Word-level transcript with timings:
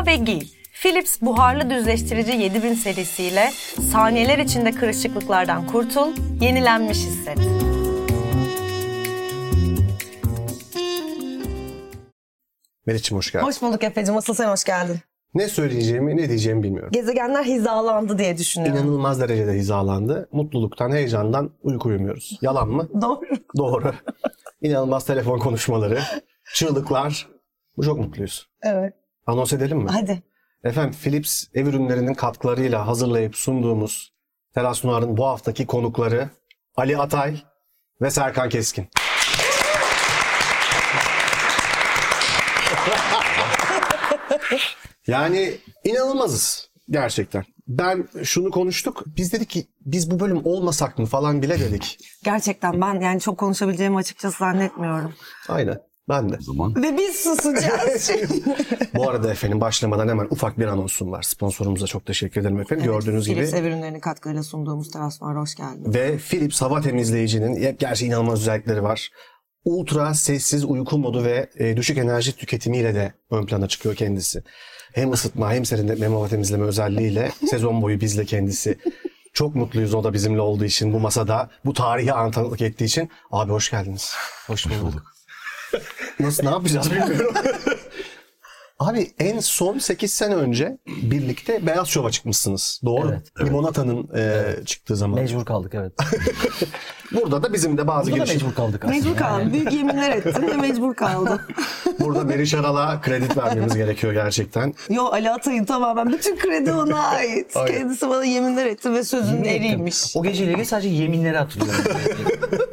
Yıka 0.00 0.12
ve 0.12 0.16
giy. 0.16 0.40
Philips 0.82 1.20
buharlı 1.22 1.70
düzleştirici 1.70 2.32
7000 2.32 2.74
serisiyle 2.74 3.50
saniyeler 3.92 4.38
içinde 4.38 4.70
kırışıklıklardan 4.70 5.66
kurtul, 5.66 6.12
yenilenmiş 6.40 6.98
hisset. 6.98 7.38
Meriç'im 12.86 13.16
hoş 13.16 13.32
geldin. 13.32 13.46
Hoş 13.46 13.62
bulduk 13.62 13.84
Efe'cim. 13.84 14.16
Asıl 14.16 14.34
sen 14.34 14.48
hoş 14.48 14.64
geldin. 14.64 14.96
Ne 15.34 15.48
söyleyeceğimi, 15.48 16.16
ne 16.16 16.28
diyeceğimi 16.28 16.62
bilmiyorum. 16.62 16.90
Gezegenler 16.92 17.44
hizalandı 17.44 18.18
diye 18.18 18.38
düşünüyorum. 18.38 18.78
İnanılmaz 18.78 19.20
derecede 19.20 19.52
hizalandı. 19.52 20.28
Mutluluktan, 20.32 20.92
heyecandan 20.92 21.50
uyku 21.62 21.88
uyumuyoruz. 21.88 22.38
Yalan 22.42 22.68
mı? 22.68 22.88
Doğru. 23.02 23.26
Doğru. 23.56 23.94
İnanılmaz 24.62 25.06
telefon 25.06 25.38
konuşmaları, 25.38 26.00
çığlıklar. 26.54 27.28
Bu 27.76 27.82
çok 27.82 27.98
mutluyuz. 27.98 28.48
Evet. 28.62 28.99
Anons 29.30 29.52
edelim 29.52 29.78
mi? 29.78 29.90
Hadi. 29.90 30.22
Efendim 30.64 30.94
Philips 31.02 31.44
ev 31.54 31.66
ürünlerinin 31.66 32.14
katkılarıyla 32.14 32.86
hazırlayıp 32.86 33.36
sunduğumuz 33.36 34.12
Teras 34.54 34.84
Noir'ın 34.84 35.16
bu 35.16 35.26
haftaki 35.26 35.66
konukları 35.66 36.28
Ali 36.76 36.98
Atay 36.98 37.42
ve 38.00 38.10
Serkan 38.10 38.48
Keskin. 38.48 38.88
yani 45.06 45.58
inanılmazız 45.84 46.70
gerçekten. 46.90 47.44
Ben 47.68 48.08
şunu 48.22 48.50
konuştuk. 48.50 49.02
Biz 49.06 49.32
dedik 49.32 49.50
ki 49.50 49.66
biz 49.80 50.10
bu 50.10 50.20
bölüm 50.20 50.46
olmasak 50.46 50.98
mı 50.98 51.06
falan 51.06 51.42
bile 51.42 51.60
dedik. 51.60 51.98
Gerçekten 52.24 52.80
ben 52.80 53.00
yani 53.00 53.20
çok 53.20 53.38
konuşabileceğimi 53.38 53.96
açıkçası 53.96 54.38
zannetmiyorum. 54.38 55.14
Aynen. 55.48 55.89
Ben 56.10 56.32
de. 56.32 56.36
O 56.40 56.42
zaman 56.42 56.74
Ve 56.82 56.98
biz 56.98 57.16
susacağız. 57.16 58.10
Bu 58.94 59.10
arada 59.10 59.30
efendim 59.30 59.60
başlamadan 59.60 60.08
hemen 60.08 60.26
ufak 60.30 60.58
bir 60.58 60.66
anonsum 60.66 61.12
var. 61.12 61.22
Sponsorumuza 61.22 61.86
çok 61.86 62.06
teşekkür 62.06 62.40
ederim 62.40 62.60
efendim. 62.60 62.84
Gördüğünüz 62.84 63.26
gibi 63.26 63.36
Philips 63.36 63.54
ev 63.54 63.64
ürünlerinin 63.64 64.00
katkılarıyla 64.00 64.42
sunduğumuz 64.42 64.96
var. 64.96 65.36
Hoş 65.36 65.54
geldin. 65.54 65.94
Ve 65.94 66.18
Philips 66.18 66.62
hava 66.62 66.80
temizleyicinin 66.80 67.62
hep 67.62 67.80
gerçi 67.80 68.06
inanılmaz 68.06 68.40
özellikleri 68.40 68.82
var. 68.82 69.10
Ultra 69.64 70.14
sessiz 70.14 70.64
uyku 70.64 70.98
modu 70.98 71.24
ve 71.24 71.50
e, 71.58 71.76
düşük 71.76 71.98
enerji 71.98 72.36
tüketimiyle 72.36 72.94
de 72.94 73.12
ön 73.30 73.46
plana 73.46 73.68
çıkıyor 73.68 73.94
kendisi. 73.94 74.42
Hem 74.92 75.12
ısıtma 75.12 75.52
hem 75.52 75.64
serinletme 75.64 76.06
hem 76.06 76.12
hava 76.12 76.28
temizleme 76.28 76.64
özelliğiyle 76.64 77.32
sezon 77.50 77.82
boyu 77.82 78.00
bizle 78.00 78.24
kendisi. 78.24 78.78
Çok 79.32 79.54
mutluyuz 79.54 79.94
o 79.94 80.04
da 80.04 80.12
bizimle 80.12 80.40
olduğu 80.40 80.64
için 80.64 80.92
bu 80.92 81.00
masada 81.00 81.50
bu 81.64 81.72
tarihi 81.72 82.12
an 82.12 82.30
tanıklık 82.30 82.62
ettiği 82.62 82.84
için. 82.84 83.10
Abi 83.30 83.52
hoş 83.52 83.70
geldiniz. 83.70 84.14
Hoş 84.46 84.66
bulduk. 84.66 85.19
Nasıl 86.20 86.44
ne 86.44 86.50
yapacağız 86.50 86.90
bilmiyorum. 86.90 87.34
Abi 88.80 89.10
en 89.18 89.38
son 89.40 89.78
8 89.78 90.12
sene 90.12 90.34
önce 90.34 90.78
birlikte 91.02 91.66
Beyaz 91.66 91.88
Şov'a 91.88 92.10
çıkmışsınız. 92.10 92.80
Doğru. 92.84 93.10
Evet. 93.10 93.46
Limonata'nın 93.48 94.08
e, 94.16 94.44
çıktığı 94.64 94.96
zaman. 94.96 95.20
Mecbur 95.20 95.44
kaldık 95.44 95.72
evet. 95.74 95.92
Burada 97.12 97.42
da 97.42 97.52
bizim 97.52 97.78
de 97.78 97.86
bazı 97.86 98.10
Burada 98.10 98.20
da 98.20 98.24
girişim. 98.24 98.46
mecbur 98.48 98.56
kaldık 98.56 98.84
aslında. 98.84 98.98
Mecbur 98.98 99.16
kaldım. 99.16 99.52
Büyük 99.52 99.72
yeminler 99.72 100.10
ettim 100.10 100.46
ve 100.48 100.56
mecbur 100.56 100.94
kaldım. 100.94 101.40
Burada 102.00 102.24
Meriç 102.24 102.54
Aral'a 102.54 103.00
kredi 103.00 103.36
vermemiz 103.36 103.76
gerekiyor 103.76 104.12
gerçekten. 104.12 104.74
Yo 104.90 105.04
Ali 105.04 105.30
Atay'ın 105.30 105.64
tamamen 105.64 106.12
bütün 106.12 106.38
kredi 106.38 106.72
ona 106.72 107.02
ait. 107.08 107.56
Aynen. 107.56 107.78
Kendisi 107.78 108.08
bana 108.08 108.24
yeminler 108.24 108.66
etti 108.66 108.92
ve 108.92 109.04
sözünün 109.04 109.36
Yemin 109.44 109.48
ettim. 109.48 109.62
eriymiş. 109.64 110.16
O 110.16 110.22
geceyle 110.22 110.50
ilgili 110.50 110.66
sadece 110.66 110.88
yeminleri 110.88 111.36
hatırlıyorum. 111.36 111.84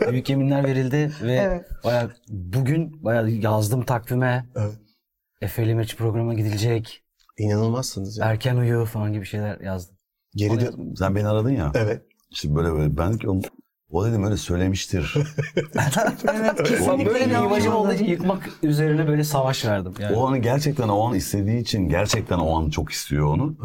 Büyük 0.12 0.30
yeminler 0.30 0.64
verildi 0.64 1.12
ve 1.24 1.34
Evet. 1.36 1.66
bayağı 1.84 2.12
bugün 2.30 3.04
bayağı 3.04 3.30
yazdım 3.30 3.86
takvime. 3.86 4.46
Evet. 4.56 4.72
Efe'li 5.42 5.75
Meç 5.75 5.95
programına 5.95 6.33
gidilecek. 6.33 7.03
İnanılmazsınız 7.37 8.17
ya. 8.17 8.25
Erken 8.25 8.55
uyu 8.55 8.86
falan 8.86 9.14
gibi 9.14 9.25
şeyler 9.25 9.59
yazdım. 9.59 9.98
Geri 10.36 10.59
de... 10.59 10.71
sen 10.98 11.15
beni 11.15 11.27
aradın 11.27 11.49
ya. 11.49 11.71
Evet. 11.75 12.02
İşte 12.30 12.55
böyle 12.55 12.73
böyle. 12.73 12.98
Ben 12.98 13.17
ki 13.17 13.30
o, 13.30 13.42
o 13.89 14.05
dedim 14.05 14.23
öyle 14.23 14.37
söylemiştir. 14.37 15.14
Evet 16.33 16.64
kesinlikle 16.64 17.05
böyle 17.05 17.30
bir 17.30 17.36
imajım 17.36 17.75
olduğu 17.75 17.93
için 17.93 18.05
yıkmak 18.05 18.49
üzerine 18.64 19.08
böyle 19.08 19.23
savaş 19.23 19.65
verdim. 19.65 19.93
Yani. 19.99 20.15
o 20.15 20.27
anı 20.27 20.37
gerçekten 20.37 20.89
o 20.89 21.08
an 21.08 21.15
istediği 21.15 21.61
için 21.61 21.89
gerçekten 21.89 22.37
o 22.37 22.58
an 22.59 22.69
çok 22.69 22.92
istiyor 22.92 23.27
onu. 23.27 23.58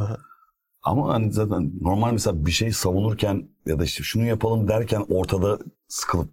Ama 0.83 1.15
hani 1.15 1.33
zaten 1.33 1.73
normal 1.81 2.13
mesela 2.13 2.47
bir 2.47 2.51
şey 2.51 2.73
savunurken 2.73 3.49
ya 3.67 3.79
da 3.79 3.85
işte 3.85 4.03
şunu 4.03 4.25
yapalım 4.25 4.69
derken 4.69 5.05
ortada 5.09 5.59
sıkılıp 5.89 6.31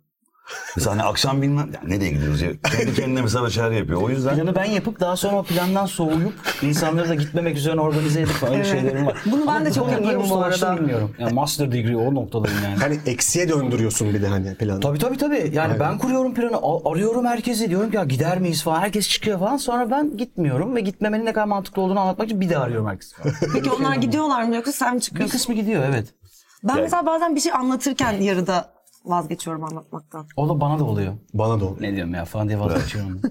Mesela 0.76 0.92
hani 0.92 1.04
akşam 1.04 1.42
bilmem 1.42 1.70
ya 1.74 1.80
nereye 1.88 2.12
gidiyoruz 2.12 2.42
ya. 2.42 2.50
Kendi 2.78 2.94
kendine 2.94 3.22
mesela 3.22 3.46
bir 3.46 3.52
şeyler 3.52 3.72
yapıyor. 3.72 4.02
O 4.02 4.10
yüzden 4.10 4.36
Planı 4.36 4.56
ben 4.56 4.66
yapıp 4.66 5.00
daha 5.00 5.16
sonra 5.16 5.38
o 5.38 5.44
plandan 5.44 5.86
soğuyup 5.86 6.34
insanları 6.62 7.10
da 7.10 7.16
gitmemek 7.16 7.58
üzerine 7.58 7.82
organize 7.82 8.22
edip 8.22 8.32
falan 8.34 8.54
Evet. 8.54 8.66
şeylerim 8.68 9.06
var. 9.06 9.18
Bunu 9.26 9.48
ben 9.48 9.66
de 9.66 9.74
çok 9.74 9.92
yaparım 9.92 10.30
bu 10.30 10.38
arada. 10.44 10.78
bilmiyorum. 10.78 11.16
Yani 11.20 11.34
master 11.34 11.72
degree 11.72 11.96
o 11.96 12.14
noktadayım 12.16 12.58
yani. 12.64 12.76
Hani 12.76 13.00
eksiye 13.06 13.50
döndürüyorsun 13.50 14.14
bir 14.14 14.22
de 14.22 14.28
hani 14.28 14.56
planı. 14.56 14.80
Tabii 14.80 15.00
tabii 15.00 15.18
tabii. 15.18 15.52
Yani 15.54 15.60
Aynen. 15.74 15.80
ben 15.80 15.98
kuruyorum 15.98 16.34
planı, 16.34 16.58
arıyorum 16.86 17.26
herkesi. 17.26 17.70
Diyorum 17.70 17.90
ki 17.92 17.96
ya 17.98 18.04
gider 18.04 18.40
miyiz 18.40 18.64
falan. 18.64 18.80
Herkes 18.82 19.10
çıkıyor 19.10 19.40
falan. 19.40 19.58
Sonra 19.58 19.92
ben 19.92 20.18
gitmiyorum 20.18 20.76
ve 20.76 20.82
gitmemenin 20.82 21.26
ne 21.26 21.34
kadar 21.34 21.46
mantıklı 21.48 21.82
olduğunu 21.82 22.00
anlatmak 22.00 22.28
için 22.28 22.42
bir 22.42 22.50
daha 22.50 22.64
arıyorum 22.64 22.88
herkesi 22.88 23.16
falan. 23.16 23.36
Peki 23.54 23.72
onlar 23.72 23.96
gidiyorlar 23.96 24.44
mı 24.44 24.56
yoksa 24.56 24.72
sen 24.72 24.90
mi 24.94 24.96
bir 24.98 25.02
çıkıyorsun? 25.02 25.32
kısmı 25.38 25.56
gidiyor 25.56 25.84
evet. 25.90 26.08
Ben 26.64 26.82
mesela 26.82 27.06
bazen 27.06 27.36
bir 27.36 27.40
şey 27.42 27.52
anlatırken 27.54 28.12
yarıda 28.12 28.79
vazgeçiyorum 29.06 29.64
anlatmaktan. 29.64 30.28
O 30.36 30.50
da 30.50 30.62
bana 30.62 30.80
da 30.80 30.84
oluyor. 30.84 31.14
Bana 31.34 31.60
da 31.60 31.66
oluyor. 31.66 31.82
Ne 31.82 31.96
diyorum 31.96 32.14
ya 32.14 32.26
falan 32.26 32.48
diye 32.48 32.60
vazgeçiyorum. 32.60 33.22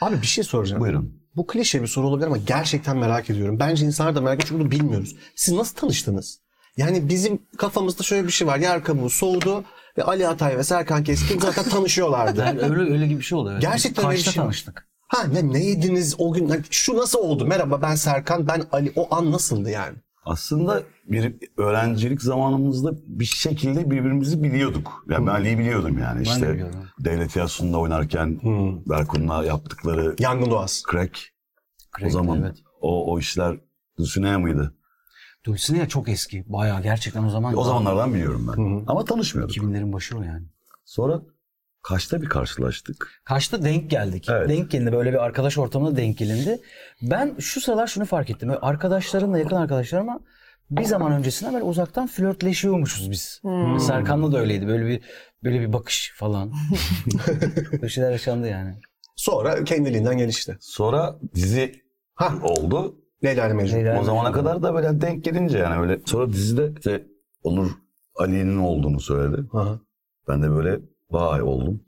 Abi 0.00 0.22
bir 0.22 0.26
şey 0.26 0.44
soracağım. 0.44 0.80
Buyurun. 0.80 1.22
Bu 1.36 1.46
klişe 1.46 1.82
bir 1.82 1.86
soru 1.86 2.06
olabilir 2.08 2.26
ama 2.26 2.36
gerçekten 2.36 2.96
merak 2.96 3.30
ediyorum. 3.30 3.58
Bence 3.60 3.86
insanlar 3.86 4.14
da 4.14 4.20
merak 4.20 4.34
ediyor 4.34 4.48
çünkü 4.48 4.60
bunu 4.60 4.70
bilmiyoruz. 4.70 5.16
Siz 5.36 5.54
nasıl 5.54 5.76
tanıştınız? 5.76 6.40
Yani 6.76 7.08
bizim 7.08 7.42
kafamızda 7.58 8.02
şöyle 8.02 8.26
bir 8.26 8.32
şey 8.32 8.46
var. 8.46 8.58
Yer 8.58 8.84
kabuğu 8.84 9.10
soğudu 9.10 9.64
ve 9.98 10.02
Ali 10.02 10.28
Atay 10.28 10.58
ve 10.58 10.64
Serkan 10.64 11.04
Keskin 11.04 11.40
zaten 11.40 11.64
tanışıyorlardı. 11.64 12.40
yani 12.46 12.60
öyle 12.60 12.92
öyle 12.92 13.06
gibi 13.06 13.18
bir 13.18 13.24
şey 13.24 13.38
oluyor. 13.38 13.60
Gerçekten 13.60 14.06
öyle 14.06 14.18
bir 14.18 14.22
şey 14.22 14.32
tanıştık? 14.32 14.88
Ha 15.08 15.24
ne, 15.24 15.52
ne 15.52 15.64
yediniz 15.64 16.14
o 16.18 16.32
gün? 16.32 16.48
Hani 16.48 16.62
şu 16.70 16.96
nasıl 16.96 17.18
oldu? 17.18 17.46
Merhaba 17.46 17.82
ben 17.82 17.94
Serkan, 17.94 18.48
ben 18.48 18.62
Ali. 18.72 18.92
O 18.96 19.14
an 19.14 19.32
nasıldı 19.32 19.70
yani? 19.70 19.96
aslında 20.26 20.82
bir 21.06 21.34
öğrencilik 21.56 22.22
zamanımızda 22.22 22.92
bir 23.06 23.24
şekilde 23.24 23.90
birbirimizi 23.90 24.42
biliyorduk. 24.42 25.04
Yani 25.10 25.26
ben 25.26 25.32
Ali'yi 25.32 25.58
biliyordum 25.58 25.98
yani. 25.98 26.18
de 26.18 26.22
işte 26.22 26.52
biliyordum. 26.52 26.80
devlet 27.00 27.32
tiyatrosunda 27.32 27.78
oynarken 27.78 28.40
Berkun'la 28.88 29.44
yaptıkları 29.44 30.16
Yangın 30.18 30.50
doğası. 30.50 30.82
crack 30.92 31.18
o 31.96 31.98
Crack, 31.98 32.12
zaman 32.12 32.40
Evet. 32.42 32.56
o, 32.80 33.12
o 33.12 33.18
işler 33.18 33.56
Dulcinea 33.98 34.38
mıydı? 34.38 34.74
Dulcinea 35.46 35.88
çok 35.88 36.08
eski. 36.08 36.44
Bayağı 36.46 36.82
gerçekten 36.82 37.24
o 37.24 37.30
zaman. 37.30 37.58
O 37.58 37.64
zamanlardan 37.64 38.14
biliyorum 38.14 38.52
ben. 38.56 38.84
Ama 38.86 39.04
tanışmıyorduk. 39.04 39.56
2000'lerin 39.56 39.92
başı 39.92 40.18
o 40.18 40.22
yani. 40.22 40.46
Sonra 40.84 41.22
kaçta 41.82 42.22
bir 42.22 42.26
karşılaştık? 42.26 43.20
Kaçta 43.24 43.62
denk 43.64 43.90
geldik. 43.90 44.26
Evet. 44.30 44.48
Denk 44.48 44.70
gelindi 44.70 44.92
böyle 44.92 45.12
bir 45.12 45.24
arkadaş 45.24 45.58
ortamında 45.58 45.96
denk 45.96 46.18
gelindi. 46.18 46.58
Ben 47.02 47.34
şu 47.38 47.60
sıralar 47.60 47.86
şunu 47.86 48.04
fark 48.04 48.30
ettim. 48.30 48.52
Arkadaşlarımla 48.62 49.38
yakın 49.38 49.56
arkadaşlarıma 49.56 50.20
bir 50.70 50.84
zaman 50.84 51.12
öncesinden 51.12 51.54
böyle 51.54 51.64
uzaktan 51.64 52.06
flörtleşiyormuşuz 52.06 53.10
biz. 53.10 53.42
Serkan'la 53.80 54.32
da 54.32 54.38
öyleydi. 54.38 54.66
Böyle 54.68 54.86
bir 54.86 55.00
böyle 55.44 55.60
bir 55.60 55.72
bakış 55.72 56.12
falan. 56.16 56.52
böyle 57.72 57.88
şeyler 57.88 58.10
yaşandı 58.10 58.48
yani. 58.48 58.74
Sonra 59.16 59.64
kendiliğinden 59.64 60.18
gelişti. 60.18 60.56
Sonra 60.60 61.18
dizi 61.34 61.86
Ha 62.14 62.34
oldu. 62.42 62.96
Leyla 63.24 63.46
ile 63.46 63.54
Mecnun. 63.54 63.78
Leyla- 63.78 64.00
O 64.00 64.04
zamana 64.04 64.32
kadar 64.32 64.62
da 64.62 64.74
böyle 64.74 65.00
denk 65.00 65.24
gelince 65.24 65.58
yani 65.58 65.80
öyle. 65.80 66.00
Sonra 66.06 66.32
dizide 66.32 66.72
işte 66.78 67.06
Onur 67.42 67.70
Ali'nin 68.14 68.58
olduğunu 68.58 69.00
söyledi. 69.00 69.42
Aha. 69.52 69.80
Ben 70.28 70.42
de 70.42 70.50
böyle 70.50 70.80
vay 71.10 71.42
oldum. 71.42 71.82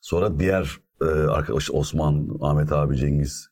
Sonra 0.00 0.38
diğer 0.38 0.76
e, 1.00 1.04
arkadaş 1.04 1.70
Osman, 1.70 2.28
Ahmet 2.40 2.72
abi, 2.72 2.96
Cengiz 2.96 3.48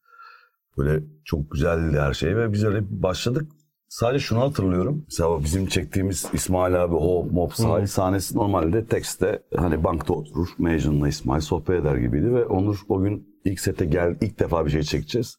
böyle 0.79 1.05
çok 1.25 1.51
güzeldi 1.51 2.01
her 2.01 2.15
şey 2.15 2.37
ve 2.37 2.53
biz 2.53 2.65
öyle 2.65 3.03
başladık. 3.03 3.53
Sadece 3.95 4.25
şunu 4.25 4.41
hatırlıyorum. 4.41 5.05
Mesela 5.07 5.45
bizim 5.45 5.67
çektiğimiz 5.67 6.27
İsmail 6.33 6.85
abi 6.85 6.95
o 6.95 7.25
mob 7.25 7.51
sahil 7.53 7.87
sahnesi 7.87 8.37
normalde 8.37 8.87
tekste 8.87 9.43
hani 9.57 9.85
bankta 9.85 10.13
oturur. 10.13 10.49
Mecnun'la 10.59 11.09
İsmail 11.09 11.41
sohbet 11.41 11.81
eder 11.81 11.97
gibiydi 11.97 12.35
ve 12.35 12.45
Onur 12.45 12.81
o 12.89 13.03
gün 13.03 13.29
ilk 13.45 13.61
sete 13.61 13.85
gel 13.85 14.17
ilk 14.21 14.39
defa 14.39 14.67
bir 14.67 14.71
şey 14.71 14.83
çekeceğiz. 14.83 15.37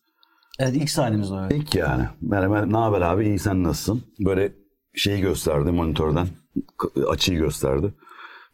Evet 0.60 0.76
ilk 0.76 0.90
sahnemiz 0.90 1.32
o. 1.32 1.42
evet. 1.42 1.52
İlk 1.52 1.76
yani. 1.76 2.04
Merhaba 2.22 2.66
ne 2.66 2.78
haber 2.78 3.02
abi 3.02 3.26
iyi 3.26 3.40
sen 3.40 3.64
nasılsın? 3.64 4.04
Böyle 4.20 4.54
şeyi 4.94 5.22
gösterdi 5.22 5.72
monitörden. 5.72 6.28
Açıyı 7.10 7.40
gösterdi. 7.40 7.94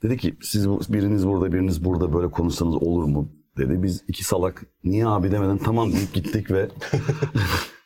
Dedi 0.03 0.17
ki 0.17 0.37
siz 0.41 0.67
biriniz 0.93 1.27
burada 1.27 1.53
biriniz 1.53 1.85
burada 1.85 2.13
böyle 2.13 2.31
konuşsanız 2.31 2.75
olur 2.75 3.03
mu? 3.03 3.29
Dedi. 3.57 3.83
Biz 3.83 4.03
iki 4.07 4.23
salak 4.23 4.65
niye 4.83 5.07
abi 5.07 5.31
demeden 5.31 5.57
tamam 5.57 5.93
deyip 5.93 6.13
gittik 6.13 6.51
ve 6.51 6.69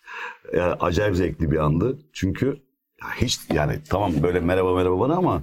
yani 0.54 0.74
acayip 0.74 1.16
zevkli 1.16 1.52
bir 1.52 1.58
andı. 1.58 2.00
Çünkü 2.14 2.48
ya 3.02 3.08
hiç 3.22 3.40
yani 3.54 3.80
tamam 3.90 4.12
böyle 4.24 4.40
merhaba 4.40 4.76
merhaba 4.76 5.00
bana 5.00 5.16
ama 5.16 5.42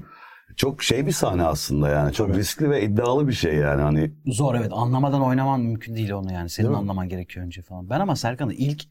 Çok 0.56 0.82
şey 0.82 1.06
bir 1.06 1.12
sahne 1.12 1.44
aslında 1.44 1.88
yani. 1.88 2.12
Çok 2.12 2.36
riskli 2.36 2.70
ve 2.70 2.82
iddialı 2.82 3.28
bir 3.28 3.32
şey 3.32 3.54
yani. 3.54 3.82
Hani 3.82 4.12
Zor 4.26 4.54
evet. 4.54 4.70
Anlamadan 4.72 5.22
oynaman 5.22 5.60
mümkün 5.60 5.96
değil 5.96 6.10
onu 6.10 6.32
yani. 6.32 6.50
Senin 6.50 6.66
Değil 6.66 6.76
mi? 6.76 6.80
anlaman 6.80 7.08
gerekiyor 7.08 7.46
önce 7.46 7.62
falan. 7.62 7.90
Ben 7.90 8.00
ama 8.00 8.16
Serkan'ın 8.16 8.50
ilk 8.50 8.84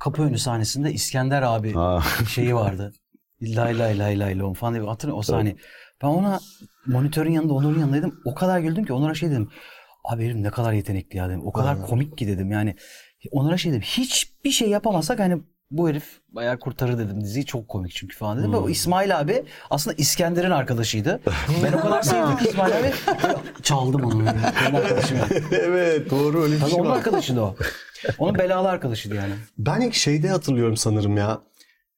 kapı 0.00 0.22
önü 0.22 0.38
sahnesinde 0.38 0.92
İskender 0.92 1.42
abi 1.42 1.72
Ha. 1.72 2.02
şeyi 2.28 2.54
vardı. 2.54 2.92
Lay 3.42 3.78
lay 3.78 3.98
lay 3.98 4.18
lay 4.18 4.38
lom 4.38 4.54
falan 4.54 4.74
diye 4.74 4.84
hatırlıyorum 4.84 5.18
o 5.18 5.22
sahne. 5.22 5.56
Ben 6.02 6.08
ona 6.08 6.40
monitörün 6.86 7.32
yanında 7.32 7.54
Onur'un 7.54 7.80
yanındaydım. 7.80 8.20
O 8.24 8.34
kadar 8.34 8.60
güldüm 8.60 8.84
ki 8.84 8.92
Onur'a 8.92 9.14
şey 9.14 9.30
dedim. 9.30 9.48
Abi 10.04 10.24
herif 10.24 10.36
ne 10.36 10.50
kadar 10.50 10.72
yetenekli 10.72 11.16
ya 11.16 11.28
dedim. 11.28 11.46
O 11.46 11.52
kadar 11.52 11.86
komik 11.86 12.18
ki 12.18 12.28
dedim. 12.28 12.50
Yani 12.50 12.74
Onur'a 13.30 13.56
şey 13.56 13.72
dedim. 13.72 13.82
Hiçbir 13.82 14.50
şey 14.50 14.68
yapamasak 14.68 15.18
hani 15.20 15.42
bu 15.70 15.88
herif 15.88 16.20
bayağı 16.28 16.58
kurtarır 16.58 16.98
dedim 16.98 17.20
diziyi. 17.20 17.46
Çok 17.46 17.68
komik 17.68 17.92
çünkü 17.94 18.16
falan 18.16 18.38
dedim. 18.38 18.52
Ve 18.52 18.56
o 18.56 18.68
İsmail 18.68 19.20
abi 19.20 19.44
aslında 19.70 19.96
İskender'in 19.98 20.50
arkadaşıydı. 20.50 21.20
Ben 21.64 21.72
o 21.72 21.80
kadar 21.80 22.02
sevdim 22.02 22.36
ki 22.36 22.48
İsmail 22.48 22.78
abi. 22.78 22.92
Çaldım 23.62 24.04
onu. 24.04 24.24
Benim 24.26 24.74
arkadaşım 24.76 25.18
evet 25.52 26.10
doğru 26.10 26.42
öyle 26.42 26.54
bir 26.54 26.60
Tabii 26.60 26.70
şey 26.70 26.80
onun 26.80 26.90
var. 26.90 26.96
arkadaşıydı 26.96 27.40
o. 27.40 27.54
Onun 28.18 28.34
belalı 28.38 28.68
arkadaşıydı 28.68 29.14
yani. 29.14 29.32
Ben 29.58 29.80
ilk 29.80 29.94
şeyde 29.94 30.28
hatırlıyorum 30.28 30.76
sanırım 30.76 31.16
ya. 31.16 31.40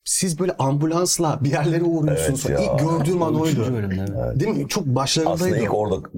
Siz 0.04 0.38
böyle 0.38 0.52
ambulansla 0.56 1.38
bir 1.44 1.50
yerlere 1.50 1.82
uğruyorsunuz. 1.82 2.46
Evet 2.46 2.60
ya. 2.60 2.72
İlk 2.72 2.78
gördüğüm 2.80 3.22
an 3.22 3.40
oydu. 3.40 3.72
bölümde. 3.74 4.04
evet. 4.24 4.40
Değil 4.40 4.56
mi? 4.56 4.68
Çok 4.68 4.86
başlarındaydı. 4.86 5.42
aslında 5.44 5.56
ilk 5.58 5.74
orada 5.74 6.08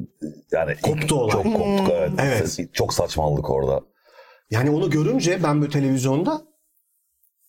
yani 0.53 0.75
Koptu 0.83 1.15
olay. 1.15 1.33
Çok 1.33 1.45
koptuk 1.45 1.89
evet. 1.91 2.11
Evet. 2.19 2.59
Çok 2.73 2.95
saçmalık 2.95 3.51
orada. 3.51 3.81
Yani 4.51 4.71
onu 4.71 4.91
görünce 4.91 5.43
ben 5.43 5.61
böyle 5.61 5.73
televizyonda 5.73 6.43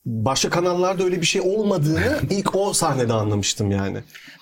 başka 0.05 0.49
kanallarda 0.49 1.03
öyle 1.03 1.21
bir 1.21 1.25
şey 1.25 1.41
olmadığını 1.41 2.19
ilk 2.29 2.55
o 2.55 2.73
sahnede 2.73 3.13
anlamıştım 3.13 3.71
yani. 3.71 3.97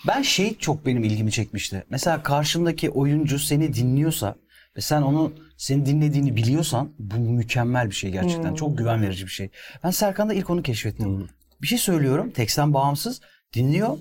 Ben 0.08 0.22
şey 0.22 0.58
çok 0.58 0.86
benim 0.86 1.04
ilgimi 1.04 1.32
çekmişti. 1.32 1.84
Mesela 1.90 2.24
karşındaki 2.24 2.90
oyuncu 2.90 3.40
seni 3.40 3.74
dinliyorsa 3.74 4.36
ve 4.78 4.82
sen 4.82 5.02
onu 5.02 5.34
seni 5.58 5.86
dinlediğini 5.86 6.36
biliyorsan 6.36 6.94
bu 7.00 7.20
mükemmel 7.20 7.90
bir 7.90 7.96
şey 7.96 8.12
gerçekten. 8.12 8.54
Çok 8.54 8.78
güven 8.78 9.02
verici 9.02 9.26
bir 9.26 9.32
şey. 9.32 9.50
Ben 9.84 9.90
Serkan'da 9.90 10.34
ilk 10.34 10.50
onu 10.50 10.64
keşfettim. 10.64 11.30
Bir 11.62 11.68
şey 11.68 11.78
söylüyorum 11.78 12.32
teksten 12.32 12.74
bağımsız 12.74 13.22
dinliyor 13.54 13.98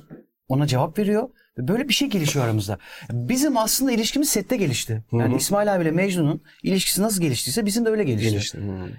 ona 0.48 0.66
cevap 0.66 0.98
veriyor 0.98 1.22
ve 1.22 1.28
böyle 1.58 1.88
bir 1.88 1.94
şey 1.94 2.08
gelişiyor 2.08 2.44
aramızda. 2.44 2.79
Bizim 3.11 3.56
aslında 3.56 3.93
ilişkimiz 3.93 4.29
sette 4.29 4.56
gelişti. 4.56 5.02
Yani 5.12 5.37
İsmail 5.37 5.75
abiyle 5.75 5.91
Mecnun'un 5.91 6.41
ilişkisi 6.62 7.02
nasıl 7.02 7.20
geliştiyse 7.20 7.67
bizim 7.67 7.85
de 7.85 7.88
öyle 7.88 8.05
gelişti. 8.05 8.31
Gelişti. 8.31 8.58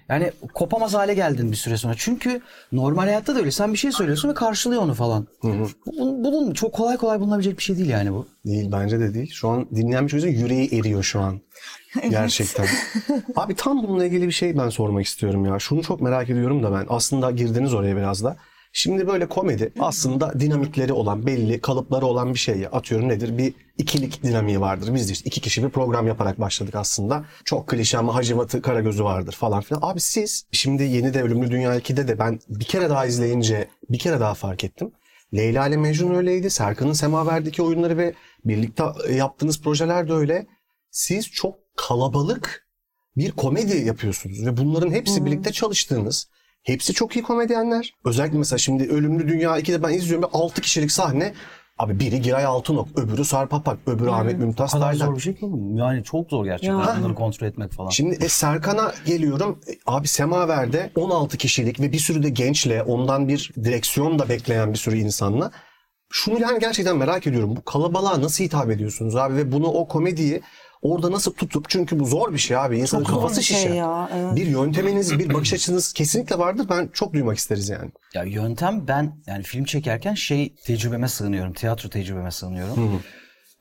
Yani 0.10 0.32
kopamaz 0.54 0.94
hale 0.94 1.14
geldin 1.14 1.52
bir 1.52 1.58
süre 1.58 1.78
sonra. 1.78 1.94
Çünkü 1.98 2.42
normal 2.72 3.04
hayatta 3.04 3.36
da 3.36 3.40
öyle. 3.40 3.52
Sen 3.52 3.74
bir 3.74 3.78
şey 3.78 3.92
söylüyorsun 3.92 4.30
ve 4.30 4.34
karşılıyor 4.34 4.82
onu 4.82 4.94
falan. 4.94 5.28
Bunun, 5.44 6.24
bunun 6.24 6.54
çok 6.54 6.74
kolay 6.74 6.98
kolay 6.98 7.20
bulunabilecek 7.20 7.58
bir 7.58 7.64
şey 7.64 7.78
değil 7.78 7.90
yani 7.90 8.14
bu. 8.14 8.28
Değil 8.46 8.72
bence 8.72 9.00
de 9.00 9.14
değil. 9.14 9.32
Şu 9.34 9.50
an 9.50 9.68
dinleyen 9.76 10.08
bir 10.08 10.24
yüreği 10.24 10.80
eriyor 10.80 11.04
şu 11.04 11.20
an. 11.20 11.42
Gerçekten. 12.10 12.68
Abi 13.36 13.56
tam 13.56 13.84
bununla 13.84 14.06
ilgili 14.06 14.28
bir 14.28 14.32
şey 14.32 14.58
ben 14.58 14.70
sormak 14.70 15.06
istiyorum 15.06 15.46
ya. 15.46 15.60
Şunu 15.60 15.84
çok 15.84 16.02
merak 16.02 16.30
ediyorum 16.30 16.64
da 16.64 16.72
ben. 16.72 16.86
Aslında 16.90 17.32
girdiniz 17.32 17.74
oraya 17.74 17.96
biraz 17.96 18.24
da. 18.24 18.38
Şimdi 18.74 19.08
böyle 19.08 19.30
komedi 19.30 19.74
aslında 19.80 20.40
dinamikleri 20.40 20.94
olan, 20.94 21.26
belli 21.26 21.62
kalıpları 21.62 22.06
olan 22.06 22.34
bir 22.34 22.40
şey 22.40 22.58
ya. 22.58 22.70
Atıyorum 22.70 23.10
nedir? 23.10 23.38
Bir 23.38 23.54
ikilik 23.78 24.24
dinamiği 24.24 24.62
vardır. 24.62 24.94
Biz 24.94 25.10
de 25.10 25.14
işte 25.14 25.28
iki 25.28 25.42
kişi 25.42 25.64
bir 25.64 25.70
program 25.70 26.08
yaparak 26.08 26.40
başladık 26.40 26.76
aslında. 26.76 27.26
Çok 27.46 27.68
klişe 27.68 27.98
ama 27.98 28.16
Hacivat'ı 28.16 28.62
Karagöz'ü 28.62 29.04
vardır 29.04 29.34
falan 29.34 29.62
filan. 29.62 29.82
Abi 29.84 30.00
siz 30.00 30.46
şimdi 30.52 30.84
yeni 30.84 31.14
de 31.14 31.22
Ölümlü 31.22 31.52
Dünya 31.52 31.78
2'de 31.78 32.08
de 32.08 32.20
ben 32.20 32.40
bir 32.50 32.66
kere 32.66 32.90
daha 32.90 33.06
izleyince 33.06 33.68
bir 33.90 34.00
kere 34.00 34.20
daha 34.20 34.34
fark 34.34 34.64
ettim. 34.64 34.92
Leyla 35.34 35.68
ile 35.68 35.78
Mecnun 35.78 36.16
öyleydi. 36.16 36.50
Serkan'ın 36.50 36.94
Semaver'deki 36.94 37.62
oyunları 37.62 37.98
ve 37.98 38.14
birlikte 38.46 38.84
yaptığınız 39.14 39.62
projeler 39.62 40.08
de 40.08 40.14
öyle. 40.14 40.48
Siz 40.92 41.32
çok 41.32 41.56
kalabalık 41.76 42.68
bir 43.18 43.32
komedi 43.32 43.78
yapıyorsunuz 43.78 44.46
ve 44.46 44.58
bunların 44.58 44.92
hepsi 44.92 45.26
birlikte 45.26 45.52
çalıştığınız. 45.52 46.28
Hepsi 46.64 46.94
çok 46.94 47.16
iyi 47.16 47.24
komedyenler. 47.24 47.94
Özellikle 48.06 48.38
mesela 48.38 48.58
şimdi 48.58 48.84
Ölümlü 48.84 49.28
Dünya 49.28 49.60
2'de 49.60 49.84
ben 49.84 49.94
izliyorum 49.94 50.24
ve 50.24 50.28
6 50.34 50.62
kişilik 50.62 50.92
sahne. 50.92 51.34
Abi 51.78 52.00
biri 52.00 52.22
Giray 52.22 52.46
Altınok, 52.46 52.88
öbürü 53.00 53.26
Sarp 53.26 53.54
Apak, 53.54 53.78
öbürü 53.88 54.10
Ahmet 54.10 54.38
Mümtaz 54.40 54.72
Taylan. 54.72 54.94
zor 55.06 55.16
bir 55.16 55.22
şey 55.22 55.36
ki 55.36 55.46
oğlum. 55.46 55.78
Yani 55.78 56.04
çok 56.04 56.30
zor 56.30 56.46
gerçekten 56.46 56.80
Ya. 56.80 56.96
bunları 57.00 57.16
kontrol 57.16 57.48
etmek 57.48 57.72
falan. 57.74 57.90
Şimdi 57.90 58.16
e, 58.26 58.30
Serkan'a 58.30 58.94
geliyorum. 59.06 59.60
E, 59.68 59.72
Abi 59.86 60.08
Semaver'de 60.08 60.92
16 60.96 61.38
kişilik 61.38 61.80
ve 61.80 61.92
bir 61.92 62.00
sürü 62.00 62.24
de 62.24 62.30
gençle, 62.30 62.84
ondan 62.84 63.28
bir 63.28 63.52
direksiyon 63.64 64.20
da 64.20 64.30
bekleyen 64.30 64.74
bir 64.74 64.78
sürü 64.78 64.98
insanla. 64.98 65.52
Şunu 66.14 66.42
yani 66.42 66.60
gerçekten 66.60 66.98
merak 66.98 67.28
ediyorum. 67.28 67.56
Bu 67.56 67.64
kalabalığa 67.66 68.22
nasıl 68.22 68.44
hitap 68.44 68.70
ediyorsunuz 68.72 69.16
abi 69.16 69.36
ve 69.36 69.52
bunu 69.52 69.68
o 69.68 69.88
komediyi 69.88 70.42
orada 70.82 71.12
nasıl 71.12 71.34
tutup 71.34 71.70
çünkü 71.70 72.00
bu 72.00 72.06
zor 72.06 72.34
bir 72.34 72.38
şey 72.38 72.58
abi. 72.58 72.80
İnsanın 72.80 73.04
Çok 73.04 73.16
kafası 73.16 73.40
bir 73.40 73.46
şey 73.46 73.58
şişer. 73.58 73.74
ya, 73.74 74.10
evet. 74.16 74.36
Bir 74.36 74.46
yönteminiz, 74.48 75.20
bir 75.20 75.34
bakış 75.34 75.54
açınız 75.54 75.94
kesinlikle 75.94 76.38
vardır. 76.38 76.66
Ben 76.70 76.90
çok 76.94 77.14
duymak 77.14 77.38
isteriz 77.38 77.70
yani. 77.70 77.92
Ya 78.14 78.24
yöntem 78.24 78.88
ben 78.88 79.22
yani 79.28 79.44
film 79.44 79.66
çekerken 79.66 80.14
şey 80.14 80.56
tecrübeme 80.56 81.08
sığınıyorum. 81.08 81.54
Tiyatro 81.54 81.90
tecrübeme 81.90 82.32
sığınıyorum. 82.32 83.02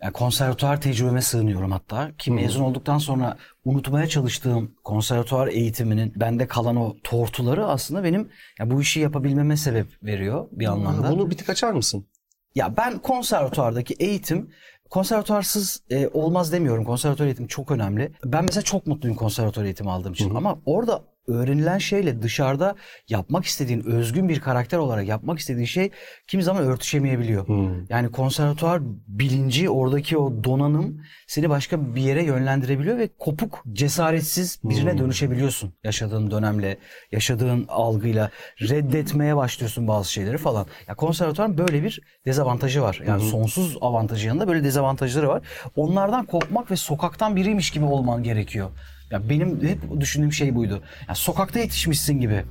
Yani 0.03 0.13
konservatuar 0.13 0.81
tecrübeme 0.81 1.23
sığınıyorum 1.23 1.73
hatta. 1.73 2.11
Ki 2.19 2.31
mezun 2.31 2.65
olduktan 2.65 2.99
sonra 2.99 3.37
unutmaya 3.65 4.07
çalıştığım 4.07 4.75
konservatuar 4.85 5.49
eğitiminin 5.49 6.13
bende 6.17 6.47
kalan 6.47 6.77
o 6.77 6.97
tortuları 7.05 7.67
aslında 7.67 8.05
benim 8.05 8.29
ya 8.59 8.71
bu 8.71 8.83
işi 8.83 9.01
yapabilmeme 9.01 9.57
sebep 9.57 9.87
veriyor 10.03 10.49
bir 10.53 10.67
anlamda. 10.67 11.11
Bunu 11.11 11.31
bir 11.31 11.37
tık 11.37 11.51
açar 11.51 11.73
mısın? 11.73 12.07
Ya 12.55 12.77
ben 12.77 12.99
konservatuardaki 12.99 13.95
eğitim 13.95 14.51
konservatuarsız 14.91 15.83
e, 15.91 16.09
olmaz 16.09 16.53
demiyorum. 16.53 16.85
Konservatuar 16.85 17.27
eğitimi 17.27 17.49
çok 17.49 17.71
önemli. 17.71 18.13
Ben 18.25 18.45
mesela 18.45 18.63
çok 18.63 18.87
mutluyum 18.87 19.17
konservatuar 19.17 19.65
eğitimi 19.65 19.91
aldığım 19.91 20.13
için. 20.13 20.35
Ama 20.35 20.59
orada 20.67 21.03
öğrenilen 21.31 21.79
şeyle 21.79 22.23
dışarıda 22.23 22.75
yapmak 23.09 23.45
istediğin 23.45 23.85
özgün 23.85 24.29
bir 24.29 24.41
karakter 24.41 24.79
olarak 24.79 25.09
yapmak 25.09 25.39
istediğin 25.39 25.67
şey 25.67 25.91
kimi 26.27 26.43
zaman 26.43 26.63
örtüşemeyebiliyor. 26.63 27.47
Yani 27.89 28.11
konservatuar 28.13 28.83
bilinci 29.09 29.71
oradaki 29.71 30.19
o 30.19 30.45
donanım 30.45 31.01
seni 31.27 31.51
başka 31.51 31.95
bir 31.95 32.03
yere 32.03 32.25
yönlendirebiliyor 32.25 32.99
ve 32.99 33.09
kopuk, 33.19 33.65
cesaretsiz 33.73 34.61
birine 34.65 34.99
dönüşebiliyorsun 34.99 35.75
yaşadığın 35.85 36.31
dönemle, 36.31 36.79
yaşadığın 37.13 37.65
algıyla 37.69 38.31
reddetmeye 38.61 39.37
başlıyorsun 39.37 39.89
bazı 39.89 40.13
şeyleri 40.13 40.39
falan. 40.39 40.67
Ya 40.89 40.95
konservatuarın 40.95 41.59
böyle 41.59 41.83
bir 41.83 42.01
dezavantajı 42.27 42.83
var. 42.83 43.03
Yani 43.07 43.23
sonsuz 43.31 43.77
avantajı 43.81 44.27
yanında 44.27 44.49
böyle 44.49 44.65
dezavantajları 44.65 45.29
var. 45.29 45.43
Onlardan 45.77 46.27
kopmak 46.27 46.71
ve 46.71 46.77
sokaktan 46.77 47.37
biriymiş 47.37 47.71
gibi 47.71 47.85
olman 47.85 48.23
gerekiyor. 48.23 48.71
Ya 49.11 49.29
benim 49.29 49.63
hep 49.69 50.01
düşündüğüm 50.01 50.33
şey 50.33 50.55
buydu. 50.55 50.83
Ya 51.09 51.15
sokakta 51.15 51.59
yetişmişsin 51.59 52.21
gibi. 52.21 52.45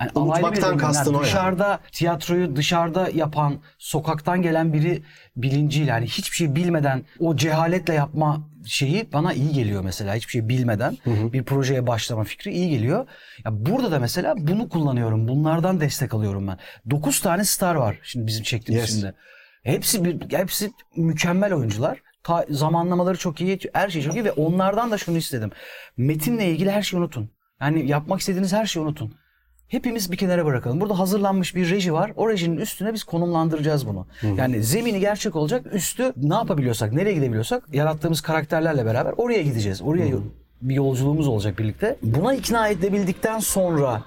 Yani 0.00 0.10
alaylı 0.14 0.46
Unutmaktan 0.46 0.76
kastın 0.78 1.14
o 1.14 1.16
yani. 1.16 1.24
Dışarıda 1.26 1.80
tiyatroyu 1.92 2.56
dışarıda 2.56 3.08
yapan, 3.14 3.60
sokaktan 3.78 4.42
gelen 4.42 4.72
biri 4.72 5.02
bilinciyle 5.36 5.90
yani 5.90 6.06
hiçbir 6.06 6.36
şey 6.36 6.54
bilmeden 6.54 7.02
o 7.18 7.36
cehaletle 7.36 7.94
yapma 7.94 8.48
şeyi 8.66 9.12
bana 9.12 9.32
iyi 9.32 9.52
geliyor 9.52 9.84
mesela. 9.84 10.14
Hiçbir 10.14 10.32
şey 10.32 10.48
bilmeden 10.48 10.96
bir 11.06 11.42
projeye 11.42 11.86
başlama 11.86 12.24
fikri 12.24 12.52
iyi 12.52 12.70
geliyor. 12.70 13.06
Ya 13.44 13.66
burada 13.66 13.90
da 13.92 13.98
mesela 13.98 14.34
bunu 14.38 14.68
kullanıyorum. 14.68 15.28
Bunlardan 15.28 15.80
destek 15.80 16.14
alıyorum 16.14 16.48
ben. 16.48 16.58
9 16.90 17.20
tane 17.20 17.44
star 17.44 17.74
var 17.74 17.98
şimdi 18.02 18.26
bizim 18.26 18.42
çektiğimiz 18.42 18.82
Yes. 18.88 18.94
filmde. 19.00 19.14
Hepsi 19.62 20.04
bir 20.04 20.36
hepsi 20.38 20.72
mükemmel 20.96 21.52
oyuncular. 21.54 21.98
Ta- 22.24 22.46
zamanlamaları 22.50 23.18
çok 23.18 23.40
iyi, 23.40 23.58
her 23.72 23.88
şey 23.88 24.02
çok 24.02 24.14
iyi 24.14 24.24
ve 24.24 24.32
onlardan 24.32 24.90
da 24.90 24.98
şunu 24.98 25.16
istedim. 25.16 25.50
Metinle 25.96 26.50
ilgili 26.50 26.70
her 26.70 26.82
şeyi 26.82 27.00
unutun. 27.00 27.30
Yani 27.60 27.86
yapmak 27.86 28.20
istediğiniz 28.20 28.52
her 28.52 28.66
şeyi 28.66 28.84
unutun. 28.84 29.14
Hepimiz 29.68 30.12
bir 30.12 30.16
kenara 30.16 30.44
bırakalım. 30.46 30.80
Burada 30.80 30.98
hazırlanmış 30.98 31.54
bir 31.54 31.70
reji 31.70 31.92
var. 31.92 32.12
O 32.16 32.28
rejinin 32.30 32.56
üstüne 32.56 32.94
biz 32.94 33.04
konumlandıracağız 33.04 33.86
bunu. 33.86 34.06
Yani 34.36 34.62
zemini 34.62 35.00
gerçek 35.00 35.36
olacak. 35.36 35.66
Üstü 35.72 36.12
ne 36.16 36.34
yapabiliyorsak, 36.34 36.92
nereye 36.92 37.12
gidebiliyorsak 37.12 37.64
yarattığımız 37.72 38.20
karakterlerle 38.20 38.86
beraber 38.86 39.14
oraya 39.16 39.42
gideceğiz. 39.42 39.82
Oraya 39.82 40.06
bir 40.62 40.74
yolculuğumuz 40.74 41.28
olacak 41.28 41.58
birlikte. 41.58 41.96
Buna 42.02 42.34
ikna 42.34 42.68
edebildikten 42.68 43.38
sonra 43.38 44.02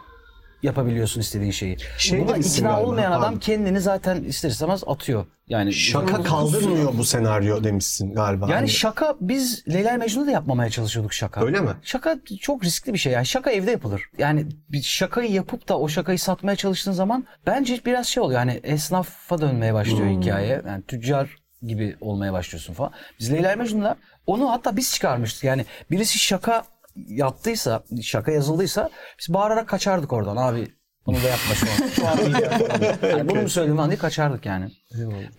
yapabiliyorsun 0.65 1.21
istediğin 1.21 1.51
şeyi. 1.51 1.77
Şey 1.97 2.19
Buna 2.21 2.33
demişsin 2.33 2.59
ikna 2.59 2.71
galiba, 2.71 2.87
olmayan 2.89 3.11
adam 3.11 3.21
pardon. 3.21 3.39
kendini 3.39 3.81
zaten 3.81 4.23
ister 4.23 4.49
istemez 4.49 4.83
atıyor. 4.87 5.25
Yani 5.49 5.73
Şaka 5.73 6.23
kaldırmıyor 6.23 6.97
bu 6.97 7.03
senaryo 7.05 7.63
demişsin 7.63 8.13
galiba. 8.13 8.45
yani 8.45 8.53
Hani- 8.53 8.69
şaka 8.69 9.15
biz 9.21 9.63
Leyla 9.67 9.97
Mecnun'da 9.97 10.27
da 10.27 10.31
yapmamaya 10.31 10.69
çalışıyorduk 10.69 11.13
şaka. 11.13 11.45
Öyle 11.45 11.61
mi? 11.61 11.69
Şaka 11.83 12.17
çok 12.41 12.63
riskli 12.63 12.93
bir 12.93 12.97
şey. 12.97 13.13
Yani 13.13 13.25
şaka 13.25 13.51
evde 13.51 13.71
yapılır. 13.71 14.01
Yani 14.17 14.45
bir 14.69 14.81
şakayı 14.81 15.31
yapıp 15.31 15.69
da 15.69 15.79
o 15.79 15.87
şakayı 15.87 16.19
satmaya 16.19 16.55
çalıştığın 16.55 16.91
zaman 16.91 17.25
bence 17.47 17.79
biraz 17.85 18.07
şey 18.07 18.23
oluyor. 18.23 18.39
Yani 18.39 18.59
esnafa 18.63 19.41
dönmeye 19.41 19.73
başlıyor 19.73 20.21
hikaye. 20.21 20.61
Yani 20.67 20.83
tüccar 20.83 21.29
gibi 21.61 21.95
olmaya 22.01 22.33
başlıyorsun 22.33 22.73
falan. 22.73 22.91
Biz 23.19 23.31
Leyla 23.33 23.55
Mecnun'da 23.55 23.95
onu 24.27 24.51
hatta 24.51 24.77
biz 24.77 24.93
çıkarmıştık. 24.93 25.43
Yani 25.43 25.65
birisi 25.91 26.19
şaka 26.19 26.63
yaptıysa, 26.95 27.83
şaka 28.01 28.31
yazıldıysa 28.31 28.89
biz 29.19 29.33
bağırarak 29.33 29.69
kaçardık 29.69 30.13
oradan 30.13 30.37
abi. 30.37 30.67
Bunu 31.05 31.17
da 31.23 31.27
yapma 31.27 31.55
şu 31.55 31.67
an. 31.71 31.87
Şu 31.89 32.07
an. 32.07 32.17
Yani 33.09 33.29
bunu 33.29 33.41
mu 33.41 33.49
söyledim 33.49 33.77
lan 33.77 33.89
diye 33.89 33.97
kaçardık 33.97 34.45
yani. 34.45 34.71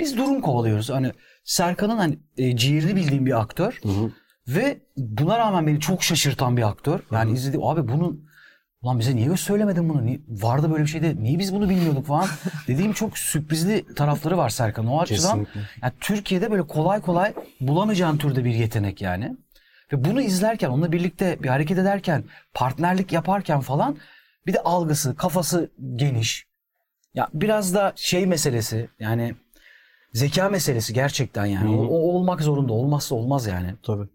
Biz 0.01 0.17
durum 0.17 0.41
kovalıyoruz. 0.41 0.91
Hani 0.91 1.13
Serkan'ın 1.45 1.97
hani 1.97 2.19
e, 2.39 2.57
ciğerini 2.57 2.97
bildiğim 2.97 3.27
bir 3.27 3.41
aktör. 3.41 3.81
Ve 4.49 4.81
buna 4.97 5.39
rağmen 5.39 5.67
beni 5.67 5.81
çok 5.81 6.03
şaşırtan 6.03 6.57
bir 6.57 6.63
aktör. 6.63 7.01
Yani 7.13 7.33
izledim 7.33 7.65
abi 7.65 7.89
bunun 7.89 8.27
Ulan 8.83 8.99
bize 8.99 9.17
niye 9.17 9.37
söylemedin 9.37 9.89
bunu? 9.89 10.07
Niye, 10.07 10.21
vardı 10.29 10.71
böyle 10.71 10.83
bir 10.83 10.89
şey 10.89 11.03
de 11.03 11.17
niye 11.17 11.39
biz 11.39 11.55
bunu 11.55 11.69
bilmiyorduk 11.69 12.07
falan. 12.07 12.27
Dediğim 12.69 12.93
çok 12.93 13.19
sürprizli 13.19 13.95
tarafları 13.95 14.39
var 14.39 14.51
Serkan. 14.51 14.87
O 14.87 15.01
açıdan 15.01 15.39
Kesinlikle. 15.45 15.61
yani 15.83 15.93
Türkiye'de 16.01 16.51
böyle 16.51 16.63
kolay 16.63 17.01
kolay 17.01 17.35
bulamayacağın 17.61 18.19
türde 18.19 18.45
bir 18.45 18.55
yetenek 18.55 19.03
yani. 19.03 19.37
Ve 19.93 20.05
bunu 20.05 20.23
izlerken, 20.23 20.71
onunla 20.71 20.93
birlikte 20.93 21.43
bir 21.43 21.49
hareket 21.49 21.79
ederken, 21.79 22.25
partnerlik 22.55 23.13
yaparken 23.13 23.61
falan 23.61 23.97
bir 24.47 24.55
de 24.55 24.61
algısı, 24.61 25.17
kafası 25.17 25.71
geniş. 25.95 26.47
Ya 27.15 27.29
biraz 27.35 27.75
da 27.75 27.93
şey 27.97 28.27
meselesi 28.27 28.89
yani 28.99 29.35
zeka 30.13 30.49
meselesi 30.49 30.95
gerçekten 30.95 31.47
yani. 31.47 31.77
O, 31.77 31.87
o 31.87 31.97
olmak 31.97 32.41
zorunda. 32.41 32.73
Olmazsa 32.73 33.15
olmaz 33.15 33.47
yani. 33.47 33.75
Tabii. 33.83 34.09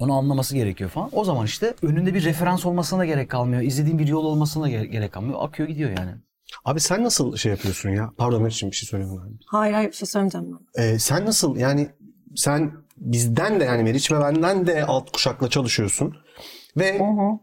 Onu 0.00 0.12
anlaması 0.12 0.54
gerekiyor 0.54 0.90
falan. 0.90 1.08
O 1.12 1.24
zaman 1.24 1.46
işte 1.46 1.74
önünde 1.82 2.14
bir 2.14 2.24
referans 2.24 2.66
olmasına 2.66 2.98
da 2.98 3.04
gerek 3.04 3.30
kalmıyor. 3.30 3.62
İzlediğin 3.62 3.98
bir 3.98 4.06
yol 4.06 4.24
olmasına 4.24 4.68
gerek 4.68 5.12
kalmıyor. 5.12 5.38
Akıyor 5.42 5.68
gidiyor 5.68 5.90
yani. 5.98 6.10
Abi 6.64 6.80
sen 6.80 7.04
nasıl 7.04 7.36
şey 7.36 7.52
yapıyorsun 7.52 7.90
ya? 7.90 8.10
Pardon 8.16 8.46
için 8.46 8.70
bir 8.70 8.76
şey 8.76 8.88
söylüyorum 8.88 9.18
abi. 9.18 9.34
Hayır 9.46 9.74
hayır 9.74 9.90
bir 9.90 9.96
şey 9.96 10.08
söylemeyeceğim 10.08 10.46
ben. 10.76 10.82
Ee, 10.82 10.98
sen 10.98 11.26
nasıl 11.26 11.56
yani 11.56 11.88
sen 12.36 12.72
bizden 13.02 13.60
de 13.60 13.64
yani 13.64 13.82
Meriç 13.82 14.12
ve 14.12 14.20
benden 14.20 14.66
de 14.66 14.84
alt 14.84 15.12
kuşakla 15.12 15.50
çalışıyorsun. 15.50 16.16
Ve 16.76 17.00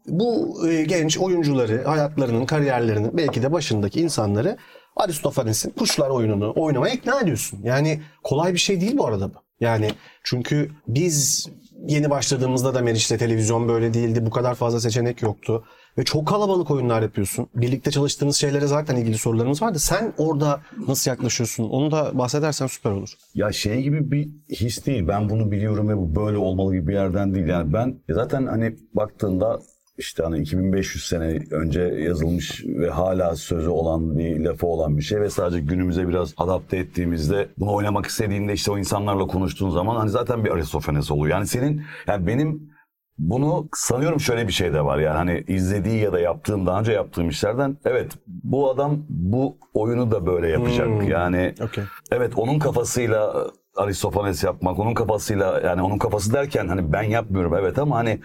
bu 0.07 0.59
e, 0.69 0.83
genç 0.83 1.17
oyuncuları, 1.17 1.83
hayatlarının, 1.83 2.45
kariyerlerinin 2.45 3.17
belki 3.17 3.41
de 3.41 3.51
başındaki 3.51 4.01
insanları 4.01 4.57
Aristofanes'in 4.95 5.69
kuşlar 5.69 6.09
oyununu 6.09 6.53
oynamaya 6.55 6.93
ikna 6.93 7.19
ediyorsun. 7.19 7.59
Yani 7.63 8.01
kolay 8.23 8.53
bir 8.53 8.59
şey 8.59 8.81
değil 8.81 8.97
bu 8.97 9.07
arada 9.07 9.33
bu. 9.33 9.37
Yani 9.59 9.91
çünkü 10.23 10.71
biz 10.87 11.49
yeni 11.87 12.09
başladığımızda 12.09 12.73
da 12.73 12.81
Meriç'te 12.81 13.17
televizyon 13.17 13.67
böyle 13.67 13.93
değildi. 13.93 14.25
Bu 14.25 14.29
kadar 14.29 14.55
fazla 14.55 14.79
seçenek 14.79 15.21
yoktu. 15.21 15.63
Ve 15.99 16.03
çok 16.03 16.27
kalabalık 16.27 16.71
oyunlar 16.71 17.01
yapıyorsun. 17.01 17.47
Birlikte 17.55 17.91
çalıştığınız 17.91 18.35
şeylere 18.35 18.67
zaten 18.67 18.95
ilgili 18.95 19.17
sorularımız 19.17 19.61
vardı. 19.61 19.79
Sen 19.79 20.13
orada 20.17 20.61
nasıl 20.87 21.11
yaklaşıyorsun? 21.11 21.63
Onu 21.63 21.91
da 21.91 22.17
bahsedersen 22.17 22.67
süper 22.67 22.91
olur. 22.91 23.09
Ya 23.35 23.51
şey 23.51 23.81
gibi 23.81 24.11
bir 24.11 24.29
his 24.49 24.85
değil. 24.85 25.07
Ben 25.07 25.29
bunu 25.29 25.51
biliyorum 25.51 25.89
ve 25.89 25.97
bu 25.97 26.15
böyle 26.15 26.37
olmalı 26.37 26.75
gibi 26.75 26.87
bir 26.87 26.93
yerden 26.93 27.33
değil. 27.33 27.47
Yani 27.47 27.73
ben 27.73 27.99
zaten 28.09 28.45
hani 28.45 28.75
baktığında 28.93 29.59
işte 29.97 30.23
hani 30.23 30.39
2500 30.39 31.05
sene 31.05 31.39
önce 31.51 31.81
yazılmış 31.81 32.65
ve 32.65 32.89
hala 32.89 33.35
sözü 33.35 33.69
olan 33.69 34.17
bir 34.17 34.39
lafı 34.39 34.67
olan 34.67 34.97
bir 34.97 35.01
şey 35.01 35.21
ve 35.21 35.29
sadece 35.29 35.59
günümüze 35.59 36.07
biraz 36.07 36.33
adapte 36.37 36.77
ettiğimizde 36.77 37.47
bunu 37.57 37.73
oynamak 37.73 38.05
istediğinde 38.05 38.53
işte 38.53 38.71
o 38.71 38.77
insanlarla 38.77 39.27
konuştuğun 39.27 39.69
zaman 39.69 39.95
hani 39.95 40.09
zaten 40.09 40.45
bir 40.45 40.49
Aristofanes 40.49 41.11
oluyor. 41.11 41.35
Yani 41.35 41.47
senin 41.47 41.81
yani 42.07 42.27
benim 42.27 42.69
bunu 43.19 43.69
sanıyorum 43.73 44.19
şöyle 44.19 44.47
bir 44.47 44.53
şey 44.53 44.73
de 44.73 44.85
var 44.85 44.97
yani 44.97 45.17
hani 45.17 45.43
izlediği 45.47 46.01
ya 46.01 46.13
da 46.13 46.19
yaptığım 46.19 46.67
daha 46.67 46.79
önce 46.79 46.91
yaptığım 46.91 47.29
işlerden 47.29 47.77
evet 47.85 48.11
bu 48.27 48.69
adam 48.71 48.97
bu 49.09 49.57
oyunu 49.73 50.11
da 50.11 50.25
böyle 50.25 50.47
yapacak. 50.47 50.87
Yani 51.07 51.53
Okey. 51.61 51.83
Evet 52.11 52.33
onun 52.35 52.59
kafasıyla 52.59 53.33
e, 53.77 53.81
Aristofanes 53.81 54.43
yapmak, 54.43 54.79
onun 54.79 54.93
kafasıyla 54.93 55.61
yani 55.65 55.81
onun 55.81 55.97
kafası 55.97 56.33
derken 56.33 56.67
hani 56.67 56.93
ben 56.93 57.03
yapmıyorum 57.03 57.53
evet 57.55 57.79
ama 57.79 57.95
hani 57.95 58.19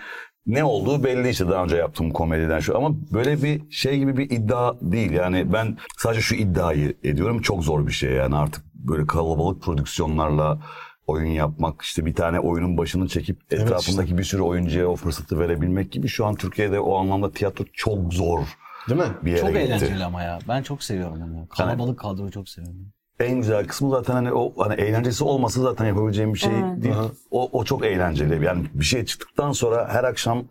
ne 0.46 0.64
olduğu 0.64 1.04
belli 1.04 1.28
işte 1.28 1.48
daha 1.48 1.64
önce 1.64 1.76
yaptığım 1.76 2.10
komediden 2.10 2.60
şu 2.60 2.76
ama 2.76 2.90
böyle 3.12 3.42
bir 3.42 3.70
şey 3.70 3.98
gibi 3.98 4.16
bir 4.16 4.30
iddia 4.30 4.74
değil 4.80 5.10
yani 5.10 5.52
ben 5.52 5.76
sadece 5.98 6.20
şu 6.20 6.34
iddiayı 6.34 6.96
ediyorum 7.04 7.40
çok 7.40 7.64
zor 7.64 7.86
bir 7.86 7.92
şey 7.92 8.12
yani 8.12 8.36
artık 8.36 8.64
böyle 8.74 9.06
kalabalık 9.06 9.62
prodüksiyonlarla 9.62 10.58
oyun 11.06 11.30
yapmak 11.30 11.82
işte 11.82 12.06
bir 12.06 12.14
tane 12.14 12.40
oyunun 12.40 12.76
başını 12.78 13.08
çekip 13.08 13.52
etrafındaki 13.52 14.18
bir 14.18 14.25
sürü 14.25 14.42
oyuncuya 14.42 14.88
o 14.88 14.96
fırsatı 14.96 15.38
verebilmek 15.38 15.92
gibi 15.92 16.08
şu 16.08 16.26
an 16.26 16.34
Türkiye'de 16.34 16.80
o 16.80 16.96
anlamda 16.99 17.30
tiyatro 17.32 17.64
çok 17.73 18.14
zor 18.14 18.40
Değil 18.88 19.00
mi? 19.00 19.06
bir 19.23 19.30
yere 19.30 19.40
Çok 19.40 19.49
gitti. 19.49 19.61
eğlenceli 19.61 20.04
ama 20.04 20.23
ya. 20.23 20.38
Ben 20.49 20.62
çok 20.62 20.82
seviyorum 20.82 21.23
onu. 21.23 21.49
Kalabalık 21.49 21.99
kadroyu 21.99 22.30
çok 22.30 22.49
seviyorum. 22.49 22.92
en 23.20 23.37
güzel 23.37 23.66
kısmı 23.66 23.90
zaten 23.90 24.14
hani 24.14 24.32
o 24.32 24.52
hani 24.58 24.80
eğlencesi 24.80 25.25
olmasa 25.25 25.61
zaten 25.62 25.87
yapabileceğim 25.87 26.34
bir 26.34 26.38
şey 26.38 26.52
değil. 26.76 26.94
O, 27.30 27.58
o 27.61 27.64
çok 27.64 27.84
eğlenceli. 27.84 28.44
Yani 28.44 28.64
bir 28.75 28.84
şey 28.84 29.04
çıktıktan 29.04 29.52
sonra 29.52 29.88
her 29.88 30.04
akşam 30.04 30.44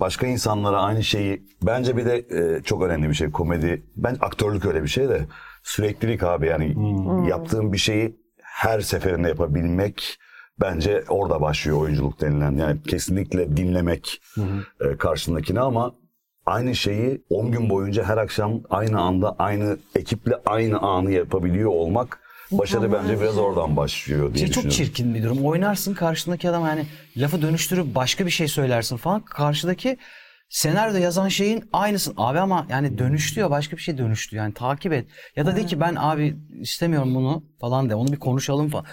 başka 0.00 0.26
insanlara 0.26 0.80
aynı 0.82 1.04
şeyi 1.04 1.42
bence 1.62 1.96
bir 1.96 2.04
de 2.06 2.16
e, 2.18 2.62
çok 2.62 2.82
önemli 2.82 3.08
bir 3.08 3.14
şey 3.14 3.30
komedi. 3.30 3.82
Ben 3.96 4.16
aktörlük 4.20 4.64
öyle 4.64 4.82
bir 4.82 4.88
şey 4.88 5.08
de 5.08 5.26
süreklilik 5.62 6.22
abi 6.22 6.46
yani 6.46 6.76
yaptığım 7.28 7.72
bir 7.72 7.78
şeyi 7.78 8.16
her 8.58 8.80
seferinde 8.80 9.28
yapabilmek 9.28 10.18
bence 10.60 11.04
orada 11.08 11.40
başlıyor 11.40 11.78
oyunculuk 11.78 12.20
denilen. 12.20 12.56
Yani 12.56 12.82
kesinlikle 12.82 13.56
dinlemek 13.56 14.22
e, 14.80 14.96
karşındakini 14.96 15.60
ama 15.60 15.94
aynı 16.46 16.76
şeyi 16.76 17.22
10 17.30 17.50
gün 17.50 17.70
boyunca 17.70 18.04
her 18.04 18.16
akşam 18.16 18.60
aynı 18.70 19.00
anda 19.00 19.36
aynı 19.38 19.78
ekiple 19.94 20.34
aynı 20.46 20.78
anı 20.78 21.12
yapabiliyor 21.12 21.70
olmak 21.70 22.20
başarı 22.50 22.92
bence 22.92 23.20
biraz 23.20 23.38
oradan 23.38 23.76
başlıyor 23.76 24.34
diye 24.34 24.46
Şey 24.46 24.62
çok 24.62 24.72
çirkin 24.72 25.14
bir 25.14 25.22
durum. 25.22 25.44
Oynarsın 25.44 25.94
karşındaki 25.94 26.50
adam 26.50 26.66
yani 26.66 26.86
lafı 27.16 27.42
dönüştürüp 27.42 27.94
başka 27.94 28.26
bir 28.26 28.30
şey 28.30 28.48
söylersin 28.48 28.96
falan. 28.96 29.20
Karşıdaki 29.20 29.96
senaryoda 30.48 30.98
yazan 30.98 31.28
şeyin 31.28 31.64
aynısın. 31.72 32.14
Abi 32.16 32.38
ama 32.38 32.66
yani 32.70 32.98
dönüştü 32.98 33.40
ya 33.40 33.50
başka 33.50 33.76
bir 33.76 33.82
şey 33.82 33.98
dönüştü. 33.98 34.36
Yani 34.36 34.54
takip 34.54 34.92
et. 34.92 35.08
Ya 35.36 35.46
da 35.46 35.56
de 35.56 35.66
ki 35.66 35.80
ben 35.80 35.94
abi 35.98 36.36
istemiyorum 36.60 37.14
bunu 37.14 37.44
falan 37.60 37.90
de. 37.90 37.94
Onu 37.94 38.12
bir 38.12 38.18
konuşalım 38.18 38.68
falan. 38.68 38.84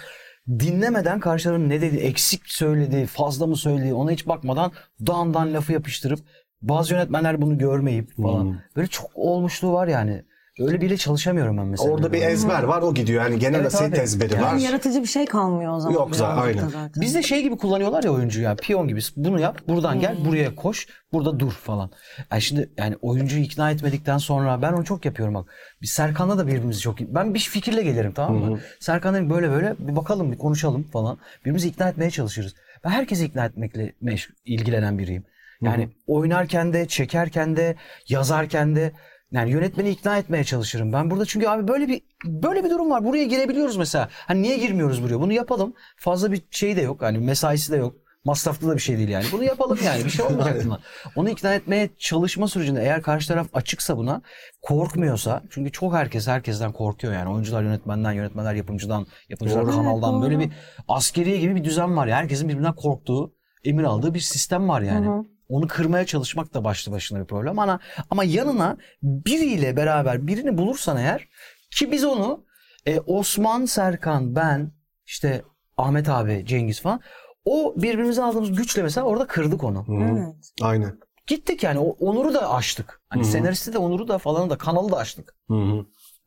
Dinlemeden 0.48 1.20
karşılarının 1.20 1.68
ne 1.68 1.80
dedi, 1.80 1.96
eksik 1.96 2.48
söyledi, 2.48 3.06
fazla 3.06 3.46
mı 3.46 3.56
söyledi 3.56 3.94
ona 3.94 4.10
hiç 4.10 4.26
bakmadan 4.26 4.72
dağından 5.06 5.54
lafı 5.54 5.72
yapıştırıp 5.72 6.20
bazı 6.62 6.94
yönetmenler 6.94 7.42
bunu 7.42 7.58
görmeyip 7.58 8.16
falan. 8.16 8.60
Böyle 8.76 8.88
çok 8.88 9.10
olmuşluğu 9.14 9.72
var 9.72 9.88
yani. 9.88 10.24
Öyle 10.60 10.80
biriyle 10.80 10.96
çalışamıyorum 10.96 11.58
ben 11.58 11.66
mesela. 11.66 11.90
Orada 11.90 12.12
bir 12.12 12.22
ezber 12.22 12.62
var 12.62 12.82
o 12.82 12.94
gidiyor. 12.94 13.22
Yani 13.24 13.38
genel 13.38 13.60
Evet 13.60 13.74
abi. 13.74 13.96
ezberi 13.96 14.32
Yani 14.34 14.42
var. 14.42 14.48
Yani 14.48 14.62
yaratıcı 14.62 15.02
bir 15.02 15.06
şey 15.06 15.26
kalmıyor 15.26 15.76
o 15.76 15.80
zaman. 15.80 15.94
Yok 15.94 16.16
zaten, 16.16 16.42
aynen. 16.42 16.68
zaten. 16.68 17.02
Bizde 17.02 17.22
şey 17.22 17.42
gibi 17.42 17.56
kullanıyorlar 17.56 18.04
ya 18.04 18.10
oyuncu 18.10 18.40
ya 18.40 18.54
piyon 18.56 18.88
gibi 18.88 19.00
bunu 19.16 19.40
yap 19.40 19.60
buradan 19.68 20.00
gel 20.00 20.24
buraya 20.24 20.54
koş 20.54 20.86
burada 21.12 21.40
dur 21.40 21.52
falan. 21.52 21.90
Yani 22.32 22.42
şimdi 22.42 22.70
yani 22.76 22.96
oyuncuyu 23.02 23.42
ikna 23.42 23.70
etmedikten 23.70 24.18
sonra 24.18 24.62
ben 24.62 24.72
onu 24.72 24.84
çok 24.84 25.04
yapıyorum 25.04 25.34
bak. 25.34 25.48
Biz 25.82 25.90
Serkan'la 25.90 26.38
da 26.38 26.46
birbirimizi 26.46 26.80
çok 26.80 27.00
ben 27.00 27.34
bir 27.34 27.38
fikirle 27.40 27.82
gelirim 27.82 28.12
tamam 28.12 28.34
mı? 28.36 28.60
Serkan 28.80 29.14
dedim 29.14 29.30
böyle 29.30 29.50
böyle 29.50 29.74
bir 29.78 29.96
bakalım 29.96 30.32
bir 30.32 30.38
konuşalım 30.38 30.82
falan. 30.82 31.18
Birbirimizi 31.40 31.68
ikna 31.68 31.88
etmeye 31.88 32.10
çalışırız. 32.10 32.54
Ben 32.84 32.90
herkesi 32.90 33.24
ikna 33.24 33.44
etmekle 33.44 33.92
meş- 34.02 34.30
ilgilenen 34.44 34.98
biriyim. 34.98 35.24
Yani 35.60 35.88
oynarken 36.06 36.72
de 36.72 36.88
çekerken 36.88 37.56
de 37.56 37.76
yazarken 38.08 38.76
de 38.76 38.92
yani 39.32 39.50
yönetmeni 39.50 39.90
ikna 39.90 40.18
etmeye 40.18 40.44
çalışırım. 40.44 40.92
Ben 40.92 41.10
burada 41.10 41.24
çünkü 41.24 41.46
abi 41.46 41.68
böyle 41.68 41.88
bir 41.88 42.02
böyle 42.24 42.64
bir 42.64 42.70
durum 42.70 42.90
var. 42.90 43.04
Buraya 43.04 43.24
girebiliyoruz 43.24 43.76
mesela. 43.76 44.08
Hani 44.12 44.42
niye 44.42 44.58
girmiyoruz 44.58 45.02
buraya? 45.02 45.20
Bunu 45.20 45.32
yapalım. 45.32 45.74
Fazla 45.96 46.32
bir 46.32 46.42
şey 46.50 46.76
de 46.76 46.80
yok. 46.82 47.02
Hani 47.02 47.18
mesaisi 47.18 47.72
de 47.72 47.76
yok. 47.76 47.94
Masraflı 48.24 48.68
da 48.68 48.74
bir 48.74 48.80
şey 48.80 48.98
değil 48.98 49.08
yani. 49.08 49.24
Bunu 49.32 49.44
yapalım 49.44 49.78
yani. 49.84 50.04
Bir 50.04 50.10
şey 50.10 50.26
olmayacak 50.26 50.62
buna. 50.64 50.80
Onu 51.16 51.30
ikna 51.30 51.54
etmeye 51.54 51.90
çalışma 51.98 52.48
sürecinde 52.48 52.80
eğer 52.82 53.02
karşı 53.02 53.28
taraf 53.28 53.46
açıksa 53.52 53.96
buna, 53.96 54.22
korkmuyorsa 54.62 55.42
çünkü 55.50 55.72
çok 55.72 55.94
herkes 55.94 56.28
herkesten 56.28 56.72
korkuyor 56.72 57.14
yani. 57.14 57.28
Oyuncular 57.30 57.62
yönetmenden, 57.62 58.12
yönetmenler 58.12 58.54
yapımcıdan, 58.54 59.06
yapımcılar 59.28 59.64
kanaldan 59.66 60.22
böyle 60.22 60.38
bir 60.38 60.52
askeriye 60.88 61.38
gibi 61.38 61.54
bir 61.56 61.64
düzen 61.64 61.96
var 61.96 62.06
ya. 62.06 62.16
Herkesin 62.16 62.48
birbirinden 62.48 62.74
korktuğu, 62.74 63.34
emir 63.64 63.84
aldığı 63.84 64.14
bir 64.14 64.20
sistem 64.20 64.68
var 64.68 64.80
yani. 64.82 65.26
Onu 65.48 65.68
kırmaya 65.68 66.06
çalışmak 66.06 66.54
da 66.54 66.64
başlı 66.64 66.92
başına 66.92 67.20
bir 67.20 67.24
problem. 67.24 67.58
Ama, 67.58 67.80
ama 68.10 68.24
yanına 68.24 68.76
biriyle 69.02 69.76
beraber 69.76 70.26
birini 70.26 70.58
bulursan 70.58 70.96
eğer 70.96 71.28
ki 71.70 71.92
biz 71.92 72.04
onu 72.04 72.44
e, 72.86 73.00
Osman, 73.00 73.64
Serkan, 73.64 74.36
ben, 74.36 74.72
işte 75.06 75.42
Ahmet 75.76 76.08
abi, 76.08 76.44
Cengiz 76.46 76.80
falan 76.80 77.00
o 77.44 77.74
birbirimize 77.76 78.22
aldığımız 78.22 78.52
güçle 78.52 78.82
mesela 78.82 79.06
orada 79.06 79.26
kırdık 79.26 79.64
onu. 79.64 79.84
Evet. 79.90 80.52
Aynen. 80.62 80.98
Gittik 81.26 81.62
yani 81.62 81.78
o 81.78 81.84
onuru 81.84 82.34
da 82.34 82.54
aştık. 82.54 83.00
Hani 83.08 83.24
senaristi 83.24 83.72
de 83.72 83.78
onuru 83.78 84.08
da 84.08 84.18
falanı 84.18 84.50
da 84.50 84.58
kanalı 84.58 84.92
da 84.92 84.96
açtık. 84.96 85.34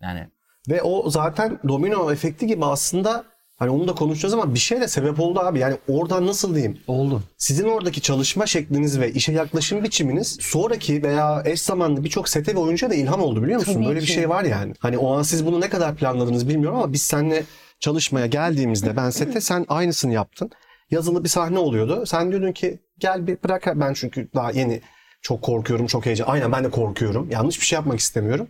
Yani 0.01 0.29
Ve 0.69 0.81
o 0.81 1.09
zaten 1.09 1.59
domino 1.67 2.11
efekti 2.11 2.47
gibi 2.47 2.65
aslında 2.65 3.25
hani 3.59 3.69
onu 3.71 3.87
da 3.87 3.95
konuşacağız 3.95 4.33
ama 4.33 4.53
bir 4.53 4.59
şey 4.59 4.81
de 4.81 4.87
sebep 4.87 5.19
oldu 5.19 5.39
abi. 5.39 5.59
Yani 5.59 5.75
oradan 5.87 6.27
nasıl 6.27 6.55
diyeyim? 6.55 6.77
oldu. 6.87 7.23
Sizin 7.37 7.63
oradaki 7.67 8.01
çalışma 8.01 8.45
şekliniz 8.45 8.99
ve 8.99 9.11
işe 9.11 9.31
yaklaşım 9.31 9.83
biçiminiz 9.83 10.37
sonraki 10.41 11.03
veya 11.03 11.43
eş 11.45 11.61
zamanlı 11.61 12.03
birçok 12.03 12.29
sete 12.29 12.55
ve 12.55 12.59
oyuncuya 12.59 12.91
da 12.91 12.95
ilham 12.95 13.21
oldu 13.21 13.43
biliyor 13.43 13.59
musun? 13.59 13.73
Tabii 13.73 13.85
Böyle 13.85 13.99
bir 13.99 14.05
ki. 14.05 14.11
şey 14.11 14.29
var 14.29 14.43
yani. 14.43 14.73
Hani 14.79 14.97
o 14.97 15.13
an 15.17 15.21
siz 15.23 15.45
bunu 15.45 15.61
ne 15.61 15.69
kadar 15.69 15.95
planladınız 15.95 16.49
bilmiyorum 16.49 16.77
ama 16.77 16.93
biz 16.93 17.01
seninle 17.01 17.43
çalışmaya 17.79 18.25
geldiğimizde 18.25 18.95
ben 18.97 19.09
sete 19.09 19.41
sen 19.41 19.65
aynısını 19.69 20.13
yaptın. 20.13 20.51
Yazılı 20.91 21.23
bir 21.23 21.29
sahne 21.29 21.59
oluyordu. 21.59 22.05
Sen 22.05 22.31
diyordun 22.31 22.51
ki 22.51 22.79
gel 22.99 23.27
bir 23.27 23.37
bırak 23.43 23.67
ben 23.75 23.93
çünkü 23.93 24.29
daha 24.35 24.51
yeni 24.51 24.81
çok 25.21 25.41
korkuyorum, 25.41 25.87
çok 25.87 26.05
heyecan. 26.05 26.25
Aynen 26.27 26.51
ben 26.51 26.63
de 26.63 26.69
korkuyorum. 26.69 27.29
Yanlış 27.31 27.59
bir 27.61 27.65
şey 27.65 27.77
yapmak 27.77 27.99
istemiyorum. 27.99 28.47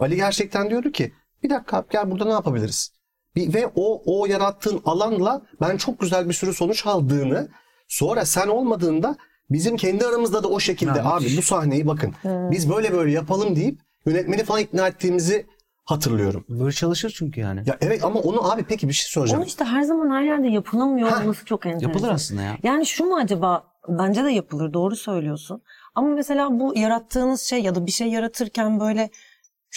Ali 0.00 0.16
gerçekten 0.16 0.70
diyordu 0.70 0.92
ki 0.92 1.12
bir 1.42 1.50
dakika 1.50 1.76
abi, 1.76 1.86
gel 1.90 2.10
burada 2.10 2.24
ne 2.24 2.32
yapabiliriz? 2.32 2.95
Ve 3.36 3.70
o 3.76 4.02
o 4.06 4.26
yarattığın 4.26 4.80
alanla 4.84 5.42
ben 5.60 5.76
çok 5.76 6.00
güzel 6.00 6.28
bir 6.28 6.34
sürü 6.34 6.52
sonuç 6.54 6.86
aldığını 6.86 7.48
sonra 7.88 8.24
sen 8.24 8.48
olmadığında 8.48 9.16
bizim 9.50 9.76
kendi 9.76 10.06
aramızda 10.06 10.42
da 10.42 10.48
o 10.48 10.60
şekilde 10.60 11.00
Ha, 11.00 11.14
abi 11.16 11.36
bu 11.36 11.42
sahneyi 11.42 11.86
bakın 11.86 12.14
biz 12.24 12.70
böyle 12.70 12.92
böyle 12.92 13.12
yapalım 13.12 13.56
deyip 13.56 13.80
yönetmeni 14.06 14.44
falan 14.44 14.60
ikna 14.60 14.88
ettiğimizi 14.88 15.46
hatırlıyorum. 15.84 16.44
Böyle 16.48 16.72
çalışır 16.72 17.14
çünkü 17.16 17.40
yani. 17.40 17.62
Ya 17.66 17.76
evet 17.80 18.04
ama 18.04 18.20
onu 18.20 18.52
abi 18.52 18.64
peki 18.68 18.88
bir 18.88 18.92
şey 18.92 19.08
soracağım. 19.10 19.40
Onu 19.40 19.46
işte 19.48 19.64
her 19.64 19.82
zaman 19.82 20.10
her 20.10 20.22
yerde 20.22 20.48
yapılamıyor 20.48 21.20
olması 21.20 21.44
çok 21.44 21.66
enteresan. 21.66 21.88
Yapılır 21.88 22.08
aslında 22.08 22.42
ya. 22.42 22.56
Yani 22.62 22.86
şu 22.86 23.04
mu 23.04 23.16
acaba? 23.16 23.64
Bence 23.88 24.24
de 24.24 24.30
yapılır. 24.30 24.72
Doğru 24.72 24.96
söylüyorsun. 24.96 25.62
Ama 25.94 26.08
mesela 26.08 26.60
bu 26.60 26.78
yarattığınız 26.78 27.40
şey 27.42 27.62
ya 27.62 27.74
da 27.74 27.86
bir 27.86 27.92
şey 27.92 28.08
yaratırken 28.08 28.80
böyle 28.80 29.10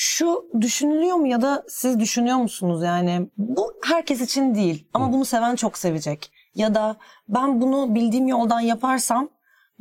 şu 0.01 0.46
düşünülüyor 0.62 1.15
mu 1.15 1.27
ya 1.27 1.41
da 1.41 1.63
siz 1.68 2.00
düşünüyor 2.00 2.38
musunuz 2.38 2.84
yani? 2.84 3.29
Bu 3.38 3.74
herkes 3.84 4.22
için 4.22 4.56
değil 4.56 4.88
ama 4.94 5.13
bunu 5.13 5.25
seven 5.25 5.56
çok 5.56 5.77
sevecek. 5.77 6.32
Ya 6.56 6.75
da 6.75 6.98
ben 7.29 7.62
bunu 7.62 7.96
bildiğim 7.96 8.27
yoldan 8.27 8.60
yaparsam 8.60 9.29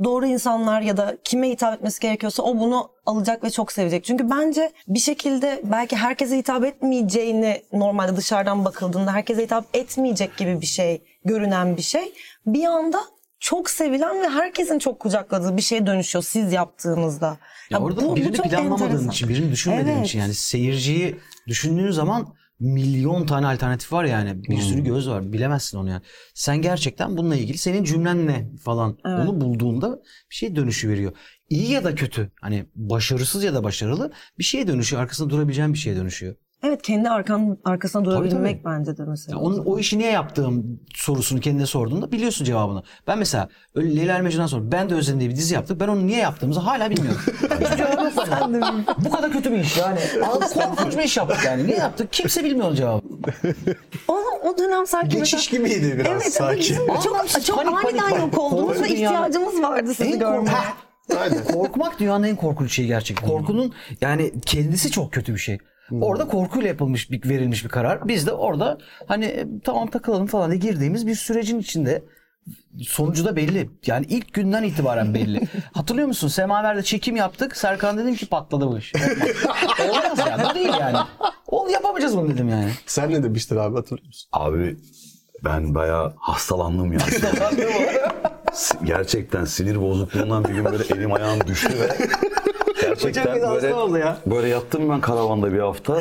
doğru 0.04 0.26
insanlar 0.26 0.80
ya 0.80 0.96
da 0.96 1.16
kime 1.24 1.48
hitap 1.50 1.74
etmesi 1.74 2.00
gerekiyorsa 2.00 2.42
o 2.42 2.58
bunu 2.58 2.90
alacak 3.06 3.44
ve 3.44 3.50
çok 3.50 3.72
sevecek. 3.72 4.04
Çünkü 4.04 4.30
bence 4.30 4.72
bir 4.88 4.98
şekilde 4.98 5.60
belki 5.64 5.96
herkese 5.96 6.38
hitap 6.38 6.64
etmeyeceğini 6.64 7.62
normalde 7.72 8.16
dışarıdan 8.16 8.64
bakıldığında 8.64 9.12
herkese 9.12 9.42
hitap 9.42 9.64
etmeyecek 9.74 10.36
gibi 10.36 10.60
bir 10.60 10.66
şey, 10.66 11.02
görünen 11.24 11.76
bir 11.76 11.82
şey 11.82 12.12
bir 12.46 12.64
anda 12.64 13.00
çok 13.40 13.70
sevilen 13.70 14.22
ve 14.22 14.28
herkesin 14.28 14.78
çok 14.78 15.00
kucakladığı 15.00 15.56
bir 15.56 15.62
şeye 15.62 15.86
dönüşüyor 15.86 16.22
siz 16.22 16.52
yaptığınızda. 16.52 17.36
Ya 17.70 17.80
orada 17.80 18.16
birini 18.16 18.36
çok 18.36 18.46
planlamadığın 18.46 18.84
enteresan. 18.84 19.10
için, 19.10 19.28
birini 19.28 19.52
düşünmediğin 19.52 19.96
Evet. 19.96 20.06
için 20.06 20.18
yani 20.18 20.34
seyirciyi 20.34 21.16
düşündüğün 21.46 21.90
zaman 21.90 22.34
milyon 22.60 23.26
tane 23.26 23.46
alternatif 23.46 23.92
var 23.92 24.04
yani. 24.04 24.44
Bir 24.44 24.58
sürü 24.60 24.84
göz 24.84 25.08
var. 25.08 25.32
Bilemezsin 25.32 25.78
onu 25.78 25.90
yani. 25.90 26.02
Sen 26.34 26.56
gerçekten 26.62 27.16
bununla 27.16 27.36
ilgili 27.36 27.58
senin 27.58 27.84
cümlen 27.84 28.26
ne 28.26 28.46
falan 28.64 28.98
Evet. 29.06 29.18
onu 29.18 29.40
bulduğunda 29.40 29.98
bir 30.30 30.34
şey 30.34 30.56
dönüşü 30.56 30.88
veriyor. 30.88 31.12
İyi 31.50 31.70
ya 31.70 31.84
da 31.84 31.94
kötü. 31.94 32.30
Hani 32.40 32.66
başarısız 32.74 33.44
ya 33.44 33.54
da 33.54 33.64
başarılı 33.64 34.12
bir 34.38 34.44
şeye 34.44 34.66
dönüşüyor. 34.68 35.02
Arkasında 35.02 35.30
durabileceğin 35.30 35.72
bir 35.72 35.78
şeye 35.78 35.96
dönüşüyor. 35.96 36.34
Evet 36.62 36.82
kendi 36.82 37.10
arkan, 37.10 37.58
arkasına 37.64 38.04
durabilmek 38.04 38.64
tabii. 38.64 38.74
bence 38.74 38.96
de 38.96 39.04
mesela. 39.04 39.36
Ya 39.38 39.42
onun, 39.42 39.64
o 39.64 39.78
işi 39.78 39.98
niye 39.98 40.10
yaptığım 40.10 40.80
sorusunu 40.94 41.40
kendine 41.40 41.66
sorduğunda 41.66 42.12
biliyorsun 42.12 42.44
cevabını. 42.44 42.82
Ben 43.06 43.18
mesela 43.18 43.48
öyle 43.74 43.96
Leyla 43.96 44.14
ile 44.14 44.22
Mecnun'dan 44.22 44.46
sonra 44.46 44.72
ben 44.72 44.90
de 44.90 44.94
Özlem 44.94 45.20
diye 45.20 45.30
bir 45.30 45.36
dizi 45.36 45.54
yaptık. 45.54 45.80
Ben 45.80 45.88
onu 45.88 46.06
niye 46.06 46.18
yaptığımızı 46.18 46.60
hala 46.60 46.90
bilmiyorum. 46.90 47.20
Hiçbir 47.60 47.76
cevabı 47.76 48.04
yok 48.04 48.12
bana. 48.16 48.74
Bu 48.98 49.10
kadar 49.10 49.32
kötü 49.32 49.52
bir 49.52 49.58
iş 49.58 49.76
yani. 49.76 49.98
Abi 50.24 50.44
korkunç 50.44 50.96
bir 50.96 51.02
iş 51.02 51.16
yaptık 51.16 51.38
yani. 51.44 51.66
Niye 51.66 51.76
yaptık? 51.76 52.12
Kimse 52.12 52.44
bilmiyor 52.44 52.74
cevabı. 52.74 53.02
O, 54.08 54.16
o 54.44 54.58
dönem 54.58 54.86
sanki 54.86 55.16
Geçiş 55.16 55.52
mesela... 55.52 55.68
gibiydi 55.68 55.98
biraz 55.98 56.22
Evet, 56.22 56.32
sanki. 56.32 56.60
bizim 56.60 56.86
çok, 56.86 57.44
çok 57.44 57.64
panik, 57.64 57.84
aniden 57.84 58.10
panik. 58.10 58.20
yok 58.20 58.38
olduğumuz 58.38 58.82
ve 58.82 58.88
ihtiyacımız 58.88 59.62
vardı 59.62 59.94
sizi 59.94 60.18
görmeye. 60.18 60.56
Aynen. 61.20 61.44
Korkmak 61.44 62.00
dünyanın 62.00 62.24
en 62.24 62.36
korkunç 62.36 62.72
şeyi 62.72 62.88
gerçekten. 62.88 63.28
Korkunun 63.28 63.74
yani 64.00 64.32
kendisi 64.46 64.90
çok 64.90 65.12
kötü 65.12 65.34
bir 65.34 65.38
şey. 65.38 65.58
Orada 66.00 66.28
korkuyla 66.28 66.68
yapılmış 66.68 67.10
bir 67.10 67.28
verilmiş 67.28 67.64
bir 67.64 67.68
karar. 67.68 68.08
Biz 68.08 68.26
de 68.26 68.32
orada 68.32 68.78
hani 69.06 69.24
e, 69.24 69.46
tamam 69.64 69.90
takılalım 69.90 70.26
falan 70.26 70.50
diye 70.50 70.60
girdiğimiz 70.60 71.06
bir 71.06 71.14
sürecin 71.14 71.58
içinde 71.58 72.04
sonucu 72.82 73.24
da 73.24 73.36
belli. 73.36 73.70
Yani 73.86 74.06
ilk 74.08 74.32
günden 74.34 74.62
itibaren 74.62 75.14
belli. 75.14 75.40
Hatırlıyor 75.72 76.08
musun? 76.08 76.28
Semaver'de 76.28 76.82
çekim 76.82 77.16
yaptık. 77.16 77.56
Serkan 77.56 77.98
dedim 77.98 78.14
ki 78.14 78.26
patladı 78.26 78.66
bu 78.66 78.78
iş. 78.78 78.92
Olmaz 79.88 80.18
yani. 80.28 80.42
Bu 80.50 80.54
değil 80.54 80.72
yani. 80.80 80.96
Ol 81.46 81.68
yapamayacağız 81.70 82.16
bunu 82.16 82.28
dedim 82.28 82.48
yani. 82.48 82.70
Sen 82.86 83.10
ne 83.10 83.22
demiştin 83.22 83.56
abi 83.56 83.76
hatırlıyor 83.76 84.06
musun? 84.06 84.28
Abi 84.32 84.76
ben 85.44 85.74
bayağı 85.74 86.14
hastalandım 86.18 86.92
ya. 86.92 86.98
Gerçekten 88.84 89.44
sinir 89.44 89.80
bozukluğundan 89.80 90.44
bir 90.44 90.54
gün 90.54 90.64
böyle 90.64 90.84
elim 90.94 91.12
ayağım 91.12 91.40
düştü 91.46 91.68
ve 91.80 91.88
gerçekten 92.80 93.36
bir 93.36 93.40
de 93.40 93.46
hasta 93.46 93.62
böyle, 93.62 93.74
oldu 93.74 93.98
ya. 93.98 94.18
böyle 94.26 94.48
yattım 94.48 94.90
ben 94.90 95.00
karavanda 95.00 95.52
bir 95.52 95.58
hafta. 95.58 96.00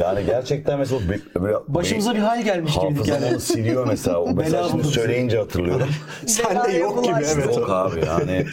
Yani 0.00 0.26
gerçekten 0.26 0.78
mesela 0.78 1.00
be- 1.10 1.40
böyle 1.42 1.56
Başımıza 1.68 2.14
bir 2.14 2.18
hal 2.18 2.42
gelmiş 2.42 2.74
gibi 2.74 3.10
yani. 3.10 3.40
siliyor 3.40 3.86
mesela. 3.86 4.18
O 4.20 4.32
mesela 4.34 4.68
şimdi 4.68 4.84
söyleyince 4.84 5.38
hatırlıyorum. 5.38 5.88
Sen 6.26 6.64
de 6.64 6.72
yok 6.72 7.04
gibi 7.04 7.14
evet. 7.34 7.56
Yok 7.56 7.70
abi 7.70 8.00
yani 8.06 8.46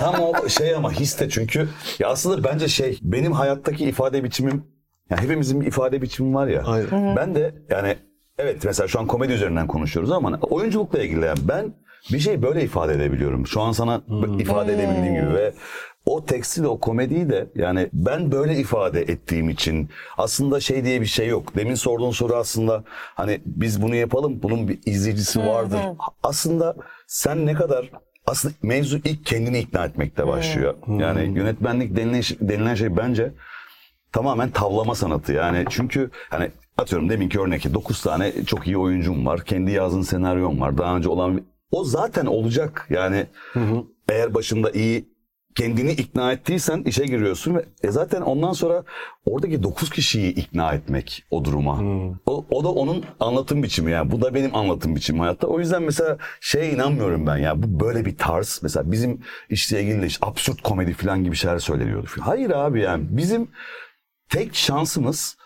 tam 0.00 0.14
o 0.20 0.48
şey 0.48 0.74
ama 0.74 0.92
hisse 0.92 1.28
çünkü 1.28 1.68
ya 1.98 2.08
aslında 2.08 2.44
bence 2.44 2.68
şey 2.68 2.98
benim 3.02 3.32
hayattaki 3.32 3.84
ifade 3.84 4.24
biçimim 4.24 4.64
ya 5.10 5.22
hepimizin 5.22 5.60
bir 5.60 5.66
ifade 5.66 6.02
biçimi 6.02 6.34
var 6.34 6.46
ya. 6.46 6.62
Aynen. 6.66 7.16
Ben 7.16 7.34
de 7.34 7.54
yani 7.70 7.96
evet 8.38 8.64
mesela 8.64 8.88
şu 8.88 9.00
an 9.00 9.06
komedi 9.06 9.32
üzerinden 9.32 9.66
konuşuyoruz 9.66 10.12
ama 10.12 10.38
oyunculukla 10.40 10.98
ilgili 11.02 11.24
yani 11.24 11.38
ben 11.42 11.74
bir 12.12 12.18
şey 12.18 12.42
böyle 12.42 12.62
ifade 12.62 12.94
edebiliyorum. 12.94 13.46
Şu 13.46 13.60
an 13.60 13.72
sana 13.72 14.02
ifade 14.38 14.74
edebildiğim 14.74 15.14
gibi 15.14 15.34
ve 15.34 15.52
o 16.06 16.24
tekstil 16.24 16.64
o 16.64 16.80
komediyi 16.80 17.28
de 17.30 17.46
yani 17.54 17.88
ben 17.92 18.32
böyle 18.32 18.56
ifade 18.58 19.00
ettiğim 19.02 19.50
için 19.50 19.88
aslında 20.18 20.60
şey 20.60 20.84
diye 20.84 21.00
bir 21.00 21.06
şey 21.06 21.28
yok. 21.28 21.56
Demin 21.56 21.74
sorduğun 21.74 22.10
soru 22.10 22.34
aslında 22.36 22.84
hani 23.14 23.40
biz 23.46 23.82
bunu 23.82 23.94
yapalım 23.94 24.42
bunun 24.42 24.68
bir 24.68 24.78
izleyicisi 24.86 25.40
vardır. 25.40 25.78
Aslında 26.22 26.76
sen 27.06 27.46
ne 27.46 27.54
kadar 27.54 27.90
aslında 28.26 28.54
mevzu 28.62 28.98
ilk 29.04 29.26
kendini 29.26 29.58
ikna 29.58 29.84
etmekte 29.84 30.26
başlıyor. 30.26 30.74
Yani 30.98 31.38
yönetmenlik 31.38 31.96
denilen, 31.96 32.20
şey- 32.20 32.38
denilen 32.40 32.74
şey 32.74 32.96
bence 32.96 33.32
tamamen 34.12 34.50
tavlama 34.50 34.94
sanatı. 34.94 35.32
Yani 35.32 35.64
çünkü 35.70 36.10
hani 36.30 36.50
atıyorum 36.78 37.08
deminki 37.10 37.40
örnek 37.40 37.74
9 37.74 38.02
tane 38.02 38.44
çok 38.46 38.66
iyi 38.66 38.78
oyuncum 38.78 39.26
var. 39.26 39.44
Kendi 39.44 39.70
yazdığın 39.70 40.02
senaryom 40.02 40.60
var. 40.60 40.78
Daha 40.78 40.96
önce 40.96 41.08
olan 41.08 41.40
o 41.70 41.84
zaten 41.84 42.26
olacak. 42.26 42.86
Yani 42.90 43.26
eğer 44.08 44.34
başında 44.34 44.70
iyi 44.70 45.11
kendini 45.54 45.92
ikna 45.92 46.32
ettiysen 46.32 46.82
işe 46.82 47.04
giriyorsun 47.04 47.54
ve 47.54 47.64
e 47.82 47.90
zaten 47.90 48.20
ondan 48.20 48.52
sonra 48.52 48.84
oradaki 49.26 49.62
9 49.62 49.90
kişiyi 49.90 50.34
ikna 50.34 50.72
etmek 50.72 51.24
o 51.30 51.44
duruma. 51.44 51.80
O, 52.26 52.46
o 52.50 52.64
da 52.64 52.68
onun 52.68 53.04
anlatım 53.20 53.62
biçimi 53.62 53.90
yani. 53.90 54.10
Bu 54.10 54.20
da 54.20 54.34
benim 54.34 54.56
anlatım 54.56 54.96
biçimim 54.96 55.20
hayatta. 55.20 55.46
O 55.46 55.58
yüzden 55.58 55.82
mesela 55.82 56.18
şeye 56.40 56.72
inanmıyorum 56.72 57.26
ben 57.26 57.36
ya. 57.36 57.62
Bu 57.62 57.80
böyle 57.80 58.04
bir 58.04 58.16
tarz. 58.16 58.60
Mesela 58.62 58.92
bizim 58.92 59.20
işle 59.48 59.82
ilgili 59.82 60.02
de 60.02 60.06
işte 60.06 60.26
absürt 60.26 60.62
komedi 60.62 60.92
falan 60.92 61.24
gibi 61.24 61.36
şeyler 61.36 61.58
söyleniyordu. 61.58 62.08
Hayır 62.20 62.50
abi 62.50 62.80
yani 62.80 63.04
bizim 63.10 63.48
tek 64.28 64.54
şansımız 64.54 65.36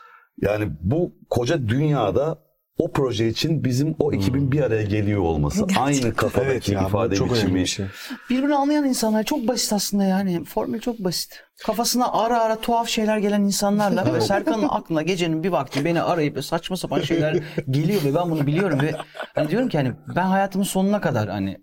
yani 0.40 0.68
bu 0.80 1.12
koca 1.30 1.68
dünyada 1.68 2.45
o 2.78 2.92
proje 2.92 3.28
için 3.28 3.64
bizim 3.64 3.94
o 3.98 4.12
ekibin 4.12 4.52
bir 4.52 4.60
araya 4.60 4.82
geliyor 4.82 5.20
olması. 5.20 5.66
Aynı 5.78 6.14
kafadaki 6.14 6.50
Evet 6.50 6.68
ya 6.68 6.86
ifade 6.88 7.14
çok 7.14 7.32
önemli 7.32 7.42
biçimi. 7.44 7.60
bir 7.60 7.66
şey. 7.66 7.86
Birbirini 8.30 8.54
anlayan 8.54 8.84
insanlar 8.84 9.24
çok 9.24 9.48
basit 9.48 9.72
aslında 9.72 10.04
yani. 10.04 10.44
Formül 10.44 10.80
çok 10.80 10.98
basit. 10.98 11.42
Kafasına 11.66 12.12
ara 12.12 12.40
ara 12.40 12.60
tuhaf 12.60 12.88
şeyler 12.88 13.18
gelen 13.18 13.40
insanlarla 13.40 14.14
ve 14.14 14.20
Serkan'ın 14.20 14.68
aklına 14.68 15.02
gecenin 15.02 15.42
bir 15.42 15.48
vakti 15.48 15.84
beni 15.84 16.02
arayıp 16.02 16.44
saçma 16.44 16.76
sapan 16.76 17.00
şeyler 17.00 17.42
geliyor 17.70 18.04
ve 18.04 18.14
ben 18.14 18.30
bunu 18.30 18.46
biliyorum 18.46 18.80
ve 18.82 18.94
hani 19.34 19.50
diyorum 19.50 19.68
ki 19.68 19.78
hani 19.78 19.92
ben 20.16 20.26
hayatımın 20.26 20.64
sonuna 20.64 21.00
kadar 21.00 21.28
hani 21.28 21.58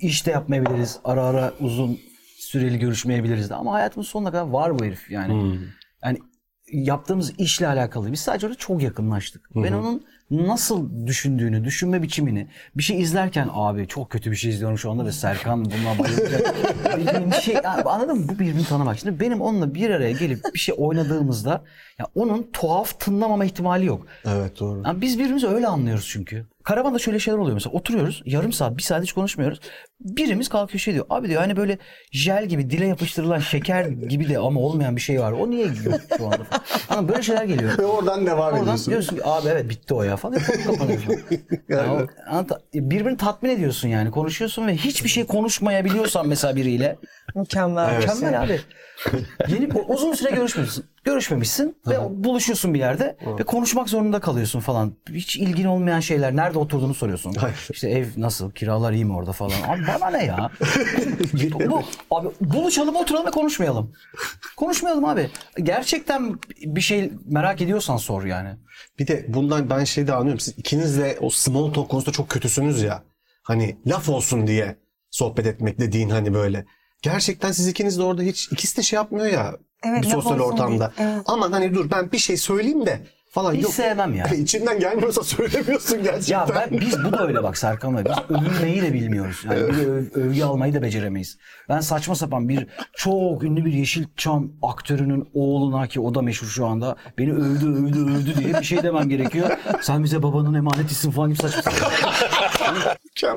işte 0.00 0.30
yapmayabiliriz. 0.30 0.98
Ara 1.04 1.22
ara 1.24 1.52
uzun 1.60 1.98
süreli 2.38 2.78
görüşmeyebiliriz 2.78 3.50
de 3.50 3.54
ama 3.54 3.72
hayatımın 3.72 4.04
sonuna 4.04 4.30
kadar 4.30 4.46
var 4.46 4.78
bu 4.78 4.84
herif 4.84 5.10
yani. 5.10 5.58
Yani 6.04 6.18
yaptığımız 6.72 7.32
işle 7.38 7.66
alakalı. 7.68 8.12
Biz 8.12 8.20
sadece 8.20 8.46
orada 8.46 8.58
çok 8.58 8.82
yakınlaştık. 8.82 9.50
Ben 9.54 9.72
onun 9.72 10.04
nasıl 10.36 11.06
düşündüğünü, 11.06 11.64
düşünme 11.64 12.02
biçimini 12.02 12.48
bir 12.76 12.82
şey 12.82 13.00
izlerken 13.00 13.48
abi 13.52 13.88
çok 13.88 14.10
kötü 14.10 14.30
bir 14.30 14.36
şey 14.36 14.50
izliyorum 14.50 14.78
şu 14.78 14.90
anda 14.90 15.06
ve 15.06 15.12
Serkan 15.12 15.64
buna 15.64 15.98
bayılacak. 15.98 16.54
dediğim 16.96 17.30
bir 17.30 17.36
şey 17.36 17.56
abi 17.58 17.88
anladın 17.90 18.18
mı? 18.18 18.28
Bu 18.28 18.38
birbirini 18.38 18.64
tanımak. 18.64 18.98
Şimdi 18.98 19.20
benim 19.20 19.40
onunla 19.40 19.74
bir 19.74 19.90
araya 19.90 20.12
gelip 20.12 20.40
bir 20.54 20.58
şey 20.58 20.74
oynadığımızda 20.78 21.64
ya 21.98 22.06
onun 22.14 22.50
tuhaf 22.52 23.00
tınlamama 23.00 23.44
ihtimali 23.44 23.86
yok. 23.86 24.06
Evet 24.26 24.60
doğru. 24.60 24.82
Yani 24.84 25.00
biz 25.00 25.18
birbirimizi 25.18 25.46
öyle 25.46 25.66
anlıyoruz 25.66 26.08
çünkü. 26.12 26.46
Karavanda 26.64 26.98
şöyle 26.98 27.18
şeyler 27.18 27.38
oluyor 27.38 27.54
mesela 27.54 27.72
oturuyoruz 27.72 28.22
yarım 28.24 28.52
saat 28.52 28.76
bir 28.76 28.82
saat 28.82 29.02
hiç 29.02 29.12
konuşmuyoruz. 29.12 29.60
Birimiz 30.00 30.48
kalkıyor 30.48 30.80
şey 30.80 30.94
diyor 30.94 31.06
abi 31.10 31.28
diyor 31.28 31.40
hani 31.40 31.56
böyle 31.56 31.78
jel 32.12 32.46
gibi 32.46 32.70
dile 32.70 32.86
yapıştırılan 32.86 33.38
şeker 33.38 33.84
gibi 33.86 34.28
de 34.28 34.38
ama 34.38 34.60
olmayan 34.60 34.96
bir 34.96 35.00
şey 35.00 35.20
var. 35.20 35.32
O 35.32 35.50
niye 35.50 35.66
yok 35.66 36.00
şu 36.18 36.26
anda? 36.26 36.38
Ama 36.88 37.08
böyle 37.08 37.22
şeyler 37.22 37.44
geliyor. 37.44 37.78
Ve 37.78 37.86
oradan 37.86 38.26
devam 38.26 38.52
Oradan 38.52 38.62
ediyorsun. 38.62 38.90
diyorsun 38.90 39.16
ki 39.16 39.22
abi 39.24 39.48
evet 39.48 39.70
bitti 39.70 39.94
o 39.94 40.02
ya 40.02 40.16
falan. 40.16 40.38
Konu 40.46 40.64
kapanıyor 40.76 41.00
falan. 41.00 41.18
Yani 42.28 42.46
birbirini 42.74 43.16
tatmin 43.16 43.50
ediyorsun 43.50 43.88
yani. 43.88 44.10
Konuşuyorsun 44.10 44.66
ve 44.66 44.76
hiçbir 44.76 45.08
şey 45.08 45.26
konuşmayabiliyorsan 45.26 46.28
mesela 46.28 46.56
biriyle. 46.56 46.96
Mükemmel. 47.34 47.96
Mükemmel 47.98 48.42
abi. 48.42 48.60
Yeni, 49.48 49.72
uzun 49.88 50.14
süre 50.14 50.30
görüşmüyorsun. 50.30 50.84
görüşmemişsin 51.04 51.76
ve 51.86 51.96
buluşuyorsun 52.24 52.74
bir 52.74 52.78
yerde 52.78 53.16
ve 53.38 53.42
konuşmak 53.42 53.88
zorunda 53.88 54.20
kalıyorsun 54.20 54.60
falan. 54.60 54.94
Hiç 55.10 55.36
ilgin 55.36 55.64
olmayan 55.64 56.00
şeyler. 56.00 56.36
Nerede 56.36 56.58
oturduğunu 56.58 56.94
soruyorsun. 56.94 57.34
Hayır. 57.34 57.68
İşte 57.72 57.90
ev 57.90 58.06
nasıl, 58.16 58.50
kiralar 58.50 58.92
iyi 58.92 59.04
mi 59.04 59.16
orada 59.16 59.32
falan. 59.32 59.62
Abi 59.68 59.82
bana 59.88 60.10
ne 60.10 60.24
ya? 60.24 60.50
Bu, 61.70 61.82
abi 62.10 62.28
buluşalım, 62.40 62.96
oturalım 62.96 63.26
ve 63.26 63.30
konuşmayalım. 63.30 63.92
Konuşmayalım 64.56 65.04
abi. 65.04 65.30
Gerçekten 65.62 66.38
bir 66.64 66.80
şey 66.80 67.12
merak 67.24 67.60
ediyorsan 67.62 67.96
sor 67.96 68.24
yani. 68.24 68.50
Bir 68.98 69.06
de 69.06 69.24
bundan 69.28 69.70
ben 69.70 69.84
şey 69.84 70.06
de 70.06 70.12
anlıyorum. 70.14 70.40
Siz 70.40 70.58
ikiniz 70.58 70.98
de 70.98 71.18
o 71.20 71.30
small 71.30 71.72
talk 71.72 71.88
konusunda 71.88 72.12
çok 72.12 72.28
kötüsünüz 72.28 72.82
ya. 72.82 73.02
Hani 73.42 73.76
laf 73.86 74.08
olsun 74.08 74.46
diye 74.46 74.76
sohbet 75.10 75.46
etmek 75.46 75.78
dediğin 75.78 76.10
hani 76.10 76.34
böyle. 76.34 76.66
Gerçekten 77.04 77.52
siz 77.52 77.68
ikiniz 77.68 77.98
de 77.98 78.02
orada 78.02 78.22
hiç 78.22 78.52
ikisi 78.52 78.76
de 78.76 78.82
şey 78.82 78.96
yapmıyor 78.96 79.26
ya. 79.26 79.54
Evet, 79.86 80.02
bir 80.02 80.08
sosyal 80.08 80.40
ortamda. 80.40 80.92
diye, 80.96 81.08
evet. 81.08 81.22
Aman 81.26 81.52
hani 81.52 81.74
dur 81.74 81.90
ben 81.90 82.12
bir 82.12 82.18
şey 82.18 82.36
söyleyeyim 82.36 82.86
de 82.86 83.00
falan 83.30 83.54
Hiç 83.54 83.62
yok. 83.62 83.72
sevmem 83.72 84.14
ya. 84.14 84.26
İçinden 84.38 84.80
gelmiyorsa 84.80 85.22
söylemiyorsun 85.22 86.02
gerçekten. 86.02 86.38
Ya 86.38 86.46
ben, 86.54 86.80
biz 86.80 87.04
bu 87.04 87.12
da 87.12 87.26
öyle 87.26 87.42
bak 87.42 87.58
Serkan 87.58 87.96
Bey. 87.96 88.04
Biz 88.04 88.36
övünmeyi 88.38 88.82
de 88.82 88.92
bilmiyoruz. 88.92 89.40
Yani 89.44 89.68
bir 89.68 89.76
de 89.76 89.82
öv- 89.86 90.14
övgü 90.14 90.42
almayı 90.42 90.74
da 90.74 90.82
beceremeyiz. 90.82 91.38
Ben 91.68 91.80
saçma 91.80 92.14
sapan 92.14 92.48
bir 92.48 92.66
çok 92.96 93.42
ünlü 93.42 93.64
bir 93.64 93.72
Yeşilçam 93.72 94.50
aktörünün 94.62 95.28
oğluna 95.34 95.86
ki 95.86 96.00
o 96.00 96.14
da 96.14 96.22
meşhur 96.22 96.46
şu 96.46 96.66
anda 96.66 96.96
beni 97.18 97.32
övdü 97.32 97.66
övdü 97.66 97.98
övdü 98.04 98.34
diye 98.36 98.54
bir 98.60 98.64
şey 98.64 98.82
demem 98.82 99.08
gerekiyor. 99.08 99.50
Sen 99.82 100.04
bize 100.04 100.22
babanın 100.22 100.54
emanetisin 100.54 101.10
falan 101.10 101.28
gibi 101.30 101.38
saçma 101.42 101.62
sapan. 101.62 101.90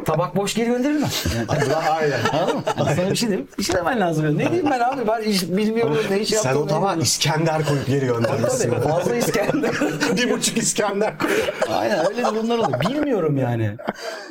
Tabak 0.05 0.35
boş 0.35 0.53
geri 0.53 0.65
gönderilmez. 0.67 1.25
Yani, 1.37 1.75
Aynen. 1.89 2.19
anladın 2.33 2.55
mı? 2.55 2.63
Sana 2.95 3.11
bir 3.11 3.15
şey 3.15 3.29
diyeyim. 3.29 3.47
Bir 3.59 3.63
şey 3.63 3.75
demen 3.75 3.99
lazım. 3.99 4.37
Ne 4.37 4.45
diyeyim 4.51 4.69
ben 4.71 4.79
abi? 4.79 5.07
Ben 5.07 5.21
hiç 5.21 5.43
bilmiyorum 5.43 5.97
ne 6.09 6.19
iş 6.19 6.29
Sen 6.29 6.55
o 6.55 6.67
tabağa 6.67 6.79
bilmiyorum. 6.79 7.01
İskender 7.01 7.65
koyup 7.65 7.87
geri 7.87 8.05
göndermişsin. 8.05 8.71
Tabii 8.71 8.87
fazla 8.87 9.15
İskender. 9.15 9.71
bir 10.17 10.31
buçuk 10.31 10.57
İskender 10.57 11.17
koyup. 11.17 11.53
Aynen 11.69 12.05
öyle 12.09 12.25
durumlar 12.25 12.57
oluyor. 12.57 12.79
Bilmiyorum 12.81 13.37
yani. 13.37 13.75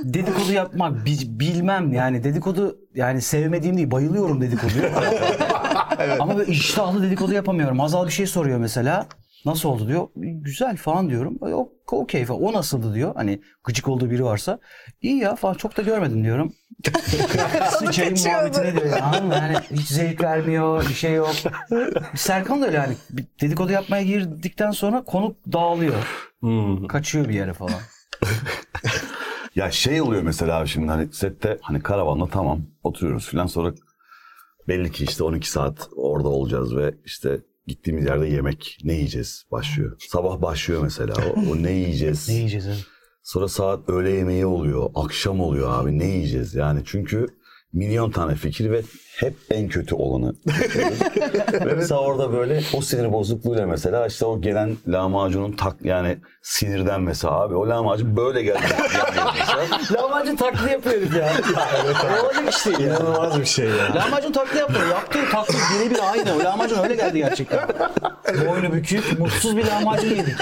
Dedikodu 0.04 0.52
yapmak 0.52 1.06
bi- 1.06 1.40
bilmem 1.40 1.92
yani 1.92 2.24
dedikodu 2.24 2.78
yani 2.94 3.22
sevmediğim 3.22 3.76
değil 3.76 3.90
bayılıyorum 3.90 4.40
dedikoduya. 4.40 4.90
Ama 6.20 6.36
böyle 6.38 6.52
iştahlı 6.52 7.02
dedikodu 7.02 7.32
yapamıyorum. 7.32 7.80
Azal 7.80 8.06
bir 8.06 8.12
şey 8.12 8.26
soruyor 8.26 8.58
mesela. 8.58 9.06
Nasıl 9.46 9.68
oldu 9.68 9.88
diyor. 9.88 10.08
Güzel 10.16 10.76
falan 10.76 11.10
diyorum. 11.10 11.38
O 11.40 11.72
okey 11.90 12.24
falan. 12.24 12.42
O 12.42 12.52
nasıldı 12.52 12.94
diyor. 12.94 13.14
Hani 13.14 13.40
gıcık 13.64 13.88
olduğu 13.88 14.10
biri 14.10 14.24
varsa. 14.24 14.58
İyi 15.02 15.18
ya 15.18 15.36
falan 15.36 15.54
çok 15.54 15.76
da 15.76 15.82
görmedim 15.82 16.24
diyorum. 16.24 16.52
Sıçayım 17.78 18.14
muhabbetine 18.24 18.72
diyor 18.72 18.86
ya. 18.86 19.04
Anladın 19.04 19.26
mı? 19.26 19.34
Yani 19.34 19.56
hiç 19.70 19.88
zevk 19.88 20.22
vermiyor. 20.22 20.88
Bir 20.88 20.94
şey 20.94 21.14
yok. 21.14 21.34
Serkan 22.14 22.62
da 22.62 22.66
öyle 22.66 22.76
yani. 22.76 22.96
Bir 23.10 23.24
Dedikodu 23.40 23.72
yapmaya 23.72 24.02
girdikten 24.02 24.70
sonra 24.70 25.04
konuk 25.04 25.36
dağılıyor. 25.52 25.94
Kaçıyor 26.88 27.28
bir 27.28 27.34
yere 27.34 27.52
falan. 27.52 27.80
Ya 29.54 29.70
şey 29.70 30.00
oluyor 30.00 30.22
mesela 30.22 30.58
abi 30.58 30.68
şimdi 30.68 30.86
hani 30.88 31.12
sette 31.12 31.58
hani 31.62 31.80
karavanla 31.82 32.28
tamam 32.28 32.62
oturuyoruz 32.82 33.28
filan 33.28 33.46
sonra 33.46 33.72
belli 34.68 34.92
ki 34.92 35.04
işte 35.04 35.24
12 35.24 35.50
saat 35.50 35.88
orada 35.96 36.28
olacağız 36.28 36.76
ve 36.76 36.94
işte 37.04 37.40
gittiğimiz 37.66 38.04
yerde 38.04 38.26
yemek 38.26 38.78
ne 38.84 38.92
yiyeceğiz 38.94 39.44
başlıyor. 39.52 39.96
Sabah 39.98 40.42
başlıyor 40.42 40.82
mesela 40.82 41.14
o, 41.14 41.50
o 41.50 41.62
ne 41.62 41.72
yiyeceğiz. 41.72 42.28
Ne 42.28 42.34
yiyeceğiz? 42.34 42.86
Sonra 43.22 43.48
saat 43.48 43.88
öğle 43.88 44.10
yemeği 44.10 44.46
oluyor, 44.46 44.90
akşam 44.94 45.40
oluyor 45.40 45.70
abi 45.70 45.98
ne 45.98 46.06
yiyeceğiz 46.06 46.54
yani 46.54 46.82
çünkü 46.84 47.26
milyon 47.76 48.10
tane 48.10 48.34
fikir 48.34 48.70
ve 48.70 48.82
hep 49.16 49.34
en 49.50 49.68
kötü 49.68 49.94
olanı. 49.94 50.34
yapıyoruz. 50.46 51.00
ve 51.66 51.74
mesela 51.74 52.00
orada 52.00 52.32
böyle 52.32 52.62
o 52.74 52.80
sinir 52.80 53.12
bozukluğuyla 53.12 53.66
mesela 53.66 54.06
işte 54.06 54.26
o 54.26 54.40
gelen 54.40 54.76
lahmacunun 54.88 55.52
tak 55.52 55.76
yani 55.84 56.18
sinirden 56.42 57.00
mesela 57.00 57.40
abi 57.40 57.54
o 57.54 57.68
lahmacun 57.68 58.16
böyle 58.16 58.42
geldi. 58.42 58.60
Lahmacun 59.92 60.36
taklidi 60.36 60.72
yapıyor 60.72 60.96
herif 60.96 61.16
ya. 61.16 61.32
Ne 62.10 62.20
olacak 62.20 62.44
işte 62.50 62.70
ya. 62.70 62.78
İnanılmaz 62.78 63.40
bir 63.40 63.44
şey 63.44 63.66
ya. 63.66 63.94
Lahmacun 63.94 64.32
taklidi 64.32 64.58
yapıyor. 64.58 64.86
Yaptığı 64.86 65.30
taklit 65.32 65.60
birebir 65.74 65.98
aynı. 66.12 66.34
O 66.34 66.38
lahmacun 66.44 66.78
öyle 66.82 66.94
geldi 66.94 67.18
gerçekten. 67.18 67.68
Boynu 68.48 68.72
bükük, 68.72 69.18
mutsuz 69.18 69.56
bir 69.56 69.66
lahmacun 69.66 70.08
yedik. 70.08 70.36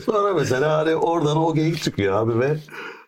Sonra 0.04 0.34
mesela 0.34 0.78
hani 0.78 0.96
oradan 0.96 1.36
o 1.36 1.54
geyik 1.54 1.82
çıkıyor 1.82 2.22
abi 2.22 2.40
ve 2.40 2.56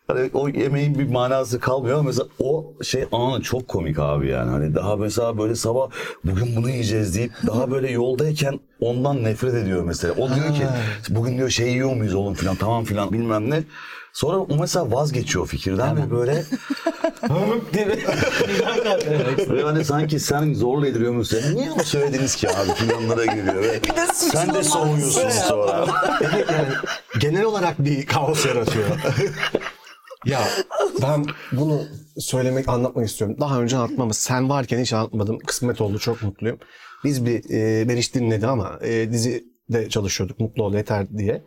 hani 0.09 0.31
o 0.35 0.49
yemeğin 0.49 0.99
bir 0.99 1.11
manası 1.11 1.61
kalmıyor. 1.61 2.03
Mesela 2.03 2.27
o 2.41 2.73
şey 2.83 3.05
anı 3.13 3.43
çok 3.43 3.69
komik 3.69 3.99
abi 3.99 4.29
yani. 4.29 4.51
Hani 4.51 4.75
daha 4.75 4.97
mesela 4.97 5.39
böyle 5.39 5.55
sabah 5.55 5.89
bugün 6.25 6.57
bunu 6.57 6.71
yiyeceğiz 6.71 7.15
deyip 7.15 7.33
daha 7.47 7.71
böyle 7.71 7.91
yoldayken 7.91 8.61
ondan 8.81 9.25
nefret 9.25 9.55
ediyor 9.55 9.85
mesela. 9.85 10.15
O 10.15 10.35
diyor 10.35 10.55
ki 10.55 10.67
bugün 11.09 11.39
diyor 11.39 11.51
şey 11.51 11.69
yiyor 11.69 11.95
muyuz 11.95 12.15
oğlum 12.15 12.35
filan 12.35 12.57
tamam 12.57 12.85
filan 12.85 13.13
bilmem 13.13 13.51
ne. 13.51 13.63
Sonra 14.13 14.37
o 14.37 14.57
mesela 14.61 14.93
vazgeçiyor 14.93 15.47
fikirden 15.47 15.97
ve 15.97 16.11
böyle 16.11 16.35
ve 19.51 19.63
hani 19.63 19.85
sanki 19.85 20.21
sen 20.21 20.55
zorla 20.55 20.87
ediliyormuşsun. 20.87 21.55
Niye 21.55 21.71
onu 21.71 21.85
söylediniz 21.85 22.37
ki 22.37 22.49
abi 22.49 22.75
filanlara 22.75 23.25
giriyor. 23.25 23.63
Ve 23.63 23.81
sen 24.13 24.55
de 24.55 24.63
soğuyorsun 24.63 25.29
sonra. 25.29 25.87
Evet 26.21 26.47
yani 26.51 26.69
genel 27.21 27.45
olarak 27.45 27.85
bir 27.85 28.07
kaos 28.07 28.47
yaratıyor. 28.47 28.87
ya 30.27 30.49
ben 31.03 31.27
bunu 31.53 31.83
söylemek, 32.19 32.69
anlatmak 32.69 33.09
istiyorum. 33.09 33.37
Daha 33.41 33.61
önce 33.61 33.77
anlatmamız. 33.77 34.17
Sen 34.17 34.49
varken 34.49 34.79
hiç 34.79 34.93
anlatmadım. 34.93 35.39
Kısmet 35.39 35.81
oldu. 35.81 35.99
Çok 35.99 36.23
mutluyum. 36.23 36.59
Biz 37.05 37.27
bir 37.27 37.51
e, 37.51 37.85
Meriç 37.85 38.15
dinledi 38.15 38.47
ama 38.47 38.79
e, 38.83 39.13
dizide 39.13 39.89
çalışıyorduk. 39.89 40.41
Mutlu 40.41 40.65
ol 40.65 40.75
yeter 40.75 41.19
diye. 41.19 41.45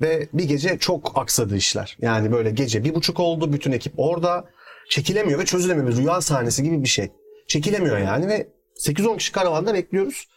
Ve 0.00 0.28
bir 0.32 0.44
gece 0.44 0.78
çok 0.78 1.18
aksadı 1.18 1.56
işler. 1.56 1.96
Yani 2.00 2.32
böyle 2.32 2.50
gece 2.50 2.84
bir 2.84 2.94
buçuk 2.94 3.20
oldu. 3.20 3.52
Bütün 3.52 3.72
ekip 3.72 3.92
orada. 3.96 4.44
Çekilemiyor 4.90 5.38
ve 5.38 5.44
çözülemiyor. 5.44 5.88
Bir 5.88 5.96
rüya 5.96 6.20
sahnesi 6.20 6.62
gibi 6.62 6.82
bir 6.82 6.88
şey. 6.88 7.08
Çekilemiyor 7.48 7.98
yani 7.98 8.28
ve 8.28 8.48
8-10 8.78 9.16
kişi 9.18 9.32
karavanda 9.32 9.74
bekliyoruz. 9.74 10.28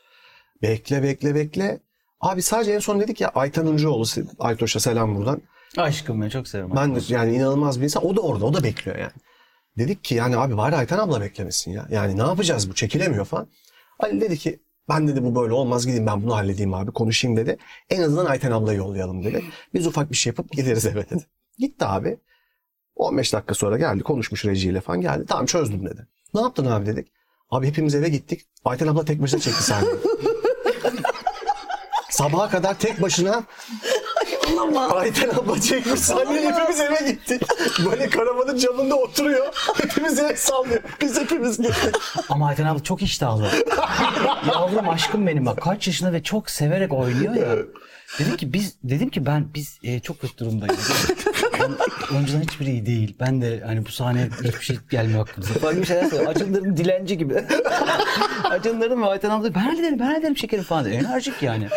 Bekle 0.62 1.04
bekle 1.04 1.36
bekle. 1.36 1.80
Abi 2.20 2.42
sadece 2.42 2.72
en 2.72 2.80
son 2.80 3.00
dedik 3.00 3.22
ya 3.22 3.32
Aytan 3.36 3.68
Uncuoğlu, 3.68 4.06
Aytoş'a 4.40 4.80
selam 4.80 5.16
buradan. 5.16 5.42
Aşkım 5.78 6.22
ben 6.22 6.30
çok 6.30 6.48
severim. 6.48 6.72
Ben 6.76 6.96
de 6.96 7.00
yani 7.08 7.36
inanılmaz 7.36 7.80
bir 7.80 7.84
insan. 7.84 8.06
O 8.06 8.16
da 8.16 8.22
orada, 8.22 8.46
o 8.46 8.54
da 8.54 8.64
bekliyor 8.64 8.98
yani. 8.98 9.12
Dedik 9.78 10.04
ki 10.04 10.16
yani 10.16 10.38
abi 10.38 10.58
bari 10.58 10.76
Ayten 10.76 10.98
abla 10.98 11.22
beklemesin 11.22 11.72
ya. 11.72 11.88
Yani 11.90 12.18
ne 12.18 12.22
yapacağız 12.22 12.70
bu 12.70 12.76
çekilemiyor 12.76 13.26
falan. 13.26 13.48
Ali 14.00 14.22
dedi 14.22 14.38
ki 14.38 14.60
ben 14.90 15.08
dedi 15.08 15.24
bu 15.24 15.36
böyle 15.36 15.54
olmaz 15.54 15.86
gideyim 15.86 16.08
ben 16.08 16.24
bunu 16.24 16.36
halledeyim 16.36 16.74
abi 16.74 16.92
konuşayım 16.92 17.38
dedi. 17.38 17.58
En 17.90 18.02
azından 18.02 18.26
Ayten 18.26 18.52
ablayı 18.52 18.78
yollayalım 18.78 19.24
dedi. 19.24 19.44
Biz 19.74 19.88
ufak 19.88 20.12
bir 20.12 20.16
şey 20.16 20.32
yapıp 20.32 20.52
gideriz 20.52 20.86
eve 20.86 21.10
dedi. 21.10 21.26
Gitti 21.58 21.86
abi. 21.86 22.18
15 22.96 23.34
dakika 23.34 23.54
sonra 23.54 23.78
geldi 23.78 24.04
konuşmuş 24.04 24.46
rejiyle 24.46 24.82
falan 24.82 25.02
geldi. 25.02 25.26
Tamam 25.28 25.46
çözdüm 25.46 25.86
dedi. 25.86 26.08
Ne 26.34 26.42
yaptın 26.42 26.66
abi 26.66 26.86
dedik. 26.86 27.08
Abi 27.50 27.68
hepimiz 27.68 27.96
eve 27.96 28.10
gittik. 28.10 28.42
Ayten 28.66 28.88
abla 28.88 29.06
tek 29.06 29.22
başına 29.22 29.40
çekti 29.40 29.64
sahneyi. 29.64 29.96
Sabaha 32.10 32.50
kadar 32.50 32.80
tek 32.80 33.02
başına 33.02 33.44
Ayten 34.96 35.30
abla 35.30 35.62
çekmiş 35.62 36.00
sahneyi 36.00 36.50
hepimiz 36.52 36.80
eve 36.80 37.12
gittik. 37.12 37.42
Böyle 37.86 38.10
karavanın 38.10 38.58
camında 38.58 38.96
oturuyor. 38.96 39.48
Hepimiz 39.82 40.20
el 40.20 40.36
sallıyor. 40.36 40.82
Biz 41.02 41.20
hepimiz 41.20 41.58
gittik. 41.58 41.96
Ama 42.30 42.48
Ayten 42.48 42.66
abla 42.66 42.84
çok 42.84 43.02
iştahlı. 43.02 43.48
Yavrum 44.48 44.90
aşkım 44.90 45.28
benim 45.28 45.46
bak 45.46 45.62
kaç 45.62 45.88
yaşında 45.88 46.14
ve 46.14 46.24
çok 46.24 46.50
severek 46.50 46.94
oynuyor 46.94 47.34
ya. 47.36 47.56
Dedim 48.20 48.38
ki 48.38 48.54
biz 48.54 48.76
dedim 48.84 49.10
ki 49.10 49.26
ben 49.26 49.48
biz 49.56 49.80
e, 49.84 50.00
çok 50.00 50.22
kötü 50.22 50.38
durumdayız. 50.38 51.06
Ben, 51.70 52.18
önceden 52.18 52.42
hiçbiri 52.42 52.70
iyi 52.72 52.86
değil. 52.86 53.16
Ben 53.20 53.42
de 53.42 53.62
hani 53.66 53.86
bu 53.86 53.90
sahneye 53.90 54.30
hiçbir 54.44 54.62
şey 54.66 54.78
gelmiyor 54.92 55.22
aklımıza. 55.22 55.54
Falan 55.54 55.76
gibi 55.76 55.86
şeyler 55.86 56.10
söylüyor. 56.10 56.32
Acınlarım 56.32 56.78
dilenci 56.78 57.18
gibi. 57.18 57.34
Acınlarım 58.44 59.02
ve 59.02 59.06
Ayten 59.06 59.30
abla 59.30 59.56
ben 59.56 59.60
hallederim 59.60 60.00
ben 60.00 60.06
hallederim 60.06 60.38
şekerim 60.38 60.64
falan. 60.64 60.86
diyor. 60.86 60.96
Enerjik 60.96 61.42
yani. 61.44 61.68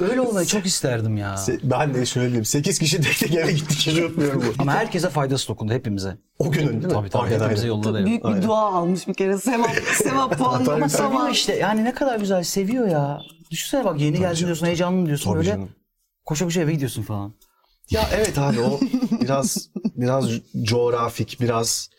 Öyle 0.00 0.20
olmayı 0.20 0.46
çok 0.46 0.66
isterdim 0.66 1.16
ya. 1.16 1.36
Ben 1.62 1.94
de 1.94 2.06
şöyle 2.06 2.26
diyeyim. 2.26 2.44
8 2.44 2.78
kişi 2.78 3.00
tek 3.00 3.18
tek 3.18 3.34
eve 3.34 3.52
gittik. 3.52 3.78
Hiç 3.78 3.98
unutmuyorum 3.98 4.42
bu. 4.42 4.62
Ama 4.62 4.72
herkese 4.74 5.10
faydası 5.10 5.48
dokundu 5.48 5.72
hepimize. 5.72 6.16
O 6.38 6.50
günün 6.52 6.68
değil 6.68 6.84
mi? 6.84 6.88
Tabii 6.92 7.10
tabii 7.10 7.22
Aynen, 7.22 7.40
hepimize 7.40 7.62
aynen. 7.62 7.74
yolladı. 7.74 8.06
Büyük 8.06 8.24
bir 8.24 8.42
dua 8.42 8.60
almış 8.74 9.08
bir 9.08 9.14
kere. 9.14 9.38
Sevap, 9.38 9.70
sevap 9.94 10.38
puanı. 10.38 10.72
Ama 10.72 10.88
seviyor 10.88 11.10
Tamam. 11.12 11.32
işte. 11.32 11.56
Yani 11.56 11.84
ne 11.84 11.94
kadar 11.94 12.18
güzel 12.18 12.42
seviyor 12.42 12.88
ya. 12.88 13.20
Düşünsene 13.50 13.84
bak 13.84 14.00
yeni 14.00 14.18
geldin 14.18 14.44
diyorsun, 14.46 14.66
heyecanlı 14.66 15.06
diyorsun 15.06 15.24
Tabii 15.30 15.36
böyle. 15.36 15.48
canım. 15.48 15.68
Koşa 16.24 16.44
koşa 16.44 16.60
eve 16.60 16.72
gidiyorsun 16.72 17.02
falan. 17.02 17.34
Ya 17.90 18.08
evet 18.14 18.38
abi 18.38 18.60
o 18.60 18.80
biraz 19.20 19.68
biraz 19.96 20.28
coğrafik, 20.62 21.40
biraz 21.40 21.90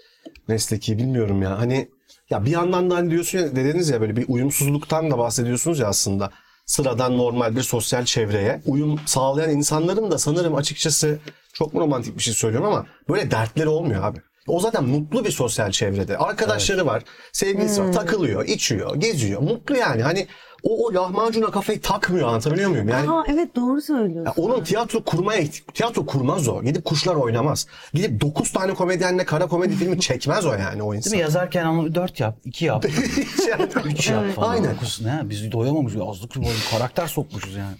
mesleki 0.47 0.97
bilmiyorum 0.97 1.41
ya. 1.41 1.59
Hani 1.59 1.89
ya 2.29 2.45
bir 2.45 2.51
yandan 2.51 2.89
da 2.91 2.95
hani 2.95 3.11
diyorsun 3.11 3.39
ya 3.39 3.55
dediniz 3.55 3.89
ya 3.89 4.01
böyle 4.01 4.15
bir 4.15 4.25
uyumsuzluktan 4.27 5.11
da 5.11 5.17
bahsediyorsunuz 5.17 5.79
ya 5.79 5.87
aslında. 5.87 6.31
Sıradan 6.65 7.17
normal 7.17 7.55
bir 7.55 7.61
sosyal 7.61 8.05
çevreye 8.05 8.61
uyum 8.65 8.99
sağlayan 9.05 9.49
insanların 9.49 10.11
da 10.11 10.17
sanırım 10.17 10.55
açıkçası 10.55 11.19
çok 11.53 11.73
mu 11.73 11.79
romantik 11.79 12.17
bir 12.17 12.21
şey 12.21 12.33
söylüyorum 12.33 12.67
ama 12.67 12.85
böyle 13.09 13.31
dertleri 13.31 13.67
olmuyor 13.67 14.03
abi. 14.03 14.19
O 14.47 14.59
zaten 14.59 14.83
mutlu 14.83 15.25
bir 15.25 15.31
sosyal 15.31 15.71
çevrede. 15.71 16.17
Arkadaşları 16.17 16.85
var, 16.85 17.03
sevgilisi 17.31 17.83
var, 17.83 17.93
takılıyor, 17.93 18.45
içiyor, 18.45 18.95
geziyor. 18.95 19.41
Mutlu 19.41 19.77
yani. 19.77 20.03
Hani 20.03 20.27
o, 20.63 20.85
o 20.87 20.93
lahmacuna 20.93 21.51
kafayı 21.51 21.81
takmıyor 21.81 22.27
anlatabiliyor 22.27 22.69
muyum? 22.69 22.89
Yani 22.89 23.07
Ha 23.07 23.23
evet 23.27 23.55
doğru 23.55 23.81
söylüyorsun. 23.81 24.25
ya 24.25 24.33
onun 24.37 24.63
tiyatro 24.63 25.03
kurmaya 25.03 25.43
tiyatro 25.73 26.05
kurmaz 26.05 26.47
o. 26.47 26.63
Gidip 26.63 26.85
kuşlar 26.85 27.15
oynamaz. 27.15 27.67
Gidip 27.93 28.21
9 28.21 28.51
tane 28.51 28.73
komedyenle 28.73 29.25
kara 29.25 29.47
komedi 29.47 29.75
filmi 29.79 29.99
çekmez 29.99 30.45
o 30.45 30.53
yani 30.53 30.83
o 30.83 30.93
insan. 30.93 31.11
Değil 31.11 31.21
mi? 31.21 31.23
Yazarken 31.23 31.65
onu 31.65 31.95
4 31.95 32.19
yap, 32.19 32.37
2 32.45 32.65
yap, 32.65 32.85
Hiç 32.87 33.47
yani. 33.47 33.67
3 33.85 34.09
yap 34.09 34.23
falan. 34.35 34.49
Aynen. 34.49 34.75
Dokuz 34.75 35.01
ne? 35.01 35.21
Biz 35.23 35.51
doyamamışız. 35.51 36.01
Azlık 36.01 36.35
boyu 36.35 36.55
karakter 36.71 37.07
sokmuşuz 37.07 37.55
yani. 37.55 37.75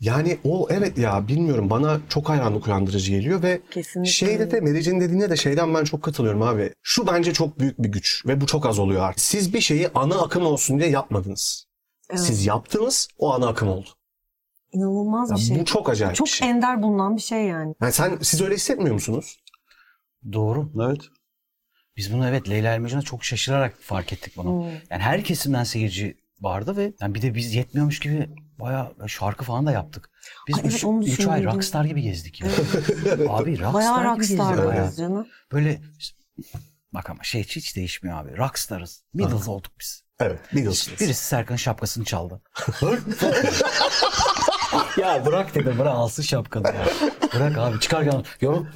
Yani 0.00 0.38
o 0.44 0.66
evet 0.70 0.98
ya 0.98 1.28
bilmiyorum 1.28 1.70
bana 1.70 2.00
çok 2.08 2.28
hayranlık 2.28 2.66
uyandırıcı 2.66 3.10
geliyor 3.10 3.42
ve 3.42 3.60
Kesinlikle 3.70 4.12
şeyde 4.12 4.50
de 4.50 4.60
Meric'in 4.60 5.00
dediğine 5.00 5.30
de 5.30 5.36
şeyden 5.36 5.74
ben 5.74 5.84
çok 5.84 6.02
katılıyorum 6.02 6.42
abi. 6.42 6.72
Şu 6.82 7.06
bence 7.06 7.32
çok 7.32 7.58
büyük 7.58 7.78
bir 7.78 7.88
güç 7.88 8.26
ve 8.26 8.40
bu 8.40 8.46
çok 8.46 8.66
az 8.66 8.78
oluyor 8.78 9.02
artık. 9.02 9.20
Siz 9.20 9.54
bir 9.54 9.60
şeyi 9.60 9.88
ana 9.94 10.22
akım 10.22 10.46
olsun 10.46 10.78
diye 10.78 10.90
yapmadınız. 10.90 11.66
Siz 12.14 12.46
yaptınız 12.46 13.08
o 13.18 13.34
ana 13.34 13.48
akım 13.48 13.68
oldu. 13.68 13.88
İnanılmaz 14.72 15.30
Ya 15.30 15.36
bir 15.36 15.40
şey. 15.40 15.58
Bu 15.60 15.64
çok 15.64 15.90
acayip 15.90 16.16
Çok 16.16 16.26
bir 16.26 16.32
şey. 16.32 16.50
ender 16.50 16.82
bulunan 16.82 17.16
bir 17.16 17.22
şey 17.22 17.44
yani. 17.44 17.74
Yani 17.80 17.92
sen 17.92 18.18
siz 18.22 18.42
öyle 18.42 18.54
hissetmiyor 18.54 18.94
musunuz? 18.94 19.36
Doğru. 20.32 20.70
Evet. 20.88 21.00
Biz 21.96 22.12
bunu 22.12 22.28
evet 22.28 22.48
Leyla 22.48 22.74
Ermeci'ne 22.74 23.02
çok 23.02 23.24
şaşırarak 23.24 23.78
fark 23.80 24.12
ettik 24.12 24.36
bunu. 24.36 24.70
Yani 24.90 25.02
her 25.02 25.24
kesimden 25.24 25.64
seyirci 25.64 26.16
vardı 26.40 26.76
ve 26.76 26.92
yani 27.00 27.14
bir 27.14 27.22
de 27.22 27.34
biz 27.34 27.54
yetmiyormuş 27.54 28.00
gibi 28.00 28.28
bayağı 28.58 29.08
şarkı 29.08 29.44
falan 29.44 29.66
da 29.66 29.72
yaptık. 29.72 30.10
Biz 30.48 30.54
Ay 30.54 30.60
evet, 30.64 30.74
3 30.74 30.84
onu 30.84 31.32
ay 31.32 31.44
rockstar 31.44 31.84
gibi 31.84 32.02
gezdik 32.02 32.40
ya. 32.40 32.48
Abi 33.28 33.58
rockstar 33.60 33.74
Bayağı 33.74 34.14
gibi 34.14 34.20
gezdik. 34.20 34.38
bayağı. 34.38 34.56
rockstar'dınız 34.56 34.96
canım. 34.96 35.26
Böyle 35.52 35.80
bak 36.94 37.10
ama 37.10 37.22
şey 37.22 37.44
hiç, 37.44 37.76
değişmiyor 37.76 38.18
abi. 38.18 38.36
Rockstar'ız. 38.36 39.04
Beatles 39.14 39.48
olduk 39.48 39.72
biz. 39.80 40.04
Evet. 40.20 40.40
Beatles. 40.54 41.00
Birisi 41.00 41.24
Serkan'ın 41.24 41.56
şapkasını 41.56 42.04
çaldı. 42.04 42.42
ya 45.00 45.26
bırak 45.26 45.54
dedim 45.54 45.74
bırak 45.78 45.94
alsın 45.94 46.22
şapkanı 46.22 46.66
ya. 46.66 46.74
Bırak 47.34 47.58
abi 47.58 47.80
çıkarken 47.80 48.24
yorum 48.40 48.68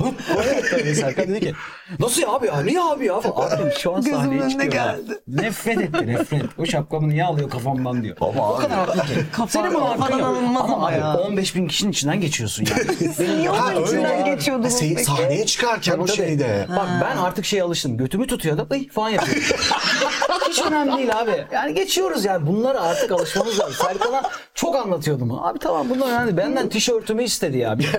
Serkan 0.94 1.28
dedi 1.28 1.40
ki 1.40 1.54
nasıl 1.98 2.22
ya 2.22 2.28
abi 2.28 2.46
ya 2.46 2.61
niye 2.61 2.80
abi 2.82 3.06
ya 3.06 3.20
falan. 3.20 3.50
Abi 3.50 3.72
şu 3.78 3.90
an 3.94 3.96
Gözümün 4.02 4.16
sahneye 4.18 4.40
önüne 4.40 4.50
çıkıyor. 4.50 4.72
geldi. 4.72 5.02
geldi. 5.08 5.20
Nefret 5.28 5.78
etti 5.80 6.06
nefret. 6.06 6.42
O 6.58 6.66
şapkamı 6.66 7.08
niye 7.08 7.24
alıyor 7.24 7.50
kafamdan 7.50 8.02
diyor. 8.02 8.16
Ama 8.20 8.50
o 8.50 8.54
abi- 8.56 8.62
kadar 8.62 8.78
haklı 8.78 9.02
ki. 9.02 9.24
Senin 9.48 9.74
buna 9.74 9.84
hakkın 9.84 10.00
kafadan 10.00 10.18
yok. 10.18 10.28
alınmaz 10.28 10.64
Ama 10.64 10.74
ama 10.76 10.87
abi 10.88 10.94
ya. 10.98 11.18
15 11.18 11.54
bin 11.56 11.68
kişinin 11.68 11.90
içinden 11.92 12.20
geçiyorsun 12.20 12.64
yani. 12.70 13.37
Niye 13.37 13.48
Ha, 13.48 13.66
onun 13.66 13.76
öyle 13.76 13.87
içinden 13.87 14.18
ya. 14.26 14.34
geçiyordunuz 14.34 14.72
Se- 14.72 14.88
peki? 14.94 15.04
Sahneye 15.04 15.46
çıkarken 15.46 15.98
o 15.98 16.04
Tabii. 16.06 16.16
şeyde. 16.16 16.66
Bak 16.76 16.88
ben 17.02 17.16
artık 17.16 17.44
şey 17.44 17.61
alıştım. 17.62 17.96
Götümü 17.96 18.26
tutuyordu. 18.26 18.66
Ay 18.70 18.88
falan 18.88 19.11
yapıyorum. 19.11 19.42
Hiç 20.48 20.62
önemli 20.62 20.96
değil 20.96 21.18
abi. 21.20 21.44
Yani 21.52 21.74
geçiyoruz 21.74 22.24
yani. 22.24 22.46
Bunlara 22.46 22.80
artık 22.80 23.12
alışmamız 23.12 23.61
lazım. 23.61 23.74
Serkan'a 23.87 24.22
çok 24.54 24.76
anlatıyordum. 24.76 25.38
Abi 25.44 25.58
tamam 25.58 25.88
bunlar 25.90 26.09
önemli. 26.09 26.37
Benden 26.37 26.68
tişörtümü 26.68 27.22
istedi 27.24 27.59
ya. 27.59 27.79
Bir 27.79 27.94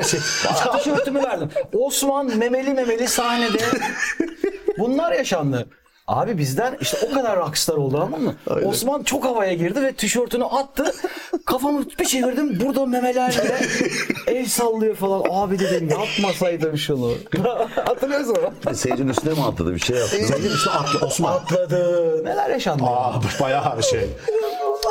Aa, 0.49 0.77
tişörtümü 0.77 1.23
verdim. 1.23 1.49
Osman 1.73 2.37
memeli 2.37 2.73
memeli 2.73 3.07
sahnede. 3.07 3.57
Bunlar 4.79 5.11
yaşandı. 5.11 5.67
Abi 6.09 6.37
bizden 6.37 6.77
işte 6.81 6.97
o 7.11 7.13
kadar 7.13 7.37
rockstar 7.39 7.75
oldu 7.75 7.97
anladın 8.01 8.23
mı? 8.23 8.35
Osman 8.65 9.03
çok 9.03 9.25
havaya 9.25 9.53
girdi 9.53 9.81
ve 9.81 9.93
tişörtünü 9.93 10.45
attı. 10.45 10.93
Kafamı 11.45 11.85
bir 11.99 12.05
çevirdim. 12.05 12.59
Burada 12.59 12.85
memelerle 12.85 13.59
el 14.27 14.45
sallıyor 14.45 14.95
falan. 14.95 15.23
Abi 15.29 15.59
dedim 15.59 15.89
yapmasaydım 15.89 16.77
şunu. 16.77 17.11
Hatırlıyorsun 17.85 18.35
mu? 18.41 18.73
Seyircinin 18.73 19.09
üstüne 19.09 19.33
mi 19.33 19.43
atladı 19.43 19.75
bir 19.75 19.79
şey 19.79 19.97
yaptı? 19.97 20.17
Senin 20.27 20.55
işte 20.55 20.69
atlı 20.69 21.05
Osman. 21.07 21.33
Atladı. 21.33 22.25
Neler 22.25 22.49
yaşandı? 22.49 22.83
ya? 22.83 22.89
Aa 22.89 23.21
bayağı 23.41 23.77
bir 23.77 23.83
şey. 23.83 24.09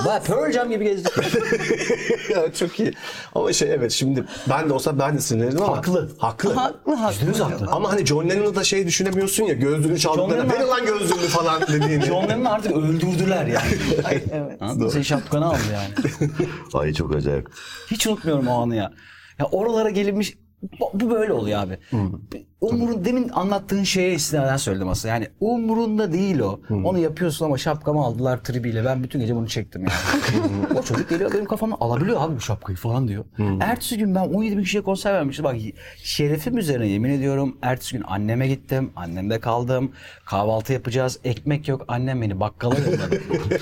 Baya 0.05 0.23
Pearl 0.23 0.53
Jam 0.53 0.71
gibi 0.71 0.85
gezdik. 0.85 1.13
ya 2.31 2.53
çok 2.53 2.81
iyi. 2.81 2.93
Ama 3.35 3.53
şey 3.53 3.73
evet 3.73 3.93
şimdi 3.93 4.25
ben 4.51 4.69
de 4.69 4.73
olsa 4.73 4.99
ben 4.99 5.17
de 5.17 5.21
sinirlenirdim 5.21 5.63
ama. 5.63 5.77
Haklı. 5.77 6.11
Haklı. 6.19 6.55
Haklı 6.55 6.95
haklı. 6.95 7.43
Haklı. 7.43 7.67
Ama 7.71 7.93
hani 7.93 8.07
John 8.07 8.29
Lennon'da 8.29 8.55
da 8.55 8.65
şey 8.65 8.87
düşünemiyorsun 8.87 9.45
ya 9.45 9.55
gözlüğünü 9.55 9.95
Lennon- 9.95 10.53
verin 10.53 10.69
lan 10.69 10.87
gözlüğünü 10.87 11.08
falan 11.17 11.63
dediğini. 11.63 12.05
John 12.05 12.29
Lennon'ı 12.29 12.51
artık 12.51 12.73
öldürdüler 12.73 13.47
yani. 13.47 13.79
Evet. 14.33 14.63
Anladın? 14.63 14.89
Senin 14.89 15.03
şapkanı 15.03 15.47
aldı 15.47 15.59
yani. 15.73 16.31
Ay 16.75 16.93
çok 16.93 17.15
acayip. 17.15 17.49
Hiç 17.91 18.07
unutmuyorum 18.07 18.49
o 18.49 18.63
anı 18.63 18.77
ya. 18.77 18.93
Ya 19.39 19.47
oralara 19.47 19.91
gelinmiş 19.91 20.35
bu 20.81 20.91
bu 20.95 21.11
böyle 21.11 21.33
oluyor 21.33 21.61
abi. 21.63 21.79
Umurun 22.61 23.05
demin 23.05 23.29
anlattığın 23.29 23.83
şeye 23.83 24.15
istinaden 24.15 24.57
söyledim 24.57 24.89
aslında. 24.89 25.15
Yani 25.15 25.29
umurunda 25.41 26.13
değil 26.13 26.39
o. 26.39 26.61
Onu 26.71 26.99
yapıyorsun 26.99 27.45
ama 27.45 27.59
şapkamı 27.59 28.01
aldılar 28.05 28.39
tribiyle. 28.45 28.85
Ben 28.85 29.03
bütün 29.03 29.21
gece 29.21 29.35
bunu 29.37 29.49
çektim 29.49 29.83
yani. 29.83 29.93
o 30.79 30.83
çocuk 30.83 31.09
geliyor 31.11 31.33
benim 31.33 31.45
kafamdan 31.45 31.77
alabiliyor 31.81 32.21
abi 32.21 32.37
bu 32.37 32.41
şapkayı 32.41 32.79
falan 32.79 33.09
diyor. 33.09 33.25
Ertesi 33.61 33.99
gün 33.99 34.15
ben 34.15 34.21
17 34.21 34.57
bin 34.59 34.63
kişiye 34.63 34.83
konser 34.83 35.15
vermiştim. 35.15 35.45
Bak 35.45 35.57
şerefim 35.97 36.59
üzerine 36.59 36.87
yemin 36.87 37.11
ediyorum. 37.11 37.57
Ertesi 37.63 37.97
gün 37.97 38.05
anneme 38.07 38.49
gittim. 38.49 38.91
Annemde 38.97 39.41
kaldım. 39.41 39.93
Kahvaltı 40.25 40.73
yapacağız. 40.73 41.19
Ekmek 41.25 41.69
yok. 41.69 41.85
Annem 41.89 42.23
beni 42.23 42.41
bakkala 42.41 42.75
yolladı. 42.79 43.21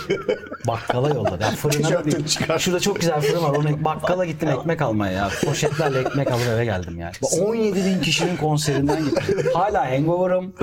bakkala 0.66 1.08
yolladı. 1.08 1.42
Yani 1.42 1.56
fırına. 1.56 2.58
Şurada 2.58 2.80
çok 2.80 3.00
güzel 3.00 3.20
fırın 3.20 3.42
var. 3.42 3.50
Onu 3.50 3.84
bakkala 3.84 4.24
gittim 4.24 4.48
ekmek 4.48 4.82
almaya 4.82 5.12
ya. 5.12 5.28
Poşetlerle 5.44 5.98
ekmek 5.98 6.32
alıp 6.32 6.46
eve 6.48 6.64
geldim 6.64 6.98
yani. 6.98 7.12
17 7.42 7.84
bin 7.84 8.00
kişinin 8.00 8.36
konserinden 8.86 9.04
gittim. 9.26 9.50
Hala 9.54 9.90
hangover'ım. 9.90 10.54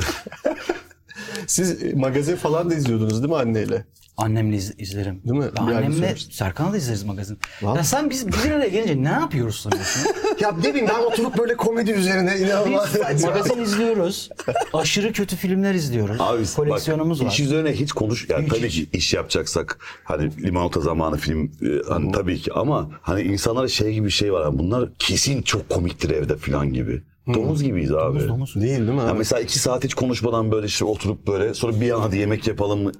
Siz 1.48 1.94
magazin 1.94 2.36
falan 2.36 2.70
da 2.70 2.76
izliyordunuz 2.76 3.14
değil 3.24 3.34
mi 3.34 3.38
anneyle? 3.40 3.86
Annemle 4.18 4.56
iz- 4.56 4.74
izlerim. 4.78 5.22
Değil 5.24 5.40
mi? 5.40 5.46
Bir 5.56 5.72
yerde 5.72 5.86
annemle. 5.86 6.16
Serkan'la 6.32 6.74
da 6.74 6.78
izleriz 6.78 7.04
magazin. 7.04 7.38
Vallahi. 7.62 7.78
Ya 7.78 7.84
sen 7.84 8.10
biz 8.10 8.28
bir 8.28 8.52
araya 8.52 8.68
gelince 8.70 9.04
ne 9.04 9.10
yapıyoruz 9.20 9.56
sanıyorsun? 9.56 10.04
Ya 10.40 10.52
ne 10.52 10.64
bileyim 10.70 10.88
ben 10.90 11.04
oturup 11.04 11.38
böyle 11.38 11.58
komedi 11.58 11.92
üzerine 11.92 12.38
inanılmaz. 12.40 12.90
Biz 13.14 13.24
magazin 13.24 13.62
izliyoruz. 13.62 14.30
Aşırı 14.74 15.14
kötü 15.14 15.36
filmler 15.36 15.74
izliyoruz. 15.74 16.16
Abi 16.20 16.44
Koleksiyonumuz 16.56 17.20
bak, 17.20 17.28
var. 17.28 17.32
iş 17.32 17.40
üzerine 17.40 17.72
hiç 17.72 17.92
konuş. 17.92 18.30
Yani 18.30 18.46
Hiç, 18.46 18.52
tabii 18.54 18.70
ki 18.70 18.90
iş 18.94 19.14
yapacaksak 19.14 19.78
hani 20.04 20.44
limonata 20.44 20.80
zamanı 20.82 21.18
film 21.18 21.52
e, 21.62 21.90
hani 21.90 22.12
tabii 22.12 22.38
ki 22.42 22.54
ama 22.54 22.90
hani 23.02 23.22
insanlara 23.22 23.68
şey 23.68 23.94
gibi 23.94 24.06
bir 24.06 24.12
şey 24.12 24.34
var. 24.34 24.44
Hani 24.46 24.60
bunlar 24.60 24.90
kesin 25.00 25.42
çok 25.42 25.70
komiktir 25.70 26.10
evde 26.10 26.38
falan 26.38 26.74
gibi. 26.74 27.02
Domuz 27.28 27.64
gibiyiz 27.64 27.92
abi. 27.92 28.20
Domuz, 28.20 28.28
domuz. 28.28 28.56
Değil 28.56 28.80
değil 28.80 28.90
mi? 28.90 28.98
Ya 28.98 29.10
abi? 29.10 29.18
mesela 29.18 29.42
iki 29.42 29.60
saat 29.60 29.84
hiç 29.84 29.94
konuşmadan 29.94 30.52
böyle 30.52 30.68
işte 30.68 30.86
oturup 30.86 31.28
böyle 31.28 31.54
sonra 31.54 31.82
bir 31.82 31.92
an 31.92 32.00
hadi 32.00 32.18
yemek 32.18 32.48
yapalım 32.48 32.84
mı? 32.84 32.92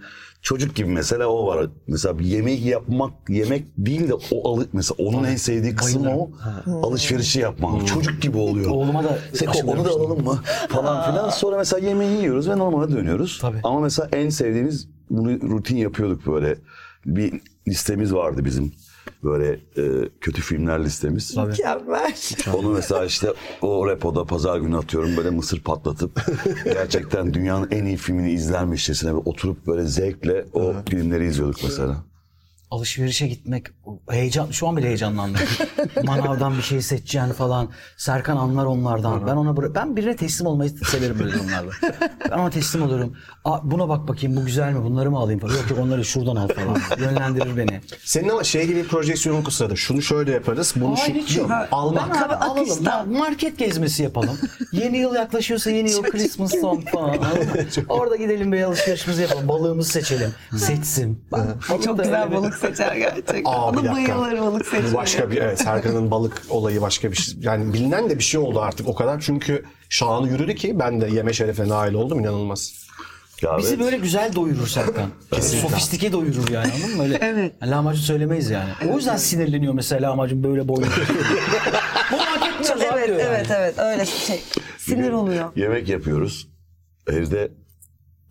Çocuk 0.42 0.76
gibi 0.76 0.90
mesela 0.90 1.28
o 1.28 1.48
var. 1.48 1.68
Mesela 1.88 2.20
bir 2.20 2.26
yemek 2.26 2.66
yapmak 2.66 3.14
yemek 3.30 3.66
değil 3.78 4.10
de 4.10 4.14
o 4.32 4.54
alı 4.54 4.68
mesela 4.74 4.96
onun 5.10 5.24
en 5.24 5.36
sevdiği 5.36 5.76
kısım 5.76 6.08
o 6.08 6.30
alışverişi 6.84 7.40
yapmak. 7.40 7.88
Çocuk 7.88 8.22
gibi 8.22 8.38
oluyor. 8.38 8.72
Oğluma 8.72 9.04
da 9.04 9.18
Seko 9.34 9.60
onu 9.68 9.86
da 9.86 9.90
alalım 9.90 10.24
mı? 10.24 10.40
Falan 10.70 11.12
filan. 11.12 11.30
Sonra 11.30 11.58
mesela 11.58 11.88
yemeği 11.88 12.18
yiyoruz 12.18 12.50
ve 12.50 12.58
normale 12.58 12.92
dönüyoruz. 12.92 13.40
Tabii. 13.42 13.58
Ama 13.64 13.80
mesela 13.80 14.10
en 14.14 14.30
sevdiğimiz 14.30 14.88
bunu 15.10 15.42
rutin 15.42 15.78
yapıyorduk 15.78 16.28
böyle. 16.28 16.56
Bir 17.06 17.42
listemiz 17.68 18.14
vardı 18.14 18.46
bizim. 18.46 18.74
Böyle 19.24 19.60
e, 19.78 20.10
kötü 20.22 20.42
filmler 20.42 20.84
listemiz. 20.84 21.38
Mükemmel. 21.38 22.14
Onu 22.54 22.70
mesela 22.70 23.06
işte 23.06 23.34
o 23.62 23.90
repoda 23.90 24.26
pazar 24.26 24.58
günü 24.58 24.78
atıyorum 24.78 25.18
böyle 25.18 25.30
mısır 25.30 25.60
patlatıp 25.60 26.22
gerçekten 26.66 27.34
dünyanın 27.34 27.68
en 27.72 27.86
iyi 27.86 27.98
filmini 27.98 28.32
izlermişçesine 28.32 29.12
ve 29.12 29.18
oturup 29.18 29.68
böyle 29.68 29.86
zevkle 29.86 30.46
o 30.54 30.74
filmleri 30.90 31.26
izliyorduk 31.26 31.60
mesela. 31.64 32.04
Alışverişe 32.74 33.28
gitmek 33.28 33.68
heyecan 34.10 34.52
şu 34.52 34.68
an 34.68 34.78
bile 34.78 34.88
heyecanlandım. 34.88 35.42
Manavdan 36.04 36.58
bir 36.58 36.62
şey 36.62 36.82
seçeceğini 36.82 37.34
falan. 37.34 37.70
Serkan 37.98 38.38
anlar 38.38 38.66
onlardan. 38.66 39.28
Ben 39.28 39.36
ona 39.36 39.76
ben 39.76 39.96
birine 39.96 40.16
teslim 40.16 40.48
olmayı 40.48 40.70
severim 40.70 41.20
böyle 41.20 41.32
durumlarda. 41.34 41.72
Ben 42.32 42.38
ona 42.40 42.50
teslim 42.50 42.84
olurum. 42.84 43.18
Aa, 43.46 43.60
buna 43.64 43.90
bak 43.90 44.08
bakayım 44.08 44.36
bu 44.36 44.46
güzel 44.46 44.74
mi? 44.74 44.84
Bunları 44.84 45.12
mı 45.12 45.18
alayım 45.18 45.40
falan. 45.40 45.54
Yok 45.54 45.70
yok 45.70 45.80
onları 45.80 46.06
şuradan 46.06 46.36
al 46.36 46.48
falan. 46.48 46.82
Yönlendirir 47.00 47.58
beni. 47.58 47.82
Senin 48.04 48.30
ama 48.30 48.44
şey 48.44 48.68
gibi 48.68 48.84
bir 48.84 48.88
projeksiyonun 48.88 49.44
kısadı. 49.44 49.78
Şunu 49.78 50.02
şöyle 50.02 50.32
yaparız. 50.32 50.74
Bunu 50.76 50.96
Hayır 50.98 51.14
şu 51.14 51.20
hiç 51.20 51.38
yok. 51.38 51.52
almak. 51.72 52.16
Ben 52.16 52.22
abi 52.22 52.34
alalım. 52.36 52.84
Ya, 52.86 53.06
market 53.20 53.58
gezmesi 53.58 54.04
yapalım. 54.04 54.38
Yeni 54.72 54.98
yıl 54.98 55.16
yaklaşıyorsa 55.16 55.72
yeni 55.72 55.92
yıl 55.92 56.04
Christmas 56.04 56.52
song 56.62 56.90
falan. 56.90 57.18
Orada 57.90 58.16
gidelim 58.16 58.52
bir 58.52 58.62
alışverişimizi 58.64 59.22
yapalım. 59.22 59.48
Balığımızı 59.48 59.90
seçelim. 59.90 60.30
Seçsin. 60.58 61.24
Çok 61.68 62.00
güzel 62.00 62.32
balık 62.32 62.54
seçer 62.68 62.96
gerçekten. 62.96 63.42
Aa, 63.46 63.70
Ona 63.70 63.92
bayılır 63.94 64.42
balık 64.42 64.62
Bu 64.62 64.70
seçmeye. 64.70 64.94
başka 64.94 65.32
bir 65.32 65.38
evet 65.38 65.60
Serkan'ın 65.62 66.12
balık 66.12 66.42
olayı 66.50 66.82
başka 66.82 67.12
bir 67.12 67.16
şey. 67.18 67.36
Yani 67.42 67.74
bilinen 67.74 68.10
de 68.10 68.18
bir 68.20 68.24
şey 68.24 68.40
oldu 68.42 68.62
artık 68.62 68.88
o 68.88 68.96
kadar. 68.96 69.20
Çünkü 69.22 69.64
şanı 69.90 70.30
yürüdü 70.30 70.56
ki 70.56 70.80
ben 70.80 71.02
de 71.02 71.08
yeme 71.08 71.34
şerefe 71.34 71.68
nail 71.70 71.94
oldum 71.94 72.20
inanılmaz. 72.20 72.74
Ya 73.42 73.58
Bizi 73.58 73.70
evet. 73.70 73.80
böyle 73.80 73.98
güzel 73.98 74.36
doyurur 74.36 74.68
Serkan. 74.68 75.10
Sofistike 75.42 76.12
doyurur 76.12 76.50
yani 76.50 76.72
anladın 76.74 76.98
mı? 76.98 77.04
Öyle 77.04 77.18
Evet. 77.22 77.54
Yani 77.62 77.72
lahmacun 77.72 78.02
söylemeyiz 78.02 78.50
yani. 78.50 78.70
O 78.92 78.96
yüzden 78.96 79.18
sinirleniyor 79.18 79.74
mesela 79.74 80.10
lahmacun 80.12 80.44
böyle 80.44 80.68
boyuyor. 80.68 80.94
Bunu 82.12 82.20
hak 82.22 82.48
etmiyoruz 82.48 82.82
abi 82.82 83.00
Evet 83.00 83.08
diyor 83.08 83.20
yani. 83.20 83.28
evet 83.36 83.48
evet 83.52 83.80
öyle 83.80 84.06
şey. 84.06 84.42
Sinir 84.78 85.12
oluyor. 85.12 85.52
Yemek 85.56 85.90
yapıyoruz. 85.90 86.48
evde 87.08 87.52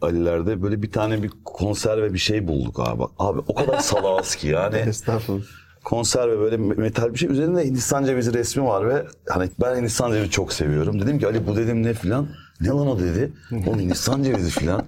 Ali'lerde 0.02 0.62
böyle 0.62 0.82
bir 0.82 0.90
tane 0.90 1.22
bir 1.22 1.30
konserve 1.44 2.14
bir 2.14 2.18
şey 2.18 2.48
bulduk 2.48 2.80
abi. 2.80 3.02
Abi 3.18 3.40
o 3.48 3.54
kadar 3.54 3.78
salağız 3.80 4.34
ki 4.36 4.48
yani. 4.48 4.76
Estağfurullah. 4.76 5.44
konserve 5.84 6.38
böyle 6.38 6.56
metal 6.56 7.12
bir 7.14 7.18
şey. 7.18 7.30
Üzerinde 7.32 7.64
Hindistan 7.64 8.04
cevizi 8.04 8.34
resmi 8.34 8.64
var 8.64 8.88
ve 8.88 9.06
hani 9.28 9.50
ben 9.60 9.76
Hindistan 9.76 10.12
cevizi 10.12 10.30
çok 10.30 10.52
seviyorum. 10.52 11.00
Dedim 11.00 11.18
ki 11.18 11.26
Ali 11.26 11.46
bu 11.46 11.56
dedim 11.56 11.82
ne 11.82 11.94
filan. 11.94 12.28
Ne 12.60 12.68
lan 12.68 12.86
o 12.86 12.98
dedi. 12.98 13.32
Oğlum 13.66 13.80
Hindistan 13.80 14.22
cevizi 14.22 14.50
filan. 14.50 14.84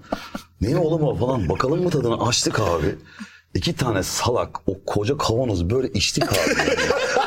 Ne 0.61 0.77
oğlum 0.79 1.03
o 1.03 1.14
falan. 1.16 1.48
Bakalım 1.48 1.83
mı 1.85 1.90
tadını 1.90 2.27
açtık 2.27 2.61
abi. 2.61 2.94
İki 3.55 3.77
tane 3.77 4.03
salak 4.03 4.68
o 4.68 4.77
koca 4.87 5.18
kavanoz 5.18 5.70
böyle 5.70 5.88
içtik 5.88 6.24
abi. 6.33 6.38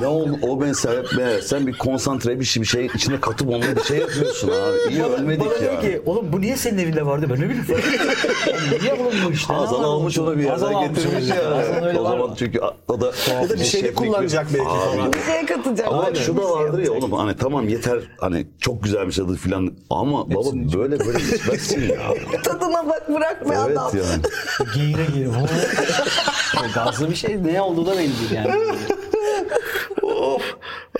ne 0.00 0.06
oldu 0.06 0.38
o 0.42 0.56
mesela 0.56 1.02
be, 1.18 1.42
sen 1.42 1.66
bir 1.66 1.78
konsantre 1.78 2.40
bir 2.40 2.44
şey, 2.44 2.62
bir 2.62 2.66
şey 2.68 2.86
içine 2.94 3.20
katıp 3.20 3.48
onu 3.48 3.62
bir 3.76 3.82
şey 3.84 3.98
yapıyorsun 3.98 4.48
abi. 4.48 4.92
İyi 4.94 5.02
ölmedik 5.04 5.40
Bana 5.46 5.64
ya. 5.72 5.80
ki 5.80 6.02
oğlum 6.06 6.32
bu 6.32 6.40
niye 6.40 6.56
senin 6.56 6.78
evinde 6.78 7.06
vardı 7.06 7.26
ben 7.30 7.40
ne 7.40 7.44
bileyim. 7.48 7.66
Oğlum 7.70 8.80
niye 8.82 8.92
oğlum 8.94 9.12
bu 9.26 9.32
işte? 9.32 9.52
Hazal 9.54 9.80
Ne 9.80 9.86
almış 9.86 10.18
onu 10.18 10.38
bir 10.38 10.44
Hazal 10.46 10.70
yerden 10.72 10.86
almış 10.86 11.02
getirmiş 11.02 11.30
onu. 11.30 11.38
ya. 11.38 11.86
Öyle 11.86 11.98
O 12.00 12.04
var 12.04 12.10
zaman 12.10 12.28
mı? 12.30 12.34
çünkü 12.38 12.60
o 12.88 13.00
da 13.00 13.06
Ya 13.06 13.48
da 13.48 13.54
bir 13.54 13.58
şeyde 13.58 13.64
şeflik 13.64 13.96
kullanacak 13.96 14.46
belki 14.54 14.68
Abi, 14.68 14.96
falan. 14.96 15.12
Bir 15.12 15.18
şey 15.22 15.46
katacak. 15.46 15.88
Ama 15.88 16.02
Aynen. 16.02 16.20
şu 16.20 16.36
da 16.36 16.50
vardır 16.50 16.78
ya 16.78 16.92
oğlum 16.92 17.12
hani 17.12 17.36
tamam 17.36 17.68
yeter 17.68 17.98
hani 18.20 18.46
çok 18.60 18.82
güzel 18.82 19.06
bir 19.08 19.12
tadı 19.12 19.36
falan 19.36 19.72
ama 19.90 20.30
baba 20.30 20.48
böyle 20.78 21.00
böyle 21.00 21.18
içmezsin 21.18 21.80
ya. 21.80 21.98
Tadına 22.42 22.88
bak 22.88 23.08
bırakma 23.14 23.54
evet 23.54 23.78
adam. 23.78 23.90
yani. 23.96 24.22
Geğire 24.74 25.04
geğire. 25.14 25.28
O 25.28 26.74
Gazlı 26.74 27.10
bir 27.10 27.14
şey 27.16 27.44
ne 27.44 27.62
olduğu 27.62 27.86
da 27.86 27.92
belli 27.92 27.98
değil 27.98 28.32
yani. 28.32 28.54
Of. 30.02 30.42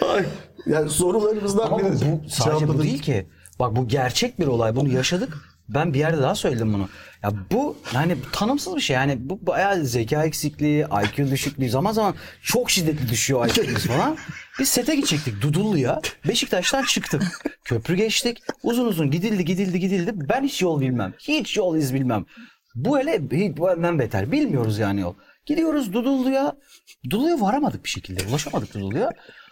Ay. 0.03 0.25
Yani 0.67 0.91
sorularımızdan 0.91 1.67
Ama 1.67 1.79
biri. 1.79 1.87
bu 1.87 2.29
sadece 2.29 2.55
bu 2.55 2.61
cevapladık. 2.61 2.83
değil 2.83 3.03
ki. 3.03 3.27
Bak 3.59 3.77
bu 3.77 3.89
gerçek 3.89 4.41
bir 4.41 4.47
olay. 4.47 4.77
Bunu 4.77 4.89
yaşadık. 4.89 5.39
Ben 5.69 5.95
bir 5.95 5.99
yerde 5.99 6.23
daha 6.23 6.35
söyledim 6.35 6.73
bunu. 6.75 6.89
Ya 7.23 7.33
bu 7.53 7.77
yani 7.95 8.17
tanımsız 8.33 8.77
bir 8.77 8.81
şey. 8.81 8.95
Yani 8.95 9.17
bu 9.21 9.47
bayağı 9.47 9.85
zeka 9.85 10.25
eksikliği, 10.25 10.87
IQ 11.05 11.31
düşüklüğü. 11.31 11.71
Zaman 11.71 11.93
zaman 11.93 12.15
çok 12.43 12.71
şiddetli 12.71 13.09
düşüyor 13.09 13.47
IQ'muz 13.49 13.87
falan. 13.87 14.17
Biz 14.59 14.69
sete 14.69 14.95
gidecektik 14.97 15.43
Dudullu'ya. 15.43 16.01
Beşiktaş'tan 16.29 16.83
çıktık. 16.83 17.23
Köprü 17.65 17.95
geçtik. 17.95 18.39
Uzun 18.63 18.85
uzun 18.87 19.11
gidildi 19.11 19.45
gidildi 19.45 19.81
gidildi. 19.81 20.13
Ben 20.29 20.43
hiç 20.45 20.63
yol 20.63 20.81
bilmem. 20.81 21.15
Hiç 21.19 21.57
yol 21.57 21.77
iz 21.77 21.95
bilmem. 21.95 22.25
Bu 22.75 22.99
hele 22.99 23.31
bu 23.57 23.67
benden 23.67 23.99
beter. 23.99 24.33
Bilmiyoruz 24.33 24.79
yani 24.79 25.01
yol. 25.01 25.15
Gidiyoruz 25.47 25.93
Dudullu'ya. 25.93 26.53
Dudullu'ya 27.05 27.41
varamadık 27.41 27.85
bir 27.85 27.89
şekilde. 27.89 28.29
Ulaşamadık 28.31 28.75
Dudullu'ya. 28.75 29.11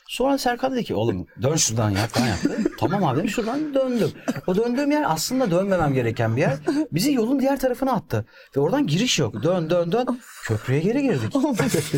Sonra 0.08 0.38
Serkan 0.38 0.72
dedi 0.72 0.84
ki 0.84 0.94
oğlum 0.94 1.26
dön 1.42 1.56
şuradan 1.56 1.90
ya 1.90 2.06
falan 2.06 2.26
yaptı. 2.26 2.58
tamam 2.80 3.04
abi 3.04 3.28
şuradan 3.28 3.74
döndüm. 3.74 4.12
O 4.46 4.56
döndüğüm 4.56 4.90
yer 4.90 5.04
aslında 5.06 5.50
dönmemem 5.50 5.94
gereken 5.94 6.36
bir 6.36 6.40
yer. 6.40 6.56
Bizi 6.92 7.12
yolun 7.12 7.40
diğer 7.40 7.60
tarafına 7.60 7.92
attı. 7.92 8.24
Ve 8.56 8.60
oradan 8.60 8.86
giriş 8.86 9.18
yok. 9.18 9.42
Dön 9.42 9.70
dön 9.70 9.92
dön. 9.92 10.20
Köprüye 10.44 10.80
geri 10.80 11.02
girdik. 11.02 11.32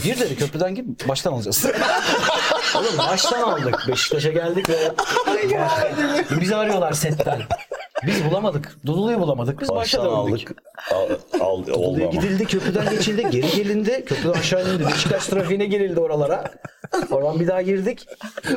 Gir 0.05 0.21
dedi 0.21 0.37
köprüden 0.37 0.75
gir 0.75 0.85
baştan 1.09 1.33
alacağız. 1.33 1.67
oğlum 2.77 2.99
baştan 2.99 3.43
aldık. 3.43 3.85
Beşiktaş'a 3.89 4.31
geldik 4.31 4.71
ve 4.71 4.93
bizi 6.41 6.57
arıyorlar 6.57 6.93
setten. 6.93 7.43
Biz 8.07 8.25
bulamadık. 8.25 8.77
Dudulu'yu 8.87 9.21
bulamadık. 9.21 9.61
Biz 9.61 9.69
başa 9.69 10.05
döndük. 10.05 10.57
Al, 11.41 11.63
ama. 11.75 12.11
gidildi, 12.11 12.45
köprüden 12.45 12.91
geçildi, 12.91 13.27
geri 13.31 13.57
gelindi, 13.57 14.05
köprüden 14.07 14.33
aşağı 14.33 14.75
indi, 14.75 14.87
Beşiktaş 14.87 15.27
trafiğine 15.27 15.67
girildi 15.67 16.01
oralara. 16.01 16.53
Oradan 17.11 17.41
bir 17.41 17.47
daha 17.47 17.63
girdik. 17.63 18.07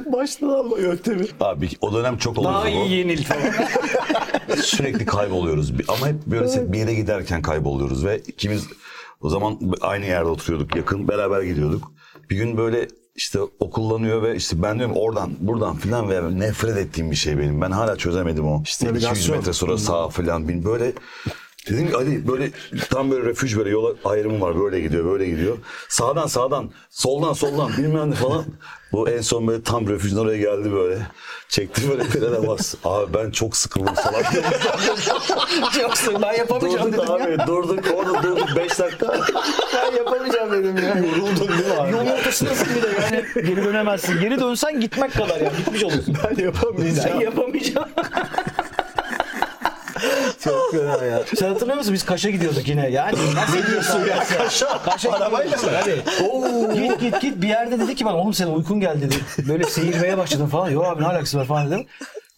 Baştan 0.05 0.49
alma 0.49 0.77
yöntemi. 0.77 1.25
Abi 1.39 1.69
o 1.81 1.93
dönem 1.93 2.17
çok 2.17 2.37
olurdu 2.37 2.53
Daha 2.53 2.65
bu. 2.65 2.67
iyi 2.69 2.91
yenildi 2.91 3.23
falan. 3.23 3.41
Sürekli 4.61 5.05
kayboluyoruz. 5.05 5.71
Ama 5.87 6.07
hep 6.07 6.25
böyle 6.25 6.73
bir 6.73 6.77
yere 6.79 6.93
giderken 6.93 7.41
kayboluyoruz 7.41 8.05
ve 8.05 8.19
ikimiz 8.19 8.67
o 9.21 9.29
zaman 9.29 9.59
aynı 9.81 10.05
yerde 10.05 10.29
oturuyorduk 10.29 10.75
yakın 10.75 11.07
beraber 11.07 11.41
gidiyorduk. 11.41 11.91
Bir 12.29 12.35
gün 12.35 12.57
böyle 12.57 12.87
işte 13.15 13.39
o 13.59 13.69
kullanıyor 13.69 14.23
ve 14.23 14.35
işte 14.35 14.61
ben 14.63 14.79
diyorum 14.79 14.95
oradan 14.97 15.31
buradan 15.39 15.75
filan 15.75 16.09
ve 16.09 16.39
nefret 16.39 16.77
ettiğim 16.77 17.11
bir 17.11 17.15
şey 17.15 17.37
benim. 17.37 17.61
Ben 17.61 17.71
hala 17.71 17.95
çözemedim 17.95 18.47
o. 18.47 18.63
İşte 18.63 18.85
200 18.85 19.03
Navigasyon. 19.03 19.37
metre 19.37 19.53
sonra 19.53 19.77
sağ 19.77 20.09
filan 20.09 20.47
bin 20.47 20.65
böyle 20.65 20.93
Dedim 21.69 21.87
ki 21.87 21.95
Ali 21.95 22.27
böyle 22.27 22.51
tam 22.89 23.11
böyle 23.11 23.29
refüj 23.29 23.57
böyle 23.57 23.69
yola 23.69 23.93
ayrımı 24.05 24.41
var 24.41 24.59
böyle 24.59 24.81
gidiyor 24.81 25.05
böyle 25.05 25.29
gidiyor. 25.29 25.57
Sağdan 25.89 26.27
sağdan 26.27 26.71
soldan 26.89 27.33
soldan 27.33 27.71
bilmem 27.77 28.11
ne 28.11 28.15
falan. 28.15 28.45
Bu 28.95 29.09
en 29.09 29.21
son 29.21 29.47
böyle 29.47 29.63
tam 29.63 29.89
refüjün 29.89 30.17
oraya 30.17 30.37
geldi 30.37 30.71
böyle. 30.71 31.07
Çekti 31.49 31.89
böyle 31.89 32.03
frene 32.03 32.47
bas. 32.47 32.75
Abi 32.83 33.13
ben 33.13 33.31
çok 33.31 33.57
sıkıldım 33.57 33.95
salak. 33.95 34.33
Yoksa 35.81 36.21
ben 36.21 36.33
yapamayacağım 36.33 36.93
durduk 36.93 37.07
dedim 37.07 37.19
ya. 37.19 37.25
abi 37.25 37.47
durduk 37.47 37.85
orada 37.95 38.23
durduk 38.23 38.49
5 38.55 38.79
dakika. 38.79 39.19
Ben 39.75 39.97
yapamayacağım 39.97 40.51
dedim 40.51 40.77
ya. 40.77 40.95
Yoruldun 40.97 41.47
değil 41.47 41.67
mi 41.67 41.73
abi? 41.79 41.91
Yolun 41.91 42.05
ortasındasın 42.05 42.67
bir 42.75 42.81
de 42.83 42.87
yani 43.01 43.47
geri 43.47 43.65
dönemezsin. 43.65 44.19
Geri 44.19 44.39
dönsen 44.39 44.79
gitmek 44.79 45.13
kadar 45.13 45.41
ya. 45.41 45.51
Gitmiş 45.57 45.83
olursun. 45.83 46.17
Ben 46.23 46.43
yapamayacağım. 46.43 47.09
Ben 47.13 47.19
yapamayacağım. 47.19 47.89
Çok 50.43 50.71
fena 50.71 51.05
ya. 51.05 51.21
Sen 51.35 51.47
hatırlıyor 51.47 51.77
musun? 51.77 51.93
Biz 51.93 52.05
Kaş'a 52.05 52.29
gidiyorduk 52.29 52.67
yine. 52.67 52.89
Yani 52.89 53.17
nasıl 53.35 53.57
gidiyorsun 53.57 53.99
ya? 53.99 54.23
Kaş'a. 54.37 54.83
Kaş'a 54.83 55.11
Arabayla 55.11 55.55
gidiyoruz. 55.55 55.79
Hadi. 55.81 56.81
Git 56.81 56.99
git 56.99 57.21
git. 57.21 57.41
Bir 57.41 57.47
yerde 57.47 57.79
dedi 57.79 57.95
ki 57.95 58.05
bana 58.05 58.17
oğlum 58.17 58.33
senin 58.33 58.51
uykun 58.51 58.79
geldi 58.79 59.01
dedi. 59.01 59.47
Böyle 59.49 59.63
seyirmeye 59.63 60.17
başladın 60.17 60.47
falan. 60.47 60.69
Yok 60.69 60.85
abi 60.85 61.03
ne 61.03 61.07
alakası 61.07 61.37
var 61.37 61.45
falan 61.45 61.71
dedim. 61.71 61.85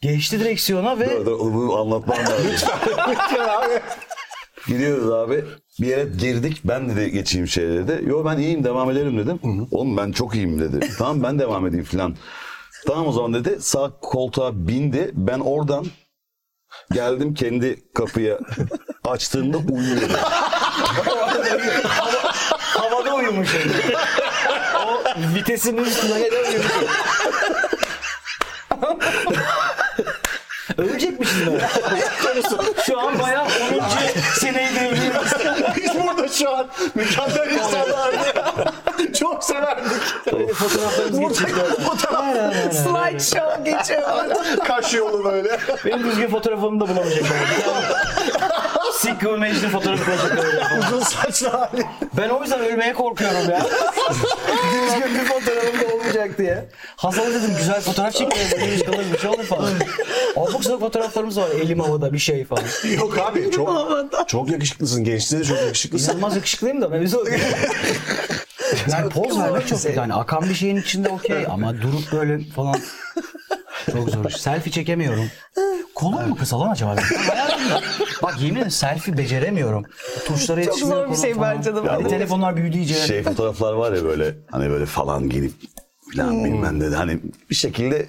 Geçti 0.01 0.39
direksiyona 0.39 0.99
ve 0.99 1.09
Dur, 1.19 1.25
dur, 1.25 1.39
bunu 1.39 1.75
anlatmam 1.77 2.17
lazım. 2.17 2.69
Gidiyoruz 4.67 5.11
abi. 5.11 5.45
Bir 5.81 5.87
yere 5.87 6.05
girdik. 6.05 6.61
Ben 6.63 6.89
dedi 6.89 7.11
geçeyim 7.11 7.47
şey 7.47 7.67
dedi. 7.67 8.03
Yo 8.05 8.25
ben 8.25 8.37
iyiyim 8.37 8.63
devam 8.63 8.91
ederim 8.91 9.17
dedim. 9.17 9.39
Oğlum 9.71 9.97
ben 9.97 10.11
çok 10.11 10.35
iyiyim 10.35 10.59
dedi. 10.59 10.89
tamam 10.97 11.23
ben 11.23 11.39
devam 11.39 11.67
edeyim 11.67 11.85
filan. 11.85 12.15
Tamam 12.87 13.07
o 13.07 13.11
zaman 13.11 13.33
dedi. 13.33 13.57
Sağ 13.59 13.91
koltuğa 14.01 14.67
bindi. 14.67 15.11
Ben 15.13 15.39
oradan 15.39 15.85
geldim 16.91 17.33
kendi 17.33 17.93
kapıya 17.93 18.39
açtığımda 19.03 19.57
uyuyordu. 19.57 20.13
havada 22.59 23.13
uyumuş. 23.15 23.49
yani. 23.53 23.71
o 24.87 25.03
vitesinin 25.35 25.83
üstüne 25.83 26.19
neden 26.19 26.43
uyumuş? 26.43 26.71
Ölecekmişiz 30.77 31.47
ben. 31.47 31.59
Şu 32.85 32.99
an 32.99 33.19
bayağı 33.19 33.45
10. 33.45 33.49
seneyi 34.39 34.75
devriyoruz. 34.75 35.31
Biz 35.77 35.91
burada 35.95 36.27
şu 36.27 36.49
an 36.55 36.67
mükemmel 36.95 37.51
insanlar. 37.51 38.15
Çok 39.19 39.43
severdik. 39.43 39.91
Fotoğraflarımız 40.57 41.19
geçecek. 41.19 41.55
Slide 42.73 43.19
show 43.19 43.71
geçiyor. 43.71 44.03
Kaş 44.65 44.93
yolu 44.93 45.23
böyle. 45.23 45.59
Benim 45.85 46.03
düzgün 46.03 46.27
fotoğrafımı 46.27 46.79
da 46.79 46.87
bulamayacaklar. 46.87 47.37
Sikko 48.97 49.37
Mecdi 49.37 49.69
fotoğrafı 49.69 50.05
koyacaklar. 50.05 50.77
Uzun 50.79 50.99
saçlı 50.99 51.49
hali. 51.49 51.85
Ben 52.17 52.29
o 52.29 52.41
yüzden 52.41 52.59
ölmeye 52.59 52.93
korkuyorum 52.93 53.49
ya. 53.49 53.61
Düzgün 54.73 55.19
bir 55.19 55.25
fotoğrafım 55.25 55.81
da 55.81 55.93
olmayacak 55.93 56.37
diye. 56.37 56.69
Hasan'a 56.95 57.29
dedim 57.29 57.55
güzel 57.57 57.81
fotoğraf 57.81 58.13
çekmeyelim. 58.13 58.59
Elimiz 58.59 58.83
kalır 58.83 59.05
bir 59.13 59.19
şey 59.19 59.29
olur 59.29 59.43
falan. 59.43 59.71
Abuk 60.35 60.63
sabuk 60.63 60.79
fotoğraflarımız 60.79 61.37
var. 61.37 61.49
Elim 61.49 61.79
havada 61.79 62.13
bir 62.13 62.19
şey 62.19 62.45
falan. 62.45 62.63
Yok 62.97 63.17
abi 63.17 63.51
çok 63.51 63.69
çok 64.27 64.49
yakışıklısın. 64.49 65.03
Gençliğinde 65.03 65.45
de 65.45 65.49
çok 65.49 65.61
yakışıklısın. 65.61 66.11
İnanılmaz 66.11 66.35
yakışıklıyım 66.35 66.81
da 66.81 66.87
o 66.87 67.25
değil. 67.25 67.41
Yani 68.91 69.09
poz 69.09 69.39
vermek 69.39 69.67
çok 69.67 69.95
yani 69.95 70.13
akan 70.13 70.49
bir 70.49 70.53
şeyin 70.53 70.75
içinde 70.75 71.09
okey 71.09 71.45
ama 71.49 71.81
durup 71.81 72.11
böyle 72.11 72.39
falan 72.55 72.75
çok 73.91 74.09
zor. 74.09 74.29
Selfie 74.29 74.71
çekemiyorum. 74.71 75.25
Kolum 75.95 76.29
mu 76.29 76.35
kısa 76.35 76.59
lan 76.59 76.71
acaba? 76.71 76.95
benim? 76.97 77.21
Ben 77.31 77.35
hayatımda- 77.35 77.81
Bak 78.23 78.41
yemin 78.41 78.55
ederim 78.55 78.71
selfie 78.71 79.17
beceremiyorum. 79.17 79.85
Tuşlara 80.27 80.61
yetişmiyor 80.61 80.95
zor 80.97 81.01
bir 81.03 81.05
kolum 81.07 81.21
şey 81.21 81.33
falan. 81.33 81.57
bence 81.57 81.75
de. 81.75 81.79
Hadi 81.79 82.03
bu- 82.05 82.09
telefonlar 82.09 82.55
büyüdü 82.57 82.77
iyice. 82.77 82.93
şey 82.93 83.23
fotoğraflar 83.23 83.73
var 83.73 83.93
ya 83.93 84.03
böyle 84.03 84.35
hani 84.51 84.69
böyle 84.69 84.85
falan 84.85 85.29
gelip 85.29 85.53
falan 86.17 86.45
bilmem 86.45 86.79
ne 86.79 86.95
hani 86.95 87.19
bir 87.49 87.55
şekilde 87.55 88.05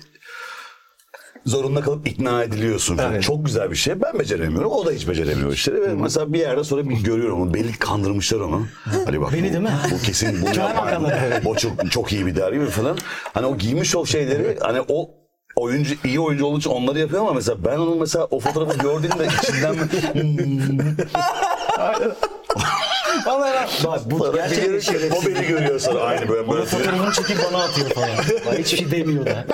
zorunda 1.49 1.81
kalıp 1.81 2.09
ikna 2.09 2.43
ediliyorsun. 2.43 2.99
Evet. 2.99 3.23
Çok 3.23 3.47
güzel 3.47 3.71
bir 3.71 3.77
şey. 3.77 4.03
Ben 4.03 4.19
beceremiyorum. 4.19 4.71
O 4.71 4.87
da 4.87 4.91
hiç 4.91 5.09
beceremiyor 5.09 5.53
işleri. 5.53 5.83
Ve 5.83 5.95
mesela 5.95 6.33
bir 6.33 6.39
yerde 6.39 6.65
sonra 6.65 6.89
bir 6.89 6.97
görüyorum 6.97 7.43
onu. 7.43 7.55
Belli 7.55 7.73
kandırmışlar 7.79 8.41
onu. 8.41 8.67
Hani 9.05 9.21
bak. 9.21 9.33
Beni 9.33 9.49
bu- 9.49 9.53
değil 9.53 9.63
mi? 9.63 9.73
Bu 9.93 10.03
kesin 10.03 10.43
bunu 10.43 10.57
yapar. 10.59 10.99
O 11.45 11.55
çok, 11.55 11.91
çok 11.91 12.13
iyi 12.13 12.27
bir 12.27 12.37
der 12.37 12.53
gibi 12.53 12.67
falan. 12.67 12.99
Hani 13.35 13.47
o 13.47 13.59
giymiş 13.59 13.97
o 13.97 14.07
şeyleri 14.07 14.59
hani 14.61 14.81
o 14.89 15.11
oyuncu 15.57 15.95
iyi 16.05 16.21
oyuncu 16.21 16.47
olduğu 16.47 16.59
için 16.59 16.71
onları 16.71 16.99
yapıyor 16.99 17.23
ama 17.23 17.33
mesela 17.33 17.65
ben 17.65 17.79
onun 17.79 17.99
mesela 17.99 18.25
o 18.25 18.41
fotoğrafı 18.41 18.79
gördüğümde 18.79 19.27
içinden 19.43 19.75
Bak 23.85 24.01
bu 24.11 24.33
gerçekten 24.35 24.79
şerefsiz. 24.79 25.13
o 25.13 25.27
beni 25.27 25.47
görüyor 25.47 25.81
sonra 25.81 26.01
aynı 26.01 26.29
böyle. 26.29 26.49
Böyle 26.53 26.65
fotoğrafını 26.65 27.13
çekip 27.13 27.39
bana 27.53 27.63
atıyor 27.63 27.91
falan. 27.91 28.09
Hiçbir 28.59 28.79
şey 28.79 28.91
demiyor 28.91 29.27
da. 29.27 29.47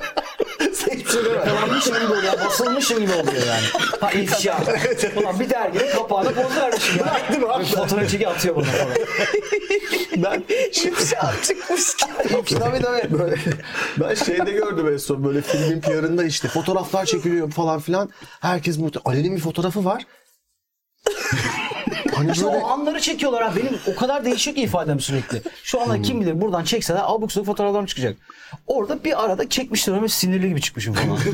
Yakalanmışım 1.22 1.94
gibi 1.94 2.12
oluyor. 2.12 2.32
Basılmışım 2.44 3.00
gibi 3.00 3.12
oluyor 3.12 3.46
yani. 3.46 3.66
Ha 4.00 4.10
ifşa. 4.12 4.58
Ulan 5.16 5.40
bir 5.40 5.50
derginin 5.50 5.90
kapağına 5.92 6.30
poz 6.30 6.56
vermişim 6.56 6.98
ya. 6.98 7.16
Değil 7.28 7.40
mi 7.40 7.48
abi? 7.48 7.62
Bir 7.64 7.68
fotoğraf 7.68 8.10
çeki 8.10 8.28
atıyor 8.28 8.56
bana 8.56 8.64
falan. 8.64 8.94
Ben 10.16 10.44
İfşa 10.70 11.32
çıkmış 11.42 11.96
ki. 11.96 12.06
tabii 12.58 12.80
tabii. 12.82 13.18
Böyle, 13.18 13.36
ben 14.00 14.14
şeyde 14.14 14.50
gördüm 14.50 14.92
en 14.92 14.96
son 14.96 15.24
böyle 15.24 15.42
filmin 15.42 15.80
PR'ında 15.80 16.24
işte 16.24 16.48
fotoğraflar 16.48 17.04
çekiliyor 17.06 17.50
falan 17.50 17.80
filan. 17.80 18.10
Herkes 18.40 18.78
mutlu. 18.78 19.00
Ali'nin 19.04 19.36
bir 19.36 19.40
fotoğrafı 19.40 19.84
var. 19.84 20.02
Hani 22.16 22.30
İşte 22.30 22.44
böyle 22.44 22.56
o 22.56 22.66
anları 22.66 23.00
çekiyorlar 23.00 23.42
abi. 23.42 23.60
Benim 23.60 23.78
o 23.92 23.96
kadar 23.96 24.24
değişik 24.24 24.58
ifadem 24.58 25.00
sürekli. 25.00 25.42
Şu 25.62 25.80
anda 25.80 26.02
kim 26.02 26.20
bilir 26.20 26.40
buradan 26.40 26.64
çekseler 26.64 27.02
abuk 27.04 27.32
sabuk 27.32 27.46
fotoğraflarım 27.46 27.86
çıkacak. 27.86 28.16
Orada 28.66 29.04
bir 29.04 29.24
arada 29.24 29.48
çekmişler 29.48 29.94
ama 29.94 30.08
sinirli 30.08 30.48
gibi 30.48 30.60
çıkmışım 30.60 30.94
falan. 30.94 31.18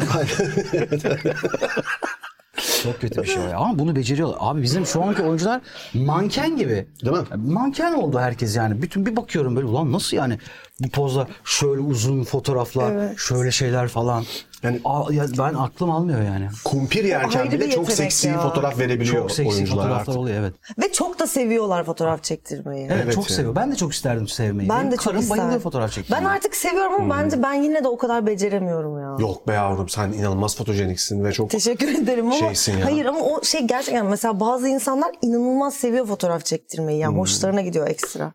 Çok 2.83 3.01
kötü 3.01 3.23
bir 3.23 3.27
şey 3.27 3.39
o 3.43 3.49
ya. 3.49 3.57
Ama 3.57 3.79
bunu 3.79 3.97
beceriyorlar. 3.97 4.37
Abi 4.41 4.63
bizim 4.63 4.87
şu 4.87 5.03
anki 5.03 5.23
oyuncular 5.23 5.61
manken 5.95 6.57
gibi. 6.57 6.87
Değil 7.05 7.17
mi? 7.17 7.23
Manken 7.37 7.93
oldu 7.93 8.19
herkes 8.19 8.57
yani. 8.57 8.83
Bütün 8.83 9.07
bir 9.07 9.17
bakıyorum 9.17 9.57
böyle 9.57 9.67
ulan 9.67 9.93
nasıl 9.93 10.17
yani 10.17 10.39
bu 10.81 10.89
pozlar 10.91 11.29
şöyle 11.45 11.81
uzun 11.81 12.25
fotoğraflar, 12.25 13.17
şöyle 13.17 13.51
şeyler 13.51 13.89
falan. 13.89 14.25
Yani- 14.63 14.81
ya 15.11 15.25
ben 15.39 15.55
aklım 15.55 15.91
almıyor 15.91 16.23
yani. 16.23 16.49
kumpir 16.65 17.05
yerken 17.05 17.41
Ayrı 17.41 17.51
bile 17.53 17.61
bir 17.67 17.71
çok 17.71 17.89
yetenek 17.89 17.97
seksi 18.13 18.29
ya. 18.29 18.41
fotoğraf 18.41 18.79
verebiliyor 18.79 19.17
Çok 19.17 19.31
seksi 19.33 19.53
oyuncular 19.53 19.77
fotoğraflar 19.83 20.01
artık. 20.01 20.17
oluyor 20.17 20.37
evet. 20.41 20.55
Ve 20.83 20.93
çok 20.93 21.19
da 21.19 21.27
seviyorlar 21.27 21.85
fotoğraf 21.85 22.23
çektirmeyi. 22.23 22.87
Evet, 22.87 23.01
Evet 23.05 23.15
çok 23.15 23.25
yani. 23.31 23.37
seviyor. 23.37 23.57
Ben 23.57 23.73
de 23.73 23.77
çok 23.77 23.93
isterdim 23.93 24.29
sevmeyi. 24.29 24.69
Ben 24.69 24.81
Benim 24.81 24.93
de 24.93 24.97
çok 24.97 25.05
karım 25.05 25.21
isterdim. 25.21 25.41
bayılıyor 25.43 25.61
fotoğraf 25.63 25.93
çekmeye. 25.93 26.21
Ben 26.21 26.25
artık 26.25 26.57
seviyorum 26.57 26.95
ama 26.95 27.17
bence 27.19 27.43
ben 27.43 27.53
yine 27.55 27.85
de 27.85 27.89
o 27.89 27.99
kadar 27.99 28.27
beceremiyorum 28.27 28.99
ya. 29.01 29.17
Yok 29.27 29.49
be 29.49 29.53
yavrum 29.53 29.89
sen 29.89 30.13
inanılmaz 30.13 30.57
fotojeniksin 30.57 31.25
ve 31.25 31.33
çok 31.33 31.51
Teşekkür 31.51 31.89
ederim 31.89 32.27
ama 32.27 32.35
Şeysin 32.37 32.79
ya. 32.79 32.85
hayır 32.87 33.07
ama 33.07 33.21
o 33.21 33.43
şey 33.45 33.61
gerçekten 33.67 34.07
mesela 34.07 34.41
bazı 34.41 34.69
insanlar 34.69 35.11
inanılmaz 35.23 35.75
seviyor 35.75 36.07
fotoğraf 36.07 36.45
çektirmeyi 36.45 36.99
yani 36.99 37.19
hoşlarına 37.19 37.61
gidiyor 37.61 37.89
ekstra. 37.89 38.33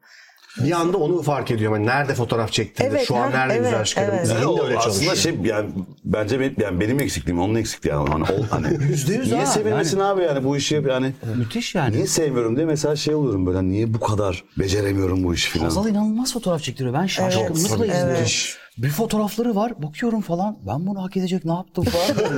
Bir 0.58 0.72
anda 0.72 0.98
onu 0.98 1.22
fark 1.22 1.52
ediyorum. 1.52 1.78
Yani 1.78 1.88
nerede 1.88 2.14
fotoğraf 2.16 2.52
çektirdi, 2.52 2.88
Evet, 2.92 3.08
şu 3.08 3.16
an 3.16 3.32
nerede 3.32 3.54
evet, 3.54 3.64
güzel 3.66 3.84
çıkarım. 3.84 4.16
evet. 4.16 4.28
Zihin 4.28 4.40
Yani 4.40 4.58
de 4.58 4.62
öyle 4.64 4.78
aslında 4.78 4.94
çalışıyor. 5.06 5.16
şey 5.16 5.36
yani 5.52 5.70
bence 6.06 6.40
benim, 6.40 6.56
yani 6.60 6.80
benim 6.80 7.00
eksikliğim 7.00 7.42
onun 7.42 7.56
eksikliği 7.56 7.94
yani. 7.96 8.10
Hani, 8.10 8.24
ol, 8.24 8.44
hani 8.50 8.68
yüz 8.90 9.10
niye 9.10 9.40
ha, 9.40 9.46
sevilmesin 9.46 10.00
abi 10.00 10.24
yani 10.24 10.44
bu 10.44 10.58
işi 10.58 10.84
yani 10.90 11.14
Müthiş 11.36 11.76
yani. 11.76 11.96
niye 11.96 12.08
sevmiyorum 12.08 12.56
diye 12.56 12.66
mesela 12.66 12.96
şey 12.96 13.16
oluyorum 13.16 13.46
böyle 13.46 13.64
niye 13.64 13.94
bu 13.94 14.00
kadar 14.00 14.44
beceremiyorum 14.60 15.24
bu 15.24 15.34
işi 15.34 15.50
filan. 15.50 15.66
Hazal 15.66 15.88
inanılmaz 15.88 16.34
fotoğraf 16.34 16.62
çektiriyor. 16.62 16.94
Ben 16.94 17.06
şaşkınlıkla 17.06 17.86
Evet, 17.86 17.96
izliyorum. 17.96 18.16
evet. 18.18 18.58
Bir 18.78 18.90
fotoğrafları 18.90 19.56
var. 19.56 19.84
Bakıyorum 19.84 20.22
falan. 20.22 20.58
Ben 20.68 20.88
bunu 20.88 21.04
hak 21.04 21.18
edecek 21.18 21.46
ne 21.46 21.54
yaptım 21.54 21.84
falan. 21.86 22.32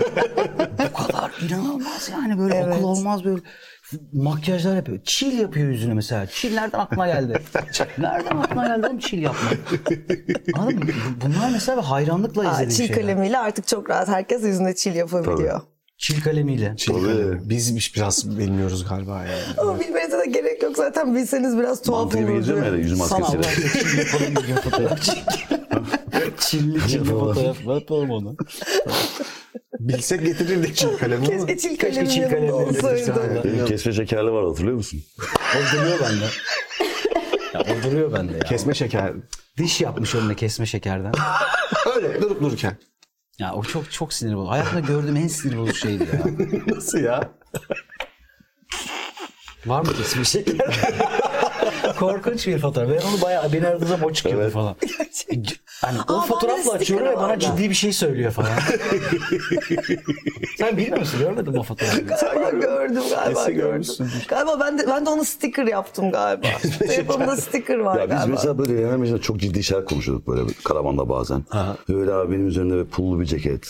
Bu 0.89 0.93
kadar 1.07 1.31
inanılmaz 1.49 2.09
yani 2.11 2.39
böyle 2.39 2.55
Evet. 2.55 2.75
akıl 2.75 2.83
olmaz 2.83 3.23
böyle 3.23 3.41
makyajlar 4.13 4.75
yapıyor. 4.75 4.99
Çil 5.03 5.39
yapıyor 5.39 5.67
yüzüne 5.67 5.93
mesela. 5.93 6.27
Çil 6.27 6.53
nereden 6.53 6.79
aklına 6.79 7.07
geldi? 7.07 7.41
nereden 7.97 8.37
aklına 8.37 8.67
geldi 8.67 8.87
oğlum 8.87 8.99
çil 8.99 9.21
yapmak? 9.21 9.53
Anladın 10.53 10.77
mı? 10.79 10.85
Bu- 10.85 11.25
Bunlar 11.25 11.49
mesela 11.51 11.77
bir 11.77 11.83
hayranlıkla 11.87 12.45
izlediğim 12.45 12.69
çil 12.69 12.77
şeyler. 12.87 12.95
kalemiyle 13.01 13.37
artık 13.37 13.67
çok 13.67 13.89
rahat 13.89 14.07
herkes 14.07 14.43
yüzünde 14.43 14.75
çil 14.75 14.95
yapabiliyor. 14.95 15.61
Çil 15.97 16.21
kalemiyle. 16.21 16.75
Tabii. 16.87 17.49
Biz 17.49 17.93
biraz 17.95 18.37
bilmiyoruz 18.39 18.85
galiba 18.89 19.23
ya. 19.23 19.35
Ama 19.57 19.79
bilmenize 19.79 20.19
de 20.19 20.25
gerek 20.25 20.63
yok 20.63 20.77
zaten 20.77 21.15
bilseniz 21.15 21.57
biraz 21.57 21.81
tuhaf 21.81 22.03
Mantı 22.03 22.17
gibi 22.17 22.25
olurdu. 22.27 22.39
geziyorum 22.39 22.63
ya 22.65 22.75
yüz 22.75 22.97
Sana 22.97 23.25
Allah 23.25 23.35
maskesiyle. 23.35 23.67
aşkına 23.67 23.81
çil 23.83 23.97
yapalım 23.97 24.45
diye 24.47 24.55
fotoğraf 24.55 25.01
çek. 25.03 25.23
Çilli 26.39 26.87
çilli 26.87 27.03
fotoğraf 27.03 27.65
yapalım 27.65 28.09
onu. 28.11 28.35
Bilsek 29.79 30.25
getirirdik 30.25 30.75
çünkü 30.75 30.97
kalemi 30.97 31.27
ama. 31.27 31.45
Keşke 31.45 31.57
çil 31.57 31.77
Keşke 31.77 32.07
çil 32.07 32.23
kalemini 32.23 32.51
olsaydı. 32.51 33.41
Benim 33.43 33.65
kesme 33.65 33.93
şekerli 33.93 34.31
var 34.31 34.45
hatırlıyor 34.45 34.75
musun? 34.77 35.01
O 35.55 35.75
duruyor 35.77 35.99
bende. 35.99 36.25
Ya 37.53 37.61
o 37.61 37.83
duruyor 37.83 38.13
bende 38.13 38.33
ya. 38.33 38.39
Kesme 38.39 38.73
şeker. 38.73 39.13
Diş 39.57 39.81
yapmış 39.81 40.15
önüne 40.15 40.35
kesme 40.35 40.65
şekerden. 40.65 41.11
Öyle 41.95 42.21
durup 42.21 42.41
dururken. 42.41 42.77
Ya 43.39 43.53
o 43.53 43.63
çok 43.63 43.91
çok 43.91 44.13
sinir 44.13 44.35
bozucu. 44.35 44.51
Hayatımda 44.51 44.79
gördüğüm 44.79 45.15
en 45.15 45.27
sinir 45.27 45.57
bozucu 45.57 45.77
şeydi 45.77 46.03
ya. 46.03 46.21
Nasıl 46.75 46.99
ya? 46.99 47.29
Var 49.65 49.81
mı 49.81 49.93
kesme 49.93 50.23
şeker? 50.23 50.55
Korkunç 51.99 52.47
bir 52.47 52.59
fotoğraf. 52.59 52.89
Ben 52.89 53.11
onu 53.13 53.21
bayağı 53.21 53.53
beni 53.53 53.67
aradığı 53.67 53.85
zaman 53.85 54.09
o 54.09 54.13
çıkıyordu 54.13 54.49
falan. 54.49 54.75
Hani 55.81 55.97
o 56.09 56.13
Aa, 56.13 56.21
fotoğrafla 56.21 56.71
bende 56.71 56.81
açıyorum 56.83 57.05
ve 57.05 57.09
sticker 57.09 57.23
bana 57.23 57.29
vardı. 57.29 57.45
ciddi 57.57 57.69
bir 57.69 57.75
şey 57.75 57.93
söylüyor 57.93 58.31
falan. 58.31 58.49
Sen 60.57 60.77
bilmiyor 60.77 60.97
musun? 60.97 61.19
Görmedin 61.19 61.53
mi 61.53 61.59
o 61.59 61.63
fotoğrafı? 61.63 62.01
Galiba 62.01 62.49
gördüm 62.49 63.03
galiba 63.09 63.39
Kesin 63.39 63.53
gördüm. 63.53 63.69
görmüşsündür. 63.69 64.25
Galiba 64.27 64.59
ben 64.59 64.79
de 64.79 64.87
ben 64.87 65.05
de 65.05 65.09
onu 65.09 65.25
sticker 65.25 65.65
yaptım 65.67 66.11
galiba. 66.11 66.47
Telefonumda 66.79 67.35
sticker 67.37 67.77
var 67.77 67.95
Ya 67.99 68.03
biz 68.03 68.09
galiba. 68.09 68.27
mesela 68.35 68.57
böyle 68.57 68.73
genel 68.73 68.97
meclisinde 68.97 69.21
çok 69.21 69.37
ciddi 69.37 69.63
şeyler 69.63 69.85
konuşuyorduk 69.85 70.27
böyle 70.27 70.41
karavanda 70.63 71.09
bazen. 71.09 71.43
Böyle 71.89 72.13
abi 72.13 72.31
benim 72.31 72.47
üzerimde 72.47 72.73
böyle 72.73 72.87
pullu 72.89 73.19
bir 73.19 73.25
ceket. 73.25 73.67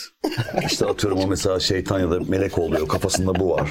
İşte 0.66 0.86
atıyorum 0.86 1.20
o 1.20 1.28
mesela 1.28 1.60
şeytan 1.60 2.00
ya 2.00 2.12
da 2.12 2.20
melek 2.28 2.58
oluyor 2.58 2.88
kafasında 2.88 3.40
bu 3.40 3.50
var. 3.50 3.70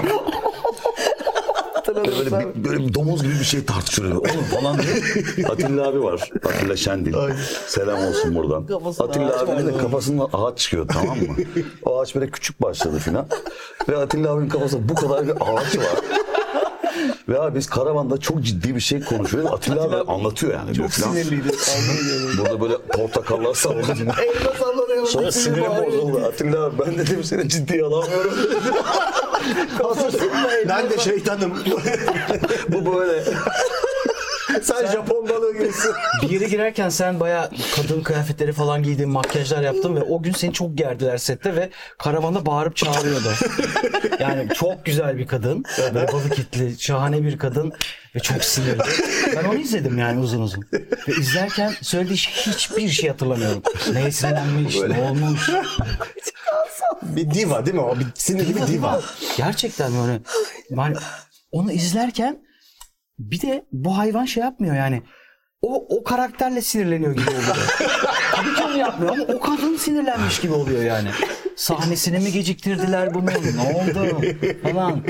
Böyle, 2.06 2.30
bir, 2.30 2.64
böyle 2.64 2.86
bir 2.88 2.94
domuz 2.94 3.22
gibi 3.22 3.32
bir 3.40 3.44
şey 3.44 3.64
tartışılıyor. 3.64 4.16
Oğlum 4.16 4.44
falan 4.60 4.78
diye. 4.78 5.46
Atilla 5.50 5.88
abi 5.88 6.02
var. 6.02 6.30
Atilla 6.44 6.76
Şendil. 6.76 7.14
Selam 7.66 8.04
olsun 8.04 8.34
buradan. 8.34 8.66
Kafasında 8.66 9.08
Atilla 9.08 9.40
abinin 9.40 9.66
de 9.66 9.76
kafasından 9.78 10.28
ağaç 10.32 10.58
çıkıyor 10.58 10.88
tamam 10.88 11.18
mı? 11.18 11.24
O 11.84 12.00
ağaç 12.00 12.14
böyle 12.14 12.30
küçük 12.30 12.62
başladı 12.62 12.98
filan. 12.98 13.26
Ve 13.88 13.96
Atilla 13.96 14.32
abinin 14.32 14.48
kafasında 14.48 14.88
bu 14.88 14.94
kadar 14.94 15.26
bir 15.26 15.32
ağaç 15.32 15.76
var. 15.78 16.00
Ve 17.28 17.40
abi 17.40 17.58
biz 17.58 17.66
karavanda 17.66 18.18
çok 18.18 18.42
ciddi 18.42 18.74
bir 18.74 18.80
şey 18.80 19.00
konuşuyoruz. 19.00 19.50
Atilla, 19.52 19.82
abi 19.82 20.10
anlatıyor 20.10 20.52
yani. 20.54 20.74
Çok 20.74 20.92
Sinirliydi. 20.92 21.48
Burada 22.38 22.60
böyle 22.60 22.78
portakallar 22.78 23.54
sallanıyor. 23.54 23.96
Elma 24.18 24.52
sallanıyor. 24.58 25.06
Sonra 25.06 25.32
sinirim 25.32 25.86
bozuldu. 25.86 26.22
Atilla 26.26 26.64
abi 26.64 26.78
ben 26.78 26.98
dedim 26.98 27.24
seni 27.24 27.48
ciddiye 27.48 27.84
alamıyorum. 27.84 28.32
Ben 30.68 30.90
de 30.90 30.98
şeytanım. 30.98 31.52
Bu 32.68 32.96
böyle. 32.96 33.24
Sen 34.62 34.86
Japon 34.92 35.28
balığı 35.28 35.52
gibisin. 35.58 35.92
Bir 36.22 36.30
yere 36.30 36.48
girerken 36.48 36.88
sen 36.88 37.20
baya 37.20 37.50
kadın 37.76 38.02
kıyafetleri 38.02 38.52
falan 38.52 38.82
giydin, 38.82 39.08
makyajlar 39.08 39.62
yaptın 39.62 39.96
ve 39.96 40.02
o 40.02 40.22
gün 40.22 40.32
seni 40.32 40.52
çok 40.52 40.78
gerdiler 40.78 41.18
sette 41.18 41.56
ve 41.56 41.70
karavanda 41.98 42.46
bağırıp 42.46 42.76
çağırıyordu. 42.76 43.28
Yani 44.20 44.48
çok 44.54 44.84
güzel 44.84 45.18
bir 45.18 45.26
kadın, 45.26 45.64
böyle 45.94 46.12
balık 46.12 46.38
etli, 46.38 46.80
şahane 46.80 47.22
bir 47.22 47.38
kadın 47.38 47.72
ve 48.14 48.20
çok 48.20 48.44
sinirli. 48.44 48.78
Ben 49.36 49.44
onu 49.44 49.54
izledim 49.58 49.98
yani 49.98 50.20
uzun 50.20 50.42
uzun. 50.42 50.64
Ve 51.08 51.12
izlerken 51.20 51.72
söylediği 51.82 52.18
şey, 52.18 52.34
hiçbir 52.52 52.88
şey 52.88 53.10
hatırlamıyorum. 53.10 53.62
Neye 53.92 54.12
sinirlenmiş, 54.12 54.76
ne 54.80 55.02
olmuş. 55.02 55.50
Bir 57.02 57.30
diva 57.30 57.66
değil 57.66 57.74
mi 57.74 57.80
o? 57.82 57.98
Bir 57.98 58.06
sinirli 58.14 58.56
bir 58.56 58.66
diva. 58.66 59.00
Gerçekten 59.36 59.92
böyle 60.02 60.20
yani 60.70 60.96
onu 61.52 61.72
izlerken 61.72 62.45
bir 63.18 63.40
de 63.42 63.66
bu 63.72 63.98
hayvan 63.98 64.24
şey 64.24 64.42
yapmıyor 64.42 64.74
yani. 64.76 65.02
O, 65.62 65.96
o 65.96 66.04
karakterle 66.04 66.60
sinirleniyor 66.62 67.12
gibi 67.16 67.30
oluyor. 67.30 67.76
Tabii 68.34 68.54
ki 68.54 68.62
onu 68.64 68.76
yapmıyor 68.78 69.12
ama 69.12 69.24
o 69.24 69.40
kadın 69.40 69.76
sinirlenmiş 69.76 70.40
gibi 70.40 70.52
oluyor 70.52 70.82
yani. 70.82 71.08
Sahnesini 71.56 72.18
mi 72.18 72.32
geciktirdiler 72.32 73.14
bunu? 73.14 73.26
Ne 73.26 73.76
oldu? 73.76 74.22
Falan. 74.62 75.02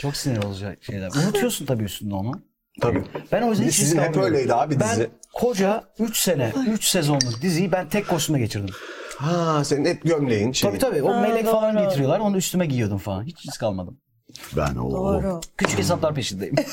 Çok 0.00 0.16
sinir 0.16 0.42
olacak 0.42 0.78
şeyler. 0.84 1.10
Unutuyorsun 1.24 1.66
tabii 1.66 1.84
üstünde 1.84 2.14
onu. 2.14 2.32
Tabii. 2.80 3.04
Ben 3.32 3.42
o 3.42 3.50
yüzden 3.50 3.64
hiç 3.66 3.74
Sizin 3.74 3.96
risk 3.96 4.02
hep 4.08 4.08
almıyorum. 4.16 4.34
öyleydi 4.34 4.54
abi 4.54 4.80
Ben 4.80 4.90
dizi. 4.90 5.10
koca 5.34 5.84
3 5.98 6.16
sene, 6.16 6.52
3 6.68 6.84
sezonluk 6.84 7.42
diziyi 7.42 7.72
ben 7.72 7.88
tek 7.88 8.08
kostüme 8.08 8.38
geçirdim. 8.38 8.74
Ha 9.18 9.64
senin 9.64 9.84
hep 9.84 10.02
gömleğin 10.02 10.52
şey. 10.52 10.70
Tabii 10.70 10.78
tabii. 10.78 11.02
O 11.02 11.20
melek 11.20 11.46
falan 11.46 11.78
getiriyorlar. 11.78 12.20
Onu 12.20 12.36
üstüme 12.36 12.66
giyiyordum 12.66 12.98
falan. 12.98 13.24
Hiç 13.24 13.46
risk 13.46 13.62
almadım. 13.62 14.00
Ben 14.56 14.74
o. 14.76 14.90
Doğru. 14.90 15.40
Küçük 15.56 15.78
hesaplar 15.78 16.14
peşindeyim. 16.14 16.54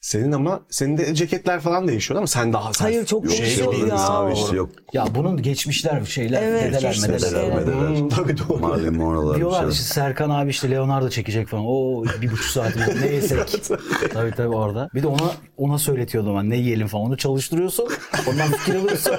Senin 0.00 0.32
ama 0.32 0.60
senin 0.70 0.98
de 0.98 1.14
ceketler 1.14 1.60
falan 1.60 1.88
değişiyor 1.88 2.18
ama 2.18 2.26
sen 2.26 2.52
daha 2.52 2.72
sen 2.72 2.84
Hayır, 2.84 3.06
çok 3.06 3.24
Yok, 3.24 3.32
değişiyor 3.32 3.74
şey 3.74 3.82
ya. 3.88 3.94
abi. 3.94 4.12
Mavişli 4.34 4.56
yok. 4.56 4.70
Ya 4.92 5.06
bunun 5.14 5.42
geçmişler 5.42 6.04
şeyler, 6.04 6.42
Evet, 6.42 6.62
dedeler, 6.64 6.96
medeler. 7.02 7.32
Medeler, 7.32 7.54
medeler. 7.58 7.98
Hmm, 8.00 8.08
tabii 8.08 8.36
doğru. 8.38 8.58
Marilyn 8.58 8.96
Monroe'lar. 8.96 9.34
bir 9.34 9.38
Diyorlar 9.38 9.60
şey. 9.60 9.68
işte 9.70 9.82
Serkan 9.84 10.30
abi 10.30 10.50
işte 10.50 10.70
Leonardo 10.70 11.08
çekecek 11.10 11.48
falan. 11.48 11.64
O 11.66 12.04
bir 12.22 12.30
buçuk 12.30 12.44
saatimiz 12.46 13.00
ne 13.02 13.06
yesek. 13.06 13.38
tabii 14.12 14.30
tabii 14.36 14.56
orada. 14.56 14.88
Bir 14.94 15.02
de 15.02 15.06
ona 15.06 15.30
ona 15.56 15.78
söyletiyordum 15.78 16.36
ben 16.36 16.50
ne 16.50 16.56
yiyelim 16.56 16.86
falan. 16.86 17.06
Onu 17.06 17.16
çalıştırıyorsun. 17.16 17.88
Ondan 18.30 18.48
fikir 18.52 18.74
alıyorsun. 18.78 19.14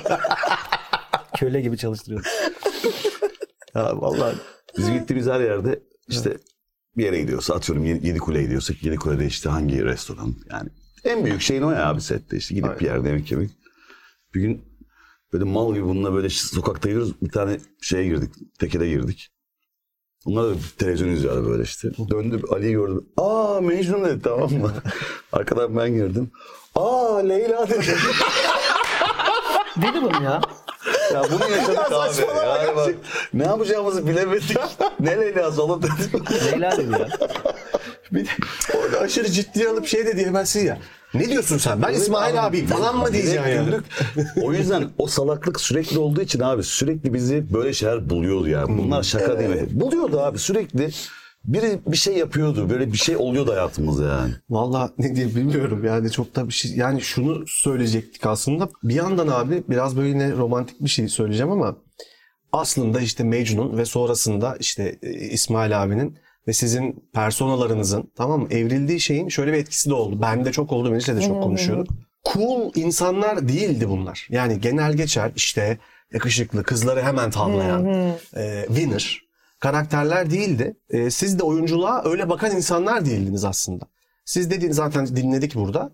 Köle 1.38 1.62
gibi 1.62 1.78
çalıştırıyordum. 1.78 2.32
Ya 3.76 4.01
vallahi 4.01 4.36
Biz 4.78 4.91
gittiğimiz 4.91 5.28
her 5.28 5.39
yerde 5.39 5.80
işte 6.08 6.38
bir 6.97 7.03
yere 7.03 7.22
gidiyorsa 7.22 7.56
atıyorum 7.56 7.86
Yedi, 7.86 8.18
Kule'ye 8.20 8.43
gidiyorsak 8.43 8.84
Yedi 8.84 8.95
Kule'de 8.95 9.26
işte 9.26 9.49
hangi 9.49 9.86
restoran 9.86 10.36
yani 10.51 10.70
en 11.03 11.26
büyük 11.26 11.41
şeyin 11.41 11.62
o 11.62 11.72
ya 11.72 11.89
abi 11.89 12.01
sette 12.01 12.38
işte 12.38 12.56
gidip 12.56 12.80
bir 12.80 12.86
yerde 12.86 13.08
yemek 13.08 13.32
yemek. 13.32 13.51
Bir 14.34 14.41
gün 14.41 14.76
Böyle 15.36 15.45
mal 15.45 15.74
gibi 15.74 15.86
bununla 15.86 16.14
böyle 16.14 16.30
sokakta 16.30 16.89
yürüyoruz. 16.89 17.22
Bir 17.22 17.30
tane 17.30 17.60
şeye 17.82 18.03
girdik. 18.03 18.34
Tekere 18.60 18.89
girdik. 18.89 19.30
Bunlar 20.26 20.49
da 20.49 20.53
televizyon 20.78 21.10
izliyorlar 21.10 21.45
böyle 21.45 21.64
işte. 21.64 21.91
Döndü 22.10 22.41
Ali'yi 22.51 22.72
gördüm. 22.72 23.06
Aa 23.18 23.62
Mecnun 23.62 24.06
dedi 24.06 24.22
tamam 24.22 24.53
mı? 24.53 24.72
Arkadan 25.32 25.78
ben 25.78 25.93
girdim. 25.93 26.32
Aa 26.76 27.18
Leyla 27.18 27.70
dedi. 27.70 27.95
Dedi 29.82 30.01
bunu 30.01 30.24
ya. 30.24 30.41
Ya 31.14 31.24
bunu 31.32 31.51
yaşadık 31.58 31.91
abi. 31.91 32.22
Yani 32.47 32.76
bak, 32.76 32.95
ne 33.34 33.43
yapacağımızı 33.43 34.08
bilemedik. 34.08 34.58
ne 34.99 35.18
Leyla'sı 35.20 35.64
oğlum 35.64 35.82
dedim. 35.84 36.24
Leyla 36.51 36.78
dedi 36.78 36.91
ya. 36.91 37.08
Bir 38.12 38.26
de 38.26 38.30
orada 38.84 38.99
aşırı 38.99 39.32
ciddiye 39.32 39.70
alıp 39.70 39.88
şey 39.88 40.06
de 40.06 40.18
diyemezsin 40.18 40.66
ya. 40.66 40.78
Ne 41.14 41.30
diyorsun 41.30 41.58
sen? 41.58 41.82
Ben 41.82 41.93
İsmail 41.93 42.45
abi 42.45 42.66
falan 42.66 42.97
mı 42.97 43.14
diyeceksin 43.14 43.43
Direkt 43.43 43.56
yani? 43.56 43.66
güldük. 43.66 43.86
o 44.43 44.53
yüzden 44.53 44.89
o 44.97 45.08
salaklık 45.08 45.62
sürekli 45.62 45.99
olduğu 45.99 46.22
için 46.22 46.39
abi 46.39 46.64
sürekli 46.64 47.14
bizi 47.14 47.53
böyle 47.53 47.74
şeyler 47.74 48.10
buluyordu 48.10 48.47
ya. 48.49 48.68
Bunlar 48.68 49.03
şaka 49.03 49.39
değil 49.39 49.49
mi? 49.49 49.68
Buluyordu 49.72 50.20
abi 50.20 50.39
sürekli. 50.39 50.89
Biri 51.48 51.80
bir 51.88 51.98
şey 51.98 52.18
yapıyordu. 52.18 52.70
Böyle 52.70 52.91
bir 52.91 52.98
şey 52.98 53.18
oluyordu 53.18 53.52
hayatımızda 53.52 54.04
yani. 54.08 54.34
Valla 54.50 54.91
ne 54.98 55.16
diye 55.16 55.28
bilmiyorum 55.28 55.86
yani 55.86 56.12
çok 56.12 56.36
da 56.36 56.48
bir 56.48 56.54
şey. 56.54 56.72
Yani 56.72 57.02
şunu 57.02 57.43
söyleyecektik 57.48 58.26
aslında. 58.26 58.70
Bir 58.84 58.96
yandan 58.96 59.28
abi 59.28 59.64
biraz 59.70 59.98
böyle 59.98 60.10
yine 60.10 60.32
romantik 60.32 60.84
bir 60.84 60.89
şey 60.89 61.08
söyleyeceğim 61.08 61.52
ama 61.52 61.78
aslında 62.52 63.02
işte 63.02 63.24
Mecnun 63.24 63.78
ve 63.78 63.86
sonrasında 63.86 64.58
işte 64.60 65.00
e, 65.02 65.12
İsmail 65.12 65.84
abinin 65.84 66.18
ve 66.48 66.54
sizin 66.54 67.10
personalarınızın 67.14 68.12
tamam 68.16 68.41
mı 68.41 68.48
evrildiği 68.52 69.00
şeyin 69.00 69.30
şöyle 69.30 69.54
bir 69.54 69.58
etkisi 69.58 69.89
de 69.89 69.93
oldu. 69.93 70.22
Bende 70.22 70.52
çok 70.52 70.72
oldu. 70.72 70.91
Melih'le 70.91 71.16
de 71.16 71.22
çok 71.22 71.43
konuşuyorduk. 71.43 71.88
Cool 72.34 72.72
insanlar 72.76 73.48
değildi 73.48 73.89
bunlar. 73.89 74.28
Yani 74.30 74.62
genel 74.62 74.93
geçer 74.93 75.32
işte 75.36 75.78
yakışıklı 76.14 76.64
kızları 76.64 77.02
hemen 77.02 77.32
tavlayan 77.32 77.86
e, 78.36 78.66
winner 78.68 79.24
karakterler 79.66 80.32
değildi. 80.32 80.78
E, 80.89 81.09
siz 81.09 81.39
de 81.39 81.43
oyunculuğa 81.43 82.01
öyle 82.05 82.30
bakan 82.30 82.51
insanlar 82.51 83.05
değildiniz 83.05 83.45
aslında. 83.45 83.86
Siz 84.26 84.51
dediğin 84.51 84.72
zaten 84.72 85.07
dinledik 85.07 85.55
burada. 85.55 85.91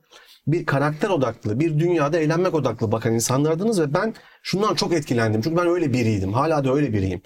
Bir 0.48 0.66
karakter 0.66 1.10
odaklı, 1.10 1.60
bir 1.60 1.80
dünyada 1.80 2.20
eğlenmek 2.20 2.54
odaklı 2.54 2.92
bakan 2.92 3.14
insanlardınız 3.14 3.82
ve 3.82 3.94
ben 3.94 4.14
şundan 4.44 4.76
çok 4.76 4.94
etkilendim. 4.94 5.42
Çünkü 5.42 5.58
ben 5.58 5.68
öyle 5.68 5.94
biriydim. 5.94 6.34
Hala 6.34 6.64
da 6.64 6.74
öyle 6.74 6.94
biriyim. 6.94 7.22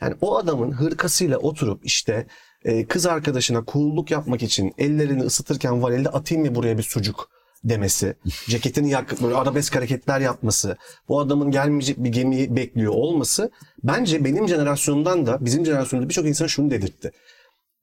Yani 0.00 0.14
o 0.20 0.36
adamın 0.38 0.72
hırkasıyla 0.72 1.38
oturup 1.38 1.86
işte 1.86 2.26
e, 2.64 2.86
kız 2.86 3.06
arkadaşına 3.06 3.64
cool'luk 3.72 4.10
yapmak 4.10 4.42
için 4.42 4.74
ellerini 4.78 5.22
ısıtırken 5.22 5.82
var 5.82 5.92
elde 5.92 6.08
atayım 6.08 6.46
mı 6.46 6.54
buraya 6.54 6.78
bir 6.78 6.82
sucuk 6.82 7.28
demesi, 7.68 8.14
ceketini 8.48 8.90
yakıp 8.90 9.22
böyle 9.22 9.34
arabesk 9.34 9.76
hareketler 9.76 10.20
yapması, 10.20 10.76
bu 11.08 11.20
adamın 11.20 11.50
gelmeyecek 11.50 11.98
bir 11.98 12.08
gemiyi 12.08 12.56
bekliyor 12.56 12.92
olması 12.92 13.50
bence 13.84 14.24
benim 14.24 14.48
jenerasyonumdan 14.48 15.26
da 15.26 15.44
bizim 15.44 15.66
jenerasyonumuzda 15.66 16.08
birçok 16.08 16.26
insan 16.26 16.46
şunu 16.46 16.70
dedirtti. 16.70 17.12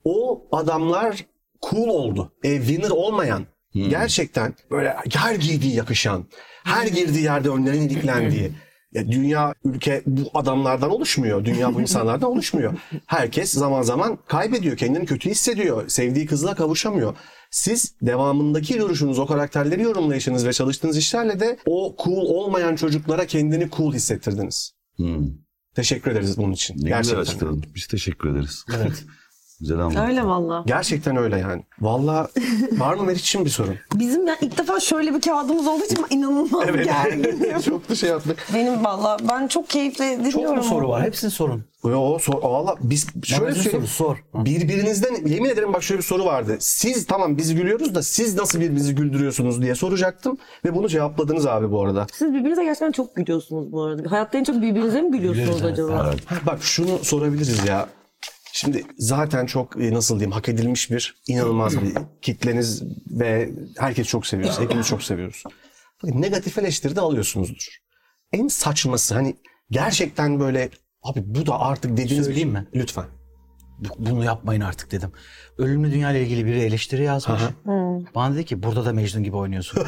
O 0.03 0.47
adamlar 0.51 1.25
cool 1.69 1.87
oldu. 1.87 2.33
E, 2.43 2.57
winner 2.57 2.89
olmayan, 2.89 3.45
gerçekten 3.89 4.53
böyle 4.71 4.95
her 5.13 5.35
giydiği 5.35 5.75
yakışan, 5.75 6.25
her 6.63 6.87
girdiği 6.87 7.23
yerde 7.23 7.49
önlerinin 7.49 7.89
iliklendiği. 7.89 8.51
Ya 8.93 9.11
dünya, 9.11 9.53
ülke 9.65 10.03
bu 10.05 10.21
adamlardan 10.33 10.89
oluşmuyor. 10.89 11.45
Dünya 11.45 11.73
bu 11.73 11.81
insanlardan 11.81 12.31
oluşmuyor. 12.31 12.73
Herkes 13.05 13.51
zaman 13.51 13.81
zaman 13.81 14.17
kaybediyor. 14.27 14.77
Kendini 14.77 15.05
kötü 15.05 15.29
hissediyor. 15.29 15.89
Sevdiği 15.89 16.25
kızla 16.25 16.55
kavuşamıyor. 16.55 17.15
Siz 17.51 17.95
devamındaki 18.01 18.79
duruşunuz, 18.79 19.19
o 19.19 19.25
karakterleri 19.25 19.81
yorumlayışınız 19.81 20.45
ve 20.45 20.53
çalıştığınız 20.53 20.97
işlerle 20.97 21.39
de 21.39 21.57
o 21.65 21.95
cool 22.03 22.25
olmayan 22.25 22.75
çocuklara 22.75 23.25
kendini 23.25 23.69
cool 23.77 23.93
hissettirdiniz. 23.93 24.71
Hmm. 24.95 25.27
Teşekkür 25.75 26.11
ederiz 26.11 26.37
bunun 26.37 26.51
için. 26.51 26.73
Ne 26.73 26.77
güzel 26.77 26.89
Gerçekten. 26.89 27.21
açıkladın. 27.21 27.63
Biz 27.75 27.87
teşekkür 27.87 28.29
ederiz. 28.29 28.65
Evet. 28.77 29.03
Güzel 29.63 29.79
anlattın. 29.79 30.07
Öyle 30.07 30.25
valla. 30.25 30.63
Gerçekten 30.67 31.17
öyle 31.17 31.37
yani. 31.37 31.63
Valla 31.81 32.27
var 32.71 32.93
mı 32.93 33.03
Meriç'in 33.03 33.45
bir 33.45 33.49
sorun? 33.49 33.75
Bizim 33.95 34.27
ya 34.27 34.35
ilk 34.41 34.57
defa 34.57 34.79
şöyle 34.79 35.13
bir 35.13 35.21
kağıdımız 35.21 35.67
olduğu 35.67 35.83
için 35.85 36.05
inanılmaz 36.09 36.65
gerginim. 36.65 37.61
Çok 37.65 37.89
da 37.89 37.95
şey 37.95 38.09
yaptık. 38.09 38.47
Benim 38.53 38.85
valla 38.85 39.17
ben 39.29 39.47
çok 39.47 39.69
keyifle 39.69 40.17
dinliyorum. 40.17 40.55
Çok 40.55 40.57
mu 40.57 40.63
soru 40.63 40.89
var? 40.89 41.03
Hepsini 41.03 41.31
sorun. 41.31 41.65
Yo, 41.83 42.19
sor, 42.19 42.41
valla 42.43 42.75
biz 42.81 43.07
şöyle 43.23 43.55
söyleyeyim. 43.55 43.87
soru, 43.87 44.17
sor. 44.33 44.45
Birbirinizden 44.45 45.27
yemin 45.27 45.49
ederim 45.49 45.73
bak 45.73 45.83
şöyle 45.83 45.99
bir 45.99 46.05
soru 46.05 46.25
vardı. 46.25 46.57
Siz 46.59 47.05
tamam 47.05 47.37
biz 47.37 47.55
gülüyoruz 47.55 47.95
da 47.95 48.03
siz 48.03 48.35
nasıl 48.35 48.59
birbirinizi 48.59 48.95
güldürüyorsunuz 48.95 49.61
diye 49.61 49.75
soracaktım. 49.75 50.37
Ve 50.65 50.75
bunu 50.75 50.87
cevapladınız 50.89 51.47
abi 51.47 51.71
bu 51.71 51.81
arada. 51.83 52.07
Siz 52.13 52.33
birbirinize 52.33 52.63
gerçekten 52.63 52.91
çok 52.91 53.15
gülüyorsunuz 53.15 53.71
bu 53.71 53.83
arada. 53.83 54.11
Hayatta 54.11 54.37
en 54.37 54.43
çok 54.43 54.55
birbirinize 54.55 55.01
mi 55.01 55.11
gülüyorsunuz 55.11 55.61
Gülüyoruz, 55.61 55.79
evet. 55.79 55.91
acaba? 55.91 56.05
Ha, 56.25 56.35
bak 56.45 56.63
şunu 56.63 56.97
sorabiliriz 57.03 57.65
ya. 57.67 57.87
Şimdi 58.55 58.83
zaten 58.97 59.45
çok 59.45 59.81
e, 59.81 59.93
nasıl 59.93 60.15
diyeyim 60.15 60.31
hak 60.31 60.49
edilmiş 60.49 60.91
bir 60.91 61.15
inanılmaz 61.27 61.81
bir 61.81 61.93
kitleniz 62.21 62.83
ve 63.11 63.51
herkes 63.77 64.07
çok 64.07 64.27
seviyoruz. 64.27 64.59
Hepimiz 64.59 64.87
çok 64.87 65.03
seviyoruz. 65.03 65.43
Bakın 66.03 66.21
negatif 66.21 66.57
eleştiri 66.57 66.95
de 66.95 67.01
alıyorsunuzdur. 67.01 67.77
En 68.31 68.47
saçması 68.47 69.15
hani 69.15 69.35
gerçekten 69.71 70.39
böyle 70.39 70.69
abi 71.03 71.23
bu 71.25 71.45
da 71.45 71.59
artık 71.59 71.97
dediğiniz 71.97 72.25
Söyleyeyim 72.25 72.49
mi? 72.49 72.67
Lütfen. 72.75 73.05
Bu- 73.79 73.95
Bunu 74.11 74.23
yapmayın 74.23 74.61
artık 74.61 74.91
dedim. 74.91 75.11
Ölümlü 75.57 75.91
Dünya 75.91 76.11
ile 76.11 76.21
ilgili 76.23 76.45
biri 76.45 76.59
eleştiri 76.61 77.03
yazmış. 77.03 77.41
Bana 78.15 78.35
dedi 78.35 78.45
ki 78.45 78.63
burada 78.63 78.85
da 78.85 78.93
Mecnun 78.93 79.23
gibi 79.23 79.35
oynuyorsun. 79.35 79.83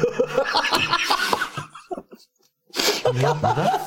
Bunu 3.04 3.22
yapma 3.22 3.56
da. 3.56 3.80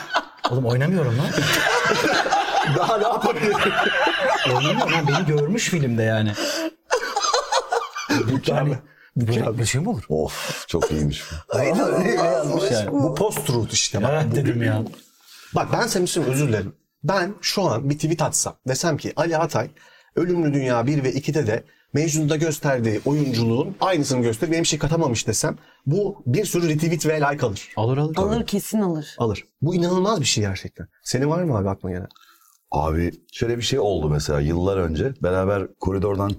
Oğlum 0.50 0.66
oynamıyorum 0.66 1.18
lan. 1.18 1.26
Daha 2.76 2.98
ne 2.98 3.02
yapabilirim? 3.04 3.56
Oynamıyorum 4.48 4.92
lan. 4.92 5.06
Beni 5.08 5.26
görmüş 5.26 5.68
filmde 5.68 6.02
yani. 6.02 6.32
yani 8.46 8.78
böyle 9.16 9.58
bir 9.58 9.64
şey 9.64 9.80
mi 9.80 9.88
olur? 9.88 10.02
Of 10.08 10.64
çok 10.68 10.90
iyiymiş. 10.90 11.22
Aynen 11.48 11.94
öyle 11.94 12.10
yazmış 12.10 12.70
yani. 12.70 12.92
bu 12.92 13.14
post 13.14 13.46
truth 13.46 13.72
işte. 13.72 14.02
Bak, 14.02 14.10
Evet 14.14 14.34
dedim 14.36 14.62
ya. 14.62 14.82
Bak 15.54 15.68
ben 15.72 15.86
sana 15.86 16.02
bir 16.02 16.08
söyleyeyim, 16.08 16.34
özür 16.34 16.48
dilerim. 16.48 16.74
Ben 17.04 17.34
şu 17.40 17.62
an 17.62 17.90
bir 17.90 17.94
tweet 17.94 18.22
atsam 18.22 18.56
desem 18.68 18.96
ki 18.96 19.12
Ali 19.16 19.36
Atay 19.36 19.70
Ölümlü 20.16 20.54
Dünya 20.54 20.86
1 20.86 21.04
ve 21.04 21.12
2'de 21.12 21.46
de 21.46 21.64
Mecnun'da 21.92 22.36
gösterdiği 22.36 23.00
oyunculuğun 23.04 23.76
aynısını 23.80 24.22
gösterip 24.22 24.52
benim 24.52 24.66
şey 24.66 24.78
katamamış 24.78 25.26
desem 25.26 25.58
bu 25.86 26.22
bir 26.26 26.44
sürü 26.44 26.68
retweet 26.68 27.06
ve 27.06 27.16
like 27.20 27.46
alır. 27.46 27.68
Alır 27.76 27.98
alır. 27.98 28.16
Alır 28.16 28.46
kesin 28.46 28.80
alır. 28.80 29.14
Alır. 29.18 29.44
Bu 29.62 29.74
inanılmaz 29.74 30.20
bir 30.20 30.26
şey 30.26 30.44
gerçekten. 30.44 30.88
Senin 31.02 31.30
var 31.30 31.42
mı 31.42 31.58
abi 31.58 31.68
aklına 31.68 31.92
gelen? 31.92 32.08
Abi 32.70 33.12
şöyle 33.32 33.56
bir 33.58 33.62
şey 33.62 33.78
oldu 33.78 34.08
mesela 34.10 34.40
yıllar 34.40 34.76
önce. 34.76 35.14
Beraber 35.22 35.74
koridordan 35.74 36.32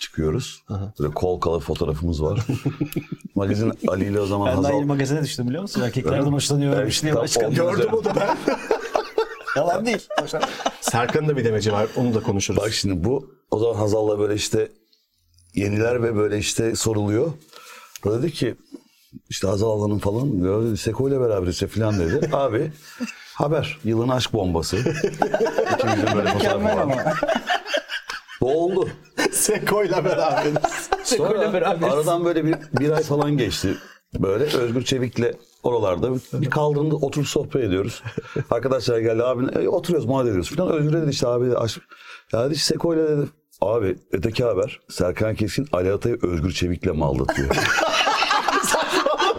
çıkıyoruz. 0.00 0.62
Aha. 0.68 0.92
Böyle 1.00 1.14
kol 1.14 1.40
kalı 1.40 1.60
fotoğrafımız 1.60 2.22
var. 2.22 2.40
Magazin 3.34 3.72
Ali 3.88 4.04
ile 4.04 4.20
o 4.20 4.26
zaman 4.26 4.48
Ben 4.48 4.54
Hazal... 4.56 4.72
yeni 4.74 4.84
magazine 4.84 5.22
düştüm 5.22 5.46
biliyor 5.46 5.62
musun? 5.62 5.80
Erkeklerden 5.80 6.16
Evet. 6.18 6.22
diye 6.60 6.70
Evet, 7.12 7.16
başkan. 7.16 7.54
tamam. 7.54 7.54
Gördüm 7.76 7.90
onu 7.92 8.04
da 8.04 8.12
ben. 8.16 8.36
Yalan 9.56 9.86
değil. 9.86 10.08
Serkan'ın 10.80 11.28
da 11.28 11.36
bir 11.36 11.44
demeci 11.44 11.72
var. 11.72 11.88
Onu 11.96 12.14
da 12.14 12.20
konuşuruz. 12.20 12.60
Bak 12.60 12.72
şimdi 12.72 13.04
bu 13.04 13.30
o 13.50 13.58
zaman 13.58 13.74
Hazal'la 13.74 14.18
böyle 14.18 14.34
işte 14.34 14.72
yeniler 15.54 16.02
ve 16.02 16.16
böyle 16.16 16.38
işte 16.38 16.74
soruluyor. 16.76 17.32
O 18.06 18.12
dedi 18.12 18.32
ki 18.32 18.54
işte 19.28 19.48
Hazal 19.48 19.70
Alan'ın 19.70 19.98
falan 19.98 20.74
Seko 20.74 21.08
ile 21.08 21.20
beraber 21.20 21.46
işte 21.46 21.66
falan 21.66 21.98
dedi. 21.98 22.30
Abi 22.32 22.72
haber 23.38 23.78
yılın 23.84 24.08
aşk 24.08 24.32
bombası. 24.32 24.76
İkimizin 25.72 26.06
böyle 26.14 26.28
fotoğrafı 26.32 26.64
var. 26.64 27.14
Bu 28.40 28.64
oldu. 28.64 28.88
Seko'yla 29.32 30.04
beraber. 30.04 30.46
Sonra 31.04 31.52
beraberiz. 31.52 31.94
aradan 31.94 32.24
böyle 32.24 32.44
bir, 32.44 32.54
bir 32.80 32.90
ay 32.90 33.02
falan 33.02 33.36
geçti. 33.36 33.74
Böyle 34.18 34.44
Özgür 34.44 34.82
Çevik'le 34.82 35.34
oralarda 35.62 36.14
bir 36.32 36.50
kaldırımda 36.50 36.96
oturup 36.96 37.26
sohbet 37.28 37.64
ediyoruz. 37.64 38.02
Arkadaşlar 38.50 38.98
geldi 38.98 39.22
abi 39.24 39.44
e, 39.58 39.68
oturuyoruz 39.68 40.08
muhabbet 40.08 40.28
ediyoruz 40.30 40.56
falan. 40.56 40.72
Özgür 40.72 40.92
dedi 40.92 41.10
işte 41.10 41.26
abi 41.26 41.56
aşk. 41.56 41.80
Ya 42.32 42.46
dedi 42.46 42.58
Seko'yla 42.58 43.08
dedi. 43.08 43.28
Abi 43.60 43.98
öteki 44.12 44.44
haber 44.44 44.80
Serkan 44.88 45.34
Keskin 45.34 45.68
Ali 45.72 45.92
Atay'ı 45.92 46.18
Özgür 46.22 46.52
Çevik'le 46.52 46.86
mi 46.86 47.04
aldatıyor? 47.04 47.48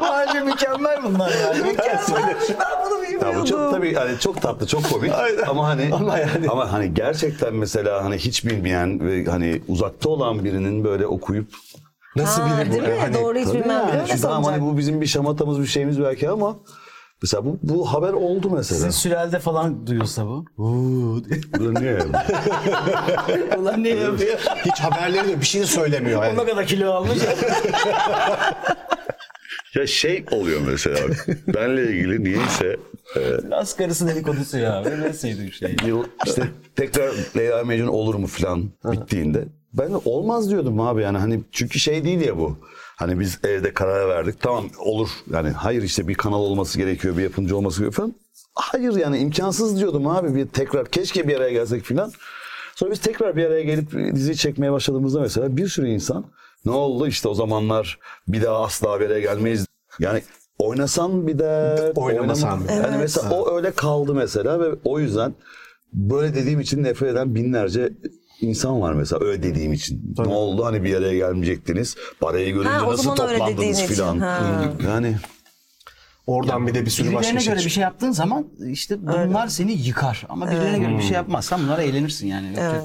Bence 0.01 0.39
mükemmel 0.39 1.03
bunlar 1.03 1.31
yani. 1.43 1.61
Mükemmel. 1.61 2.37
Ya 3.21 3.41
bu 3.41 3.45
çok 3.45 3.71
tabii 3.71 3.93
hani 3.93 4.19
çok 4.19 4.41
tatlı 4.41 4.67
çok 4.67 4.89
komik 4.89 5.11
ama 5.47 5.67
hani 5.67 5.89
Ama 5.93 6.17
yani- 6.19 6.49
ama 6.49 6.71
hani 6.73 6.93
gerçekten 6.93 7.53
mesela 7.55 8.03
hani 8.03 8.17
hiç 8.17 8.45
bilmeyen 8.45 8.99
ve 9.07 9.25
hani 9.25 9.61
uzakta 9.67 10.09
olan 10.09 10.43
birinin 10.43 10.83
böyle 10.83 11.07
okuyup 11.07 11.47
Nasıl 12.15 12.41
Ha, 12.41 12.61
biri 12.61 12.69
bu? 12.69 12.73
değil 12.73 12.83
mi? 12.83 12.99
Hani- 12.99 13.13
Doğru 13.13 13.37
hiç 13.39 13.47
bilmem 13.47 13.87
yani. 13.93 14.07
Şu 14.09 14.21
tamam 14.21 14.43
hani 14.43 14.61
bu 14.61 14.77
bizim 14.77 15.01
bir 15.01 15.05
şamatamız 15.05 15.59
bir 15.61 15.65
şeyimiz 15.65 16.01
belki 16.01 16.29
ama 16.29 16.57
mesela 17.21 17.45
bu, 17.45 17.57
bu 17.63 17.93
haber 17.93 18.13
oldu 18.13 18.49
mesela. 18.49 18.63
Sizin 18.77 18.89
sülelde 18.89 19.39
falan 19.39 19.87
duyulsa 19.87 20.25
bu. 20.25 20.45
Uuu 20.57 21.23
da 21.25 21.79
niye 21.79 21.91
yani? 21.91 22.11
Ulan 23.57 23.83
ne 23.83 23.89
yapıyor? 23.89 24.39
Hiç 24.65 24.79
haberleri 24.79 25.27
de 25.27 25.41
bir 25.41 25.45
şey 25.45 25.65
söylemiyor. 25.65 26.23
Yani. 26.23 26.37
Ne 26.37 26.45
kadar 26.45 26.65
kilo 26.65 26.91
almış. 26.93 27.17
Ya 29.75 29.87
şey 29.87 30.25
oluyor 30.31 30.61
mesela 30.67 30.99
benle 31.47 31.83
ilgili 31.91 32.23
niyeyse 32.23 32.77
Biraz 33.43 33.75
karısı 33.75 34.07
dedikodusu 34.07 34.57
ya. 34.57 34.83
Ben 34.85 35.01
en 35.01 35.11
sevdiğim 35.11 35.51
şey. 35.51 35.75
yıl 35.87 36.03
işte 36.25 36.43
tekrar 36.75 37.11
Leyla 37.37 37.63
Mecnun 37.63 37.87
olur 37.87 38.15
mu 38.15 38.27
falan 38.27 38.69
bittiğinde 38.85 39.45
ben 39.73 39.91
de 39.93 39.97
olmaz 39.97 40.49
diyordum 40.49 40.79
abi 40.79 41.01
yani 41.01 41.17
hani 41.17 41.41
çünkü 41.51 41.79
şey 41.79 42.03
değil 42.03 42.21
ya 42.21 42.37
bu. 42.37 42.57
Hani 42.95 43.19
biz 43.19 43.39
evde 43.43 43.73
karar 43.73 44.09
verdik 44.09 44.41
tamam 44.41 44.65
olur 44.79 45.09
yani 45.33 45.49
hayır 45.49 45.83
işte 45.83 46.07
bir 46.07 46.15
kanal 46.15 46.39
olması 46.39 46.77
gerekiyor 46.77 47.17
bir 47.17 47.23
yapımcı 47.23 47.57
olması 47.57 47.79
gerekiyor 47.79 47.93
falan. 48.07 48.15
Hayır 48.55 48.95
yani 48.95 49.17
imkansız 49.17 49.79
diyordum 49.79 50.07
abi 50.07 50.35
bir 50.35 50.47
tekrar 50.47 50.85
keşke 50.87 51.27
bir 51.27 51.35
araya 51.35 51.51
gelsek 51.51 51.83
falan. 51.83 52.11
Sonra 52.75 52.91
biz 52.91 52.99
tekrar 52.99 53.35
bir 53.35 53.45
araya 53.45 53.63
gelip 53.63 53.91
dizi 53.91 54.37
çekmeye 54.37 54.71
başladığımızda 54.71 55.21
mesela 55.21 55.57
bir 55.57 55.67
sürü 55.67 55.87
insan 55.87 56.25
ne 56.65 56.71
oldu 56.71 57.07
işte 57.07 57.27
o 57.27 57.33
zamanlar 57.33 57.99
bir 58.27 58.41
daha 58.41 58.63
asla 58.63 58.99
bir 58.99 59.05
araya 59.05 59.19
gelmeyiz. 59.19 59.65
Yani 59.99 60.21
oynasan 60.57 61.27
bir 61.27 61.39
de 61.39 61.75
Oynamasan 61.95 62.63
bir. 62.63 62.73
Yani 62.73 62.97
mesela 62.97 63.31
o 63.31 63.55
öyle 63.55 63.71
kaldı 63.71 64.13
mesela 64.15 64.59
ve 64.59 64.75
o 64.83 64.99
yüzden 64.99 65.33
böyle 65.93 66.35
dediğim 66.35 66.59
için 66.59 66.83
nefret 66.83 67.11
eden 67.11 67.35
binlerce 67.35 67.93
insan 68.41 68.81
var 68.81 68.93
mesela 68.93 69.25
öyle 69.25 69.43
dediğim 69.43 69.73
için. 69.73 70.15
Ne 70.17 70.33
oldu 70.33 70.65
hani 70.65 70.83
bir 70.83 70.95
araya 70.95 71.17
gelmeyecektiniz. 71.17 71.95
Parayı 72.19 72.53
görünce 72.53 72.69
Ha, 72.69 72.87
nasıl 72.87 73.15
toplandınız 73.15 73.81
filan. 73.81 74.15
Yani 74.85 75.15
Oradan 76.29 76.67
bir 76.67 76.73
de 76.73 76.85
bir 76.85 76.89
sürü 76.89 77.07
başka 77.07 77.19
Birilerine 77.19 77.39
şey 77.39 77.53
göre 77.53 77.65
bir 77.65 77.69
şey 77.69 77.83
yaptığın 77.83 78.11
zaman 78.11 78.47
işte 78.67 79.07
bunlar 79.07 79.47
seni 79.47 79.71
yıkar. 79.71 80.25
Ama 80.29 80.51
birilerine 80.51 80.79
göre 80.79 80.97
bir 80.97 81.03
şey 81.03 81.11
yapmazsan 81.11 81.63
bunlara 81.63 81.81
eğlenirsin 81.81 82.27
yani. 82.27 82.53
Evet. 82.59 82.81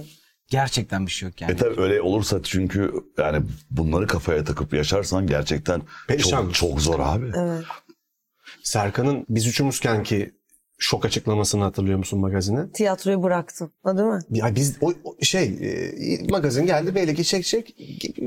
Gerçekten 0.55 1.07
bir 1.07 1.11
şey 1.11 1.29
yok 1.29 1.41
yani. 1.41 1.53
e 1.53 1.57
tabii 1.57 1.81
öyle 1.81 2.01
olursa 2.01 2.43
çünkü 2.43 2.93
yani 3.19 3.47
bunları 3.71 4.07
kafaya 4.07 4.45
takıp 4.45 4.75
yaşarsan 4.75 5.27
gerçekten 5.27 5.83
Perişan. 6.09 6.43
çok, 6.43 6.55
çok 6.55 6.81
zor 6.81 7.01
abi. 7.01 7.33
Serkan'ın 8.63 9.27
biz 9.29 9.47
üçümüzken 9.47 10.03
ki 10.03 10.35
şok 10.79 11.05
açıklamasını 11.05 11.63
hatırlıyor 11.63 11.99
musun 11.99 12.21
magazine? 12.21 12.73
Tiyatroyu 12.73 13.23
bıraktım. 13.23 13.73
Ha, 13.83 13.97
değil 13.97 14.09
mi? 14.09 14.21
Ya 14.31 14.55
biz 14.55 14.77
o, 14.81 14.93
o 15.05 15.17
şey 15.23 15.45
e, 15.45 16.27
magazin 16.31 16.67
geldi 16.67 16.95
böyle 16.95 17.25
çek 17.25 17.45
çek 17.45 17.77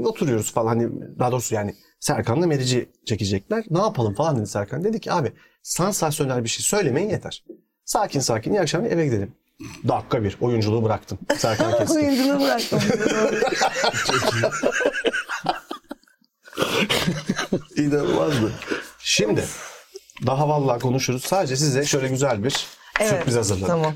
oturuyoruz 0.03 0.53
falan 0.53 0.67
hani 0.67 0.89
daha 1.19 1.31
doğrusu 1.31 1.55
yani 1.55 1.75
Serkan'la 1.99 2.47
Merici 2.47 2.89
çekecekler. 3.05 3.65
Ne 3.69 3.79
yapalım 3.79 4.13
falan 4.13 4.37
dedi 4.37 4.47
Serkan. 4.47 4.83
Dedi 4.83 4.99
ki 4.99 5.11
abi 5.11 5.31
sansasyonel 5.63 6.43
bir 6.43 6.49
şey 6.49 6.63
söylemeyin 6.63 7.09
yeter. 7.09 7.43
Sakin 7.85 8.19
sakin 8.19 8.53
iyi 8.53 8.61
akşamlar 8.61 8.91
eve 8.91 9.05
gidelim. 9.05 9.33
Dakika 9.87 10.23
bir 10.23 10.37
oyunculuğu 10.41 10.83
bıraktım. 10.83 11.17
Serkan 11.37 11.71
Keskin. 11.77 11.95
Oyunculuğu 11.95 12.39
bıraktım. 12.41 12.79
İnanılmazdı. 17.75 18.51
Şimdi 18.99 19.45
daha 20.25 20.49
vallahi 20.49 20.79
konuşuruz. 20.81 21.23
Sadece 21.23 21.55
size 21.55 21.85
şöyle 21.85 22.07
güzel 22.07 22.43
bir 22.43 22.67
sürpriz 22.99 23.35
hazırladım. 23.35 23.67
Tamam. 23.67 23.93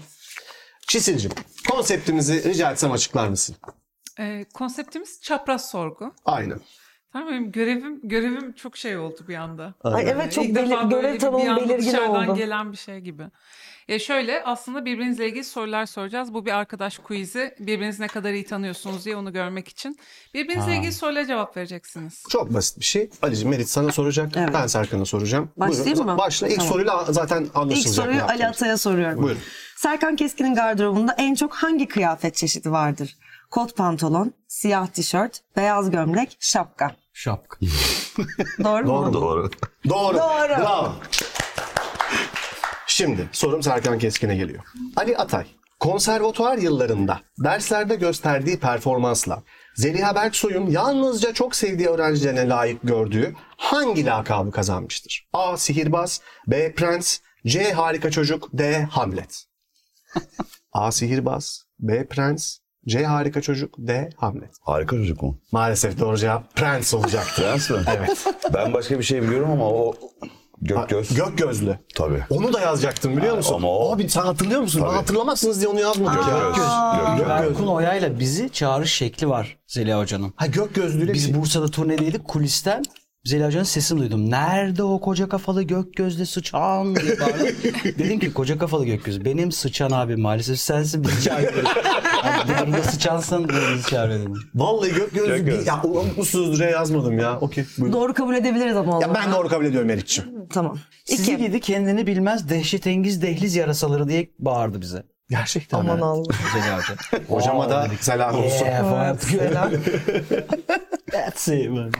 Çisil'cim 0.88 1.32
konseptimizi 1.70 2.44
rica 2.44 2.72
etsem 2.72 2.92
açıklar 2.92 3.28
mısın? 3.28 3.56
Ee, 4.20 4.46
konseptimiz 4.54 5.22
çapraz 5.22 5.70
sorgu. 5.70 6.14
Aynen. 6.26 6.60
Tamam 7.14 7.30
benim 7.30 7.52
görevim 7.52 8.00
görevim 8.04 8.54
çok 8.54 8.78
şey 8.78 8.98
oldu 8.98 9.26
bir 9.28 9.36
anda. 9.36 9.74
Ay, 9.84 10.06
evet 10.10 10.34
çok 10.34 10.46
ilk 10.46 10.56
belir- 10.56 10.90
görev 10.90 11.20
tanımı 11.20 11.44
bir 11.44 11.48
anda 11.48 11.70
belirgin 11.70 11.88
dışarıdan 11.92 12.30
oldu. 12.30 12.38
gelen 12.38 12.72
bir 12.72 12.78
şey 12.78 13.00
gibi. 13.00 13.24
E 13.88 14.00
şöyle 14.00 14.44
aslında 14.44 14.86
birbirinizle 14.86 15.28
ilgili 15.30 15.44
sorular 15.44 15.86
soracağız. 15.86 16.34
Bu 16.34 16.46
bir 16.46 16.52
arkadaş 16.52 16.98
quiz'i. 16.98 17.56
Birbirinizi 17.60 18.02
ne 18.02 18.08
kadar 18.08 18.32
iyi 18.34 18.46
tanıyorsunuz 18.46 19.06
diye 19.06 19.16
onu 19.16 19.34
görmek 19.34 19.68
için. 19.68 19.98
Birbirinizle 20.34 20.76
ilgili 20.76 20.94
sorulara 20.94 21.28
cevap 21.28 21.58
vereceksiniz. 21.58 22.24
Çok 22.30 22.54
basit 22.54 22.80
bir 22.80 22.86
şey. 22.86 23.10
Ali'cim 23.22 23.50
Merit 23.50 23.70
sana 23.70 23.92
soracak. 23.92 24.32
Evet. 24.38 24.50
Ben 24.54 24.68
Serkan'a 24.68 25.06
soracağım. 25.06 25.50
Başlayayım 25.58 25.98
Buyurun. 25.98 26.12
mı? 26.14 26.18
Başla. 26.18 26.48
İlk 26.48 26.56
Tamam. 26.56 26.72
soruyla 26.74 27.06
zaten 27.10 27.48
anlaşılacak. 27.56 27.88
İlk 27.88 27.96
soruyu 27.96 28.24
Ali. 28.24 28.48
Atay'a 28.48 28.78
soruyorum. 28.78 29.24
Buyurun. 29.24 29.42
Serkan 29.78 30.16
Keskin'in 30.16 30.56
gardırobunda 30.56 31.16
en 31.18 31.36
çok 31.36 31.54
hangi 31.54 31.88
kıyafet 31.88 32.36
çeşidi 32.36 32.72
vardır? 32.72 33.16
Kot 33.52 33.76
pantolon, 33.78 34.34
siyah 34.48 34.88
tişört, 34.88 35.42
beyaz 35.58 35.92
gömlek, 35.92 36.38
şapka. 36.40 36.96
Şapka. 37.14 37.58
Doğru, 38.64 38.88
Doğru 38.88 39.02
mu? 39.02 39.06
mu? 39.08 39.14
Doğru. 39.14 39.50
Doğru. 39.90 40.18
Doğru. 40.18 40.50
Bravo. 40.60 40.94
Şimdi 43.02 43.30
sorum 43.32 43.64
Serkan 43.64 44.00
Keskin'e 44.00 44.36
geliyor. 44.36 44.64
Ali 44.96 45.18
Atay, 45.18 45.46
konservatuar 45.80 46.58
yıllarında 46.58 47.20
derslerde 47.44 47.96
gösterdiği 47.96 48.60
performansla 48.60 49.44
Zeliha 49.76 50.16
Berksoy'un 50.16 50.70
yalnızca 50.70 51.34
çok 51.34 51.56
sevdiği 51.56 51.88
öğrencilerine 51.88 52.50
layık 52.50 52.80
gördüğü 52.84 53.36
hangi 53.58 54.06
lakabı 54.06 54.52
kazanmıştır? 54.52 55.28
A. 55.34 55.58
Sihirbaz, 55.58 56.22
B. 56.48 56.74
Prens, 56.74 57.20
C. 57.48 57.72
Harika 57.74 58.12
Çocuk, 58.12 58.50
D. 58.54 58.84
Hamlet. 58.84 59.46
A. 60.72 60.92
Sihirbaz, 60.92 61.64
B. 61.80 62.08
Prens, 62.08 62.58
C. 62.88 63.06
Harika 63.06 63.42
Çocuk, 63.42 63.76
D. 63.78 64.10
Hamlet. 64.18 64.52
Harika 64.62 64.96
çocuk 64.96 65.22
mu? 65.22 65.42
Maalesef 65.52 66.00
doğru 66.00 66.18
cevap 66.18 66.56
Prens 66.56 66.94
olacaktı. 66.94 67.42
Prens 67.42 67.70
mi? 67.70 67.78
Evet. 67.98 68.26
Ben 68.54 68.74
başka 68.74 69.00
bir 69.00 69.04
şey 69.04 69.22
biliyorum 69.22 69.52
ama 69.52 69.70
o 69.70 69.96
gök 70.62 70.90
göz. 70.90 71.14
Gök 71.16 71.38
gözlü. 71.38 71.80
Tabii. 71.96 72.24
Onu 72.30 72.54
da 72.54 72.60
yazacaktım 72.60 73.18
biliyor 73.18 73.38
musun? 73.38 73.56
ama 73.56 73.68
o- 73.68 73.94
Abi 73.96 74.10
sen 74.10 74.22
hatırlıyor 74.22 74.62
musun? 74.62 74.82
Ben 74.82 74.88
Tabii. 74.88 74.98
hatırlamazsınız 74.98 75.60
diye 75.60 75.68
onu 75.70 75.80
yazmadık 75.80 76.28
ya. 76.28 76.40
Gök 76.40 76.56
göz. 76.56 76.66
Gök 77.08 77.18
göz. 77.20 77.30
Berkun 77.30 77.68
Oya'yla 77.68 78.20
bizi 78.20 78.50
çağırış 78.50 78.94
şekli 78.94 79.30
var 79.30 79.58
Zeliha 79.68 80.00
Hoca'nın. 80.00 80.34
Ha 80.36 80.46
gök 80.46 80.76
gözlüyle 80.76 81.14
Biz 81.14 81.34
bir- 81.34 81.40
Bursa'da 81.40 81.68
turnedeydik. 81.68 82.24
Kulisten 82.28 82.84
Zeliha 83.24 83.48
Hoca'nın 83.48 83.64
sesini 83.64 84.00
duydum. 84.00 84.30
Nerede 84.32 84.84
o 84.84 85.00
koca 85.02 85.30
kafalı 85.30 85.64
gök 85.64 85.94
gözlü 85.96 86.26
sıçan 86.26 86.96
diye 86.96 87.20
bağırdı. 87.20 87.54
Dedim 88.00 88.20
ki 88.20 88.34
koca 88.34 88.58
kafalı 88.58 88.86
gök 88.86 89.04
gözlü. 89.06 89.26
Benim 89.26 89.52
sıçan 89.52 89.92
abi 89.92 90.16
maalesef 90.16 90.60
sensin 90.60 91.04
bizi 91.04 91.24
çağırıyor. 91.24 91.54
Abi 92.24 92.52
bu 92.54 92.58
durumda 92.60 92.84
sıçansan 92.84 93.50
bizi 93.50 93.90
çağırıyor 93.90 94.20
dedim. 94.20 94.34
Vallahi 94.56 94.94
gök 94.94 95.14
gözlü. 95.14 95.28
Gök 95.36 95.40
bir- 95.48 95.52
gözlü. 95.52 95.68
Ya 95.68 95.82
unutmuşsunuz 95.84 96.60
diye 96.60 96.70
yazmadım 96.70 97.20
ya. 97.20 97.40
Okey. 97.40 97.66
buyurun. 97.78 97.94
Doğru 98.00 98.14
kabul 98.14 98.36
edebiliriz 98.36 98.76
ama 98.78 99.00
Ya 99.02 99.14
ben 99.14 99.32
doğru 99.32 99.48
kabul 99.48 99.66
ediyorum 99.66 99.88
Meriç'ciğim. 99.88 100.32
Tamam. 100.50 100.78
Sizi 101.06 101.32
İki. 101.34 101.46
gidi 101.46 101.60
kendini 101.60 102.08
bilmez 102.08 102.50
dehşetengiz 102.50 103.22
dehliz 103.22 103.56
yarasaları 103.56 104.08
diye 104.08 104.30
bağırdı 104.40 104.82
bize. 104.82 105.04
Gerçekten. 105.32 105.80
Aman. 105.80 106.00
Allah. 106.00 106.34
Zeliha 106.54 106.78
Hoca. 106.78 107.24
Hocama 107.30 107.70
da 107.70 107.88
selam 108.02 108.36
olsun. 108.36 108.66
Yeah, 108.66 108.84
falan 108.84 109.08
yaptık. 109.08 109.42
That's 111.12 111.48
it 111.48 111.70
man. 111.70 111.92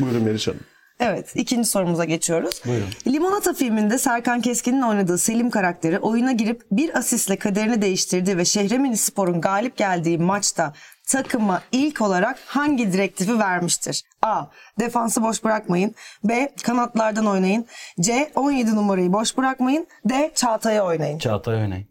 Buyurun 0.00 0.22
Meriç 0.22 0.48
Hanım. 0.48 0.60
Evet, 1.00 1.32
ikinci 1.34 1.68
sorumuza 1.68 2.04
geçiyoruz. 2.04 2.62
Buyurun. 2.66 2.88
Limonata 3.06 3.54
filminde 3.54 3.98
Serkan 3.98 4.40
Keskin'in 4.40 4.82
oynadığı 4.82 5.18
Selim 5.18 5.50
karakteri 5.50 5.98
oyuna 5.98 6.32
girip 6.32 6.62
bir 6.70 6.98
asistle 6.98 7.36
kaderini 7.36 7.82
değiştirdiği 7.82 8.38
ve 8.38 8.44
Şehremini 8.44 8.96
Spor'un 8.96 9.40
galip 9.40 9.76
geldiği 9.76 10.18
maçta 10.18 10.72
takıma 11.08 11.62
ilk 11.72 12.00
olarak 12.00 12.38
hangi 12.46 12.92
direktifi 12.92 13.38
vermiştir? 13.38 14.02
A. 14.22 14.44
Defansı 14.80 15.22
boş 15.22 15.44
bırakmayın. 15.44 15.94
B. 16.24 16.52
Kanatlardan 16.62 17.26
oynayın. 17.26 17.66
C. 18.00 18.32
17 18.34 18.76
numarayı 18.76 19.12
boş 19.12 19.36
bırakmayın. 19.36 19.86
D. 20.04 20.32
Çağatay'a 20.34 20.84
oynayın. 20.84 21.18
Çağatay 21.18 21.54
Önay. 21.54 21.84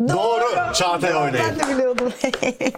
Doğru. 0.00 0.74
Çağatay 0.74 1.16
oynayın. 1.16 1.46
Ben 1.48 1.58
de 1.68 1.74
biliyordum. 1.74 2.12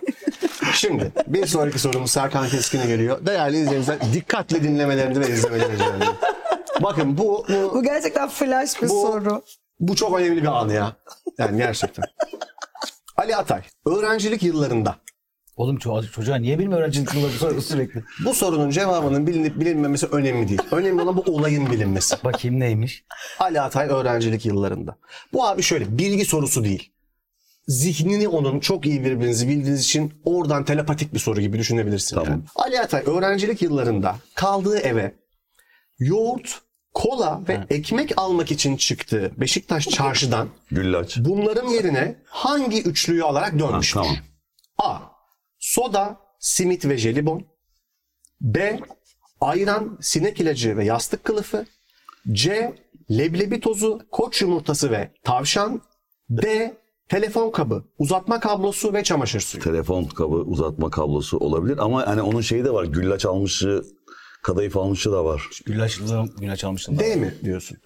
Şimdi 0.75 1.13
bir 1.27 1.47
sonraki 1.47 1.79
sorumuz 1.79 2.11
Serkan 2.11 2.49
Keskin'e 2.49 2.87
geliyor. 2.87 3.27
Değerli 3.27 3.57
izleyiciler 3.59 3.99
dikkatli 4.13 4.63
dinlemelerini 4.63 5.21
ve 5.21 5.29
izlemelerini 5.29 5.75
rica 5.75 5.97
ediyorum. 5.97 6.17
Bakın 6.83 7.19
bu, 7.19 7.45
bu, 7.49 7.75
Bu 7.75 7.83
gerçekten 7.83 8.29
flash 8.29 8.83
bir 8.83 8.89
Bu- 8.89 9.03
soru. 9.07 9.43
bu 9.81 9.97
çok 9.97 10.19
önemli 10.19 10.43
bir 10.43 10.47
an 10.61 10.69
ya. 10.69 10.97
Yani 11.39 11.59
gerçekten. 11.59 12.05
Ali 13.17 13.37
Atay, 13.37 13.63
öğrencilik 13.87 14.43
yıllarında 14.43 14.97
Oğlum 15.57 15.77
ço- 15.77 16.11
çocuğa 16.11 16.37
niye 16.37 16.59
benim 16.59 16.73
öğrencilik 16.73 17.15
yılları 17.15 17.33
soruyor 17.33 17.63
sürekli? 17.63 18.05
Bu 18.25 18.35
sorunun 18.35 18.71
cevabının 18.71 19.27
bilinip 19.27 19.61
bilinmemesi 19.61 20.07
önemli 20.07 20.49
değil. 20.49 20.63
Önemli 20.71 21.03
olan 21.03 21.17
bu 21.17 21.21
olayın 21.21 21.71
bilinmesi. 21.71 22.17
Bakayım 22.25 22.61
neymiş? 22.61 23.05
Ali 23.39 23.61
Atay 23.61 23.89
öğrencilik 23.89 24.47
yıllarında. 24.47 24.97
Bu 25.33 25.47
abi 25.47 25.63
şöyle 25.63 25.99
bilgi 25.99 26.25
sorusu 26.25 26.65
değil. 26.65 26.93
Zihnini 27.67 28.29
onun 28.29 28.61
çok 28.61 28.87
iyi 28.87 29.05
birbirinizi 29.05 29.49
bildiğiniz 29.49 29.85
için 29.85 30.15
oradan 30.25 30.65
telepatik 30.65 31.15
bir 31.15 31.19
soru 31.19 31.41
gibi 31.41 31.59
düşünebilirsin. 31.59 32.17
Tamam. 32.17 32.31
yani. 32.31 32.43
Ali 32.57 32.81
Atay 32.81 33.03
öğrencilik 33.07 33.63
yıllarında 33.63 34.17
kaldığı 34.35 34.79
eve 34.79 35.15
yoğurt, 35.99 36.61
kola 36.95 37.41
ve 37.49 37.61
ekmek 37.71 38.13
almak 38.17 38.53
için 38.53 38.77
çıktığı 38.77 39.33
Beşiktaş 39.37 39.89
çarşıdan 39.89 40.49
Güllaç. 40.71 41.17
bunların 41.19 41.69
yerine 41.69 42.17
hangi 42.27 42.83
üçlüyü 42.83 43.25
alarak 43.25 43.53
Ha, 43.53 43.59
dönmüştür? 43.59 44.01
tamam. 44.01 44.17
A. 44.79 44.99
Soda, 45.59 46.17
simit 46.41 46.85
ve 46.89 46.99
jelibon. 46.99 47.47
B. 48.41 48.81
Ayran, 49.41 49.99
sinek 50.01 50.41
ilacı 50.41 50.77
ve 50.77 50.85
yastık 50.85 51.25
kılıfı. 51.25 51.67
C. 52.33 52.75
Leblebi 53.11 53.61
tozu, 53.61 54.01
koç 54.13 54.43
yumurtası 54.43 54.91
ve 54.91 55.11
tavşan. 55.25 55.83
D. 56.31 56.75
Telefon 57.09 57.51
kabı, 57.51 57.85
uzatma 57.99 58.41
kablosu 58.41 58.93
ve 58.93 59.05
çamaşır 59.05 59.41
suyu. 59.41 59.65
Telefon 59.65 60.05
kabı 60.05 60.37
uzatma 60.37 60.91
kablosu 60.91 61.39
olabilir 61.39 61.79
ama 61.79 62.07
hani 62.07 62.23
onun 62.23 62.41
şeyi 62.41 62.65
de 62.65 62.73
var. 62.73 62.85
Güllaç 62.85 63.27
almışı 63.27 63.83
Kadayıf 64.47 64.77
almışı 64.77 65.13
da 65.13 65.25
var. 65.25 65.49
Güllaç, 65.67 65.99
güllaç 66.39 66.65
almıştım. 66.65 66.99
D 66.99 67.17
mi 67.17 67.35
diyorsun? 67.45 67.79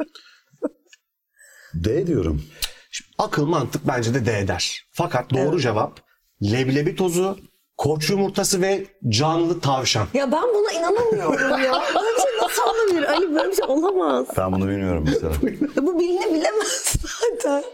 D 1.75 2.07
diyorum. 2.07 2.43
Şimdi 2.91 3.11
akıl 3.19 3.47
mantık 3.47 3.87
bence 3.87 4.15
de 4.15 4.27
D 4.27 4.49
der. 4.49 4.87
Fakat 4.93 5.31
doğru 5.31 5.61
cevap 5.61 6.01
leblebi 6.43 6.97
tozu, 6.97 7.39
koç 7.77 8.11
yumurtası 8.11 8.63
ve 8.63 8.87
canlı 9.09 9.61
tavşan. 9.61 10.07
Ya 10.15 10.33
ben 10.33 10.43
buna 10.43 10.73
inanamıyorum 10.73 11.63
ya. 11.65 11.73
Böyle 11.95 12.17
bir 12.17 12.23
şey 12.23 12.39
nasıl 12.43 12.63
olabilir? 12.63 13.03
Ali 13.13 13.35
böyle 13.35 13.51
bir 13.51 13.57
şey 13.57 13.65
olamaz. 13.69 14.27
Ben 14.37 14.53
bunu 14.53 14.69
bilmiyorum 14.69 15.05
mesela. 15.07 15.33
Ya 15.77 15.83
bu 15.87 15.99
bilinebilemez 15.99 16.95
zaten. 17.03 17.65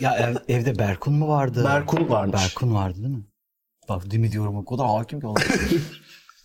Ya 0.00 0.14
ev- 0.16 0.54
evde 0.54 0.78
Berkun 0.78 1.14
mu 1.14 1.28
vardı? 1.28 1.64
Berkun 1.64 2.08
varmış. 2.08 2.40
Berkun 2.42 2.74
vardı 2.74 2.96
değil 2.98 3.14
mi? 3.16 3.22
Bak 3.88 4.10
değil 4.10 4.20
mi 4.20 4.32
diyorum 4.32 4.56
o 4.56 4.64
kadar 4.64 4.86
hakim 4.86 5.20
ki 5.20 5.26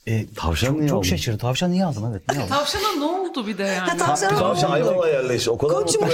e, 0.07 0.25
Tavşan 0.35 0.77
niye 0.77 0.87
çok 0.87 0.97
aldın? 0.97 1.07
şaşırdı. 1.07 1.37
Tavşan 1.37 1.71
niye 1.71 1.85
aldın 1.85 2.11
evet 2.11 2.21
niye 2.29 2.41
aldın? 2.41 2.49
Tavşana 2.49 2.95
ne 2.97 3.03
oldu 3.05 3.47
bir 3.47 3.57
de 3.57 3.63
yani? 3.63 3.97
Tavşan 3.97 4.35
Tavşan 4.35 4.71
Ayvalık'a 4.71 5.07
yerleşti. 5.07 5.49
O 5.51 5.57
kadar 5.57 5.75
Koç 5.75 5.95
mutlu. 5.95 6.07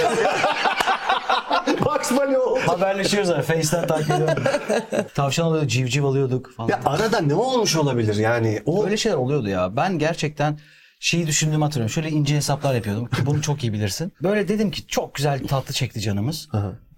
Bugs 1.84 2.10
Bunny 2.10 2.36
oldu. 2.38 2.60
Haberleşiyoruz 2.66 3.28
zaten. 3.28 3.42
Face'ten 3.56 3.86
takip 3.86 4.10
ediyorum. 4.10 4.42
Tavşan 5.14 5.44
alıyorduk, 5.44 5.70
civciv 5.70 6.04
alıyorduk 6.04 6.52
falan. 6.56 6.68
Ya 6.68 6.80
arada 6.84 7.20
ne 7.20 7.34
olmuş 7.34 7.76
olabilir 7.76 8.16
yani? 8.16 8.62
O 8.66 8.84
Öyle 8.84 8.96
şeyler 8.96 9.16
oluyordu 9.16 9.48
ya. 9.48 9.76
Ben 9.76 9.98
gerçekten 9.98 10.58
şeyi 11.00 11.26
düşündüğümü 11.26 11.64
hatırlıyorum. 11.64 11.92
Şöyle 11.92 12.10
ince 12.10 12.36
hesaplar 12.36 12.74
yapıyordum 12.74 13.06
ki 13.06 13.26
bunu 13.26 13.42
çok 13.42 13.64
iyi 13.64 13.72
bilirsin. 13.72 14.12
Böyle 14.22 14.48
dedim 14.48 14.70
ki 14.70 14.86
çok 14.86 15.14
güzel 15.14 15.46
tatlı 15.46 15.74
çekti 15.74 16.00
canımız. 16.00 16.48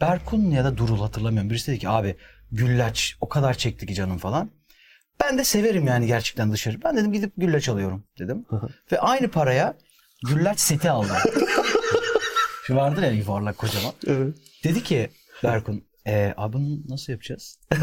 Berkun 0.00 0.50
ya 0.50 0.64
da 0.64 0.76
Durul 0.76 1.00
hatırlamıyorum. 1.00 1.50
Birisi 1.50 1.70
dedi 1.70 1.78
ki 1.78 1.88
abi 1.88 2.16
güllaç 2.52 3.16
o 3.20 3.28
kadar 3.28 3.54
çekti 3.54 3.86
ki 3.86 3.94
canım 3.94 4.18
falan. 4.18 4.50
Ben 5.20 5.38
de 5.38 5.44
severim 5.44 5.86
yani 5.86 6.06
gerçekten 6.06 6.52
dışarı. 6.52 6.82
Ben 6.84 6.96
dedim 6.96 7.12
gidip 7.12 7.32
güllaç 7.36 7.68
alıyorum 7.68 8.04
dedim. 8.18 8.46
Ve 8.92 9.00
aynı 9.00 9.28
paraya 9.28 9.74
güllaç 10.26 10.60
seti 10.60 10.90
aldım. 10.90 11.16
Şu 12.66 12.76
vardır 12.76 13.02
ya 13.02 13.10
yuvarlak 13.10 13.58
kocaman. 13.58 13.92
Dedi 14.64 14.82
ki 14.82 15.10
Berkun 15.44 15.84
e, 16.06 16.34
abi 16.36 16.52
bunu 16.52 16.78
nasıl 16.88 17.12
yapacağız? 17.12 17.58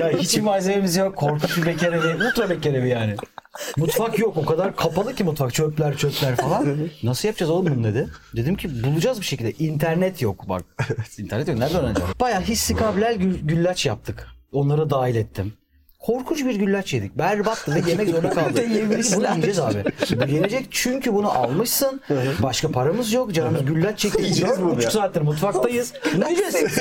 ya 0.00 0.10
hiç 0.18 0.38
malzememiz 0.38 0.96
yok. 0.96 1.16
Korkunç 1.16 1.56
bir 1.56 1.66
bekar 1.66 1.92
evi. 1.92 2.24
Ultra 2.24 2.50
bekar 2.50 2.74
evi 2.74 2.88
yani. 2.88 3.16
Mutfak 3.76 4.18
yok. 4.18 4.36
O 4.36 4.44
kadar 4.44 4.76
kapalı 4.76 5.14
ki 5.14 5.24
mutfak. 5.24 5.54
Çöpler 5.54 5.96
çöpler 5.96 6.36
falan. 6.36 6.88
Nasıl 7.02 7.28
yapacağız 7.28 7.50
oğlum 7.50 7.74
bunu 7.74 7.84
dedi. 7.84 8.08
Dedim 8.36 8.54
ki 8.56 8.84
bulacağız 8.84 9.20
bir 9.20 9.26
şekilde. 9.26 9.52
İnternet 9.52 10.22
yok 10.22 10.48
bak. 10.48 10.64
İnternet 11.18 11.48
yok. 11.48 11.58
Nereden 11.58 11.84
öğreneceğim? 11.84 12.10
Baya 12.20 12.40
hissi 12.40 12.76
kabilel 12.76 13.14
gül- 13.16 13.40
güllaç 13.42 13.86
yaptık. 13.86 14.26
Onları 14.52 14.90
dahil 14.90 15.14
ettim. 15.14 15.52
Korkunç 16.00 16.44
bir 16.44 16.54
güllaç 16.54 16.94
yedik. 16.94 17.18
Berbattı 17.18 17.74
ve 17.74 17.90
yemek 17.90 18.08
zorunda 18.08 18.30
kaldık. 18.30 18.56
Bunu 19.16 19.28
yiyeceğiz 19.32 19.58
abi. 19.60 19.84
Bu 20.10 20.30
yenecek 20.30 20.66
çünkü 20.70 21.14
bunu 21.14 21.30
almışsın. 21.30 22.00
Başka 22.42 22.70
paramız 22.70 23.12
yok. 23.12 23.32
Canımız 23.34 23.64
güllaç 23.64 23.98
çekti. 23.98 24.22
Yiyeceğiz 24.22 24.60
bunu 24.60 24.70
buçuk 24.70 24.82
ya. 24.84 24.90
saattir 24.90 25.20
mutfaktayız. 25.20 25.92
Bunu 26.14 26.28
yiyeceğiz. 26.30 26.78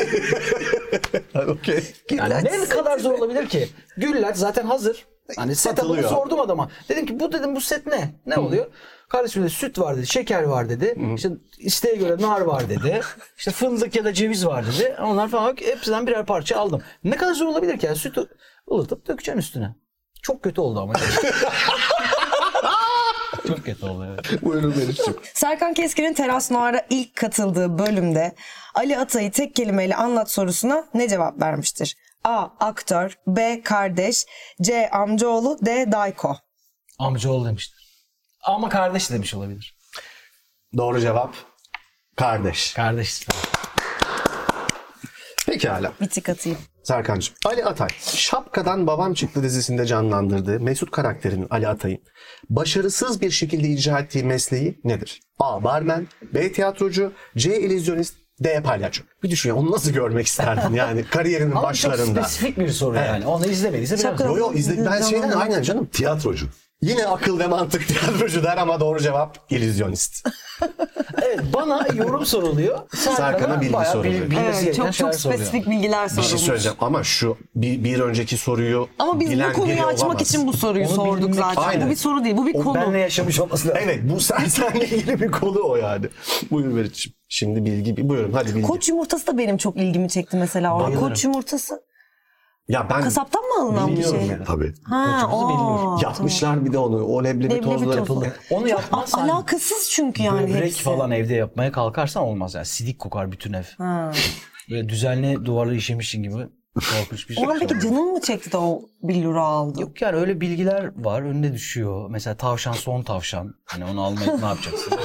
Yani 2.12 2.44
ne 2.44 2.66
kadar 2.70 3.00
zor 3.00 3.12
olabilir 3.12 3.50
ki? 3.50 3.70
Güllaç 3.98 4.38
zaten 4.38 4.66
hazır. 4.66 5.06
Hani 5.36 5.56
setup'ını 5.56 6.04
sordum 6.10 6.40
adama. 6.40 6.70
Dedim 6.90 7.06
ki 7.06 7.20
bu 7.20 7.32
dedim 7.32 7.56
bu 7.56 7.62
set 7.62 7.88
ne? 7.88 8.10
Ne 8.26 8.38
oluyor? 8.38 8.66
Kardeşim 9.10 9.44
dedi 9.44 9.50
süt 9.52 9.80
var 9.80 9.98
dedi, 9.98 10.08
şeker 10.08 10.44
var 10.44 10.70
dedi. 10.70 10.96
İşte 11.16 11.30
isteğe 11.60 11.96
göre 11.96 12.22
nar 12.22 12.42
var 12.42 12.70
dedi. 12.70 13.02
İşte 13.38 13.52
fındık 13.52 13.96
ya 13.96 14.06
da 14.06 14.14
ceviz 14.14 14.46
var 14.46 14.66
dedi. 14.68 14.96
Onlar 15.02 15.28
falan 15.30 15.56
hepsinden 15.66 16.08
birer 16.08 16.26
parça 16.26 16.58
aldım. 16.58 16.82
Ne 17.04 17.16
kadar 17.16 17.34
zor 17.34 17.46
olabilir 17.48 17.78
ki? 17.78 17.86
Yani 17.86 17.96
sütü 17.98 18.28
ılıtıp 18.72 19.08
dökeceksin 19.08 19.40
üstüne. 19.40 19.76
Çok 20.22 20.44
kötü 20.44 20.62
oldu 20.62 20.80
ama. 20.80 20.94
Çok 23.48 23.66
kötü 23.66 23.86
oldu 23.86 24.08
evet. 24.14 24.42
Buyurun 24.42 24.78
Melih'ciğim. 24.78 25.20
Serkan 25.34 25.74
Keskin'in 25.74 26.14
Teras 26.14 26.52
Noir'a 26.52 26.86
ilk 26.90 27.16
katıldığı 27.16 27.80
bölümde 27.80 28.36
Ali 28.76 28.98
Atay'ı 28.98 29.32
tek 29.32 29.56
kelimeyle 29.56 29.96
anlat 29.96 30.32
sorusuna 30.32 30.84
ne 30.94 31.10
cevap 31.10 31.42
vermiştir? 31.42 31.96
A. 32.24 32.48
Aktör 32.60 33.18
B. 33.28 33.62
Kardeş 33.64 34.26
C. 34.62 34.90
Amcaoğlu 34.90 35.58
D. 35.66 35.92
Dayko 35.92 36.38
Amcaoğlu 37.00 37.46
demiştir. 37.46 37.80
Ama 38.44 38.70
kardeş 38.70 39.12
demiş 39.12 39.34
olabilir. 39.34 39.78
Doğru 40.78 41.00
cevap 41.00 41.34
kardeş. 42.16 42.74
Kardeş. 42.74 43.28
Pekala. 45.46 45.94
Bir 46.02 46.10
tık 46.10 46.30
atayım. 46.30 46.60
Serkan'cığım. 46.84 47.36
Ali 47.46 47.66
Atay. 47.66 47.90
Şapkadan 48.16 48.88
Babam 48.88 49.14
Çıktı 49.14 49.44
dizisinde 49.44 49.86
canlandırdığı 49.86 50.60
Mesut 50.60 50.92
karakterinin 50.92 51.48
Ali 51.50 51.68
Atay'ın 51.68 52.00
başarısız 52.50 53.22
bir 53.22 53.32
şekilde 53.32 53.68
icra 53.68 54.00
ettiği 54.00 54.24
mesleği 54.24 54.80
nedir? 54.84 55.20
A. 55.40 55.64
Barmen 55.64 56.08
B. 56.34 56.52
Tiyatrocu 56.52 57.14
C. 57.38 57.60
İllüzyonist 57.60 58.16
D. 58.40 58.62
Palyaço. 58.64 59.04
Bir 59.24 59.30
düşün 59.30 59.50
ya 59.50 59.56
onu 59.56 59.72
nasıl 59.72 59.92
görmek 59.92 60.28
isterdin 60.28 60.74
yani 60.74 61.04
kariyerinin 61.04 61.52
Ama 61.56 61.74
çok 61.74 61.92
başlarında. 61.92 62.24
spesifik 62.24 62.58
bir 62.58 62.70
soru 62.70 62.96
yani. 62.96 63.26
Onu 63.26 63.46
izlemediyse 63.46 63.98
bilemez. 63.98 64.20
Yo 64.20 64.38
yo 64.38 64.54
izle, 64.54 64.86
ben 64.86 65.02
şeyden 65.02 65.32
aynen 65.32 65.62
canım. 65.62 65.86
Tiyatrocu. 65.86 66.48
Yine 66.82 67.06
akıl 67.08 67.40
ve 67.40 67.48
mantık 67.48 67.88
tiyatrocu 67.88 68.44
der 68.44 68.58
ama 68.58 68.80
doğru 68.80 69.00
cevap 69.00 69.38
illüzyonist. 69.50 70.28
Evet 71.22 71.40
bana 71.54 71.88
yorum 71.96 72.26
soruluyor. 72.26 72.80
Serkan'a 72.96 73.62
bilgi 73.62 73.74
bayağı 73.74 73.92
soruluyor. 73.94 74.30
bil- 74.32 74.38
Evet, 74.38 74.76
çok 74.76 74.94
çok 74.94 75.16
soruyor. 75.16 75.40
spesifik 75.40 75.70
bilgiler 75.70 76.04
Bir 76.06 76.10
sorulmuş. 76.10 76.30
şey 76.30 76.40
söyleyeceğim 76.40 76.78
ama 76.82 77.04
şu 77.04 77.38
bir, 77.56 77.84
bir 77.84 78.00
önceki 78.00 78.38
soruyu 78.38 78.88
Ama 79.00 79.20
biz 79.20 79.32
bilen 79.32 79.52
bu 79.52 79.54
konuyu 79.56 79.84
açmak 79.86 80.06
olamaz. 80.10 80.22
için 80.30 80.48
bu 80.48 80.54
soruyu 80.54 80.86
Onu 80.88 80.96
sorduk 80.96 81.30
bilmek- 81.30 81.36
zaten. 81.36 81.62
Aynen. 81.62 81.88
Bu 81.88 81.92
bir 81.92 81.96
soru 81.96 82.24
değil, 82.24 82.38
bu 82.38 82.48
bir 82.48 82.56
O 82.56 82.64
konu. 82.64 82.76
benle 82.76 83.00
yaşamış 83.00 83.40
olması 83.40 83.68
lazım. 83.68 83.82
Evet 83.86 84.00
bu 84.04 84.20
sen 84.20 84.46
senle 84.48 84.86
ilgili 84.86 85.22
bir 85.22 85.32
konu 85.32 85.60
o 85.64 85.76
yani. 85.76 86.06
Buyur 86.52 86.68
Meriç'ciğim. 86.68 87.16
Şimdi 87.30 87.66
bilgi 87.66 88.10
buyurun 88.10 88.34
hadi 88.34 88.56
bilgi. 88.56 88.68
Koç 88.68 88.90
yumurtası 88.90 89.28
da 89.28 89.38
benim 89.38 89.58
çok 89.58 89.78
ilgimi 89.78 90.10
çekti 90.10 90.38
mesela 90.38 90.76
orada. 90.76 90.88
Bayılırım. 90.88 91.08
Koç 91.10 91.24
yumurtası 91.24 91.82
ya 92.70 92.88
ben 92.90 93.02
kasaptan 93.02 93.42
mı 93.44 93.64
alınan 93.64 93.88
bir 93.88 93.92
bilmiyorum 93.92 94.20
şey? 94.20 94.28
ya. 94.28 94.44
Tabii. 94.44 94.74
Ha, 94.84 95.30
o. 95.34 96.00
Yapmışlar 96.04 96.66
bir 96.66 96.74
de 96.74 96.78
onu. 96.78 97.04
O 97.06 97.24
leblebi, 97.24 97.44
Leblebi 97.44 97.62
tozları 97.62 97.90
tozu. 97.90 97.98
yapıldı. 97.98 98.34
Onu 98.50 98.68
yapmazsan 98.68 99.30
alakasız 99.30 99.90
çünkü 99.92 100.24
yani 100.24 100.50
böbrek 100.50 100.64
hepsi. 100.64 100.84
falan 100.84 101.12
evde 101.12 101.34
yapmaya 101.34 101.72
kalkarsan 101.72 102.24
olmaz 102.24 102.54
yani. 102.56 102.66
Sidik 102.66 103.00
kokar 103.00 103.32
bütün 103.32 103.54
ev. 103.54 103.64
Ha. 103.78 104.12
Böyle 104.72 104.90
düzenli 104.90 105.46
duvarları 105.46 105.76
işemişsin 105.76 106.24
gibi 106.24 106.34
korkunç 106.76 107.30
bir 107.30 107.36
şey. 107.36 107.46
O 107.48 107.50
an 107.52 107.60
peki 107.60 107.80
canın 107.80 108.12
mı 108.14 108.22
çekti 108.22 108.52
de 108.52 108.58
o 108.58 108.82
billuru 109.04 109.42
aldı? 109.42 109.82
Yok 109.82 110.02
yani 110.02 110.16
öyle 110.16 110.42
bilgiler 110.42 110.92
var 111.06 111.22
önüne 111.22 111.54
düşüyor. 111.54 112.10
Mesela 112.10 112.36
tavşan 112.38 112.74
son 112.74 113.02
tavşan. 113.04 113.54
Hani 113.66 113.86
onu 113.86 114.04
almayıp 114.04 114.40
ne 114.42 114.46
yapacaksın? 114.48 114.94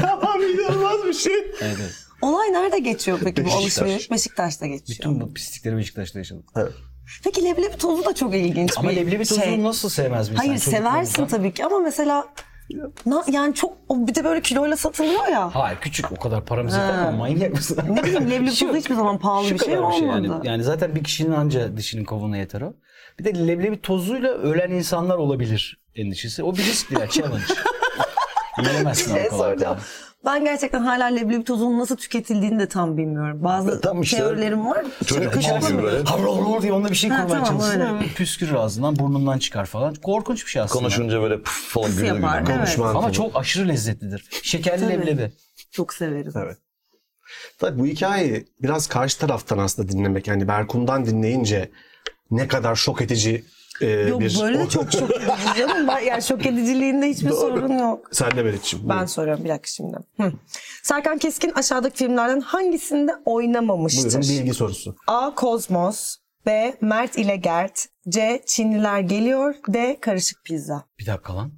Tamam 0.00 0.40
inanılmaz 0.42 1.04
bir 1.04 1.12
şey. 1.14 1.32
Evet, 1.60 1.76
evet. 1.80 2.05
Olay 2.22 2.52
nerede 2.52 2.78
geçiyor 2.78 3.18
peki 3.24 3.42
bu 3.42 3.46
Beşiktaş. 3.46 3.62
alışveriş? 3.62 4.10
Beşiktaş'ta 4.10 4.66
geçiyor. 4.66 4.98
Bütün 4.98 5.20
bu 5.20 5.34
pislikleri 5.34 5.76
Beşiktaş'ta 5.76 6.18
yaşadık. 6.18 6.44
Peki 7.24 7.44
leblebi 7.44 7.76
tozu 7.76 8.04
da 8.04 8.14
çok 8.14 8.34
ilginç 8.34 8.72
Ama 8.76 8.90
bir 8.90 8.96
leblebi 8.96 9.24
tozunu 9.24 9.44
şey. 9.44 9.62
nasıl 9.64 9.88
sevmez 9.88 10.28
bir 10.30 10.34
insan? 10.34 10.46
Hayır 10.46 10.58
seversin 10.60 11.26
tabii 11.26 11.52
ki 11.54 11.64
ama 11.64 11.78
mesela 11.78 12.24
na, 13.06 13.24
yani 13.32 13.54
çok 13.54 13.76
o 13.88 14.06
bir 14.06 14.14
de 14.14 14.24
böyle 14.24 14.42
kiloyla 14.42 14.76
satılıyor 14.76 15.26
ya. 15.28 15.54
Hayır 15.54 15.78
küçük 15.80 16.12
o 16.12 16.16
kadar 16.16 16.44
paramız 16.44 16.72
yeter 16.74 16.98
ama 16.98 17.10
manyak 17.10 17.52
mısın? 17.52 17.78
Ne 17.90 18.02
bileyim 18.04 18.30
leblebi 18.30 18.50
Şu- 18.56 18.66
tozu 18.66 18.78
hiçbir 18.78 18.94
zaman 18.94 19.18
pahalı 19.18 19.44
bir 19.44 19.48
şey 19.48 19.58
kadar 19.58 19.78
bir 19.78 19.82
olmadı. 19.82 20.26
yani. 20.26 20.46
Yani 20.48 20.62
zaten 20.64 20.94
bir 20.94 21.04
kişinin 21.04 21.32
anca 21.32 21.76
dişinin 21.76 22.04
kovuğuna 22.04 22.36
yeter 22.36 22.60
o. 22.60 22.72
Bir 23.18 23.24
de 23.24 23.46
leblebi 23.48 23.80
tozuyla 23.80 24.30
ölen 24.30 24.70
insanlar 24.70 25.16
olabilir 25.16 25.80
endişesi. 25.94 26.42
O 26.42 26.52
bir 26.54 26.58
risk 26.64 26.90
değil, 26.90 27.06
challenge. 27.10 27.42
Yiyemezsin 28.62 29.14
şey 29.14 29.26
o 29.26 29.30
kolay 29.30 29.38
soracağım. 29.50 29.78
Ben 30.24 30.44
gerçekten 30.44 30.80
hala 30.80 31.04
leblebi 31.06 31.44
tozunun 31.44 31.78
nasıl 31.78 31.96
tüketildiğini 31.96 32.58
de 32.58 32.68
tam 32.68 32.96
bilmiyorum. 32.96 33.44
Bazı 33.44 33.80
Tam 33.80 34.02
işte 34.02 34.16
teorilerim 34.16 34.66
var. 34.66 34.86
çocuk 35.06 35.32
Kışkırtma 35.32 35.82
böyle. 35.82 36.06
Diye 36.62 36.72
onda 36.72 36.90
bir 36.90 36.94
şey 36.94 37.10
kurmaya 37.10 37.44
çalışsın. 37.44 37.80
öyle. 37.80 38.06
Püskürür 38.16 38.54
ağzından, 38.54 38.96
burnundan 38.98 39.38
çıkar 39.38 39.66
falan. 39.66 39.94
Korkunç 39.94 40.46
bir 40.46 40.50
şey 40.50 40.62
aslında. 40.62 40.78
Konuşunca 40.80 41.22
böyle 41.22 41.42
püf 41.42 41.68
falan 41.68 41.88
yapar, 41.88 42.02
gülüyor. 42.02 42.34
evet. 42.38 42.56
Konuşma 42.56 42.88
Ama 42.90 43.12
çok 43.12 43.36
aşırı 43.36 43.68
lezzetlidir. 43.68 44.24
Şekerli 44.42 44.80
Tabii. 44.80 44.92
leblebi. 44.92 45.32
Çok 45.70 45.94
severim. 45.94 46.32
Evet. 46.36 46.56
Tabii 47.58 47.78
bu 47.78 47.86
hikayeyi 47.86 48.46
biraz 48.62 48.86
karşı 48.86 49.18
taraftan 49.18 49.58
aslında 49.58 49.88
dinlemek. 49.92 50.26
Yani 50.26 50.48
Berkun'dan 50.48 51.06
dinleyince 51.06 51.70
ne 52.30 52.48
kadar 52.48 52.74
şok 52.76 53.02
edici 53.02 53.44
e, 53.80 53.86
Yok 53.90 54.20
bir... 54.20 54.40
böyle 54.40 54.58
de 54.58 54.68
çok 54.68 54.92
şok 54.92 55.10
edici 55.16 55.58
canım. 55.58 55.88
Yani 56.06 56.22
şok 56.22 56.46
ediciliğinde 56.46 57.08
hiçbir 57.08 57.30
sorun 57.30 57.78
yok. 57.78 58.08
Sen 58.12 58.30
de 58.30 58.42
Meriç'ciğim. 58.42 58.88
Ben 58.88 59.06
soruyorum 59.06 59.44
bir 59.44 59.48
dakika 59.48 59.68
şimdi. 59.68 59.96
Hı. 60.20 60.32
Serkan 60.82 61.18
Keskin 61.18 61.50
aşağıdaki 61.54 61.96
filmlerden 61.96 62.40
hangisinde 62.40 63.12
oynamamıştır? 63.24 64.02
Buyurun 64.04 64.20
bilgi 64.20 64.54
sorusu. 64.54 64.96
A. 65.06 65.34
Kozmos 65.34 66.16
B. 66.46 66.76
Mert 66.80 67.18
ile 67.18 67.36
Gert 67.36 67.86
C. 68.08 68.42
Çinliler 68.46 69.00
geliyor 69.00 69.54
D. 69.68 70.00
Karışık 70.00 70.44
pizza. 70.44 70.84
Bir 70.98 71.06
dakika 71.06 71.36
lan. 71.36 71.52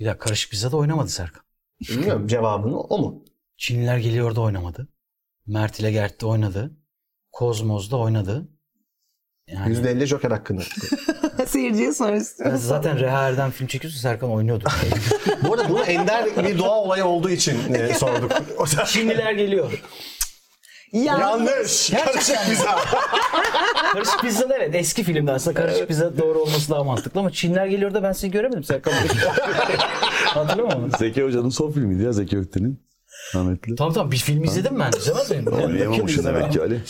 Bir 0.00 0.04
dakika 0.04 0.24
karışık 0.24 0.50
pizza 0.50 0.72
da 0.72 0.76
oynamadı 0.76 1.08
Serkan. 1.08 1.42
Bilmiyorum 1.80 2.26
cevabını 2.26 2.80
o 2.80 2.98
mu? 2.98 3.24
Çinliler 3.56 3.98
geliyor 3.98 4.34
da 4.34 4.40
oynamadı. 4.40 4.88
Mert 5.46 5.80
ile 5.80 5.92
Gert 5.92 6.20
de 6.20 6.26
oynadı. 6.26 6.76
Kozmos 7.32 7.90
da 7.90 7.96
oynadı. 7.96 8.48
Yani 9.48 9.74
%50 9.76 10.06
Joker 10.06 10.30
hakkını. 10.30 10.62
Seyirciye 11.46 11.92
sonra 11.92 12.12
Ben 12.12 12.20
istiyorum. 12.20 12.58
zaten 12.62 13.00
Reha 13.00 13.28
Erdem 13.28 13.50
film 13.50 13.66
çekiyorsa 13.66 13.98
Serkan 14.00 14.30
oynuyordu. 14.30 14.64
Bu 15.48 15.52
arada 15.54 15.68
bunu 15.68 15.80
ender 15.84 16.44
bir 16.44 16.58
doğa 16.58 16.80
olayı 16.80 17.04
olduğu 17.04 17.30
için 17.30 17.74
e, 17.74 17.94
sorduk. 17.94 18.32
Çinliler 18.86 19.32
geliyor. 19.32 19.72
Ya, 20.92 21.18
Yanlış. 21.18 21.90
Karışık 21.90 22.36
pizza. 22.46 22.78
Karışık 23.92 24.20
pizza 24.20 24.48
da 24.48 24.56
evet 24.56 24.74
eski 24.74 25.02
filmde 25.02 25.32
aslında 25.32 25.60
karışık 25.60 25.88
pizza 25.88 26.18
doğru 26.18 26.38
olması 26.38 26.70
daha 26.70 26.84
mantıklı 26.84 27.20
ama 27.20 27.30
Çinler 27.30 27.66
geliyor 27.66 27.94
da 27.94 28.02
ben 28.02 28.12
seni 28.12 28.30
göremedim 28.30 28.64
Serkan. 28.64 28.92
Hatırlıyor 30.24 30.76
musun? 30.76 30.98
Zeki 30.98 31.22
Hoca'nın 31.22 31.48
son 31.48 31.72
filmiydi 31.72 32.02
ya 32.02 32.12
Zeki 32.12 32.38
Ökten'in. 32.38 32.80
Rahmetli. 33.34 33.74
Tamam 33.76 33.92
tamam 33.94 34.10
bir 34.10 34.16
film 34.16 34.44
izledim 34.44 34.80
ben. 34.80 34.90
İzlemez 34.98 35.30
miyim? 35.30 35.46
Oynayamamışsın 35.46 36.24
demek 36.24 36.52
ki 36.52 36.60
Ali. 36.60 36.80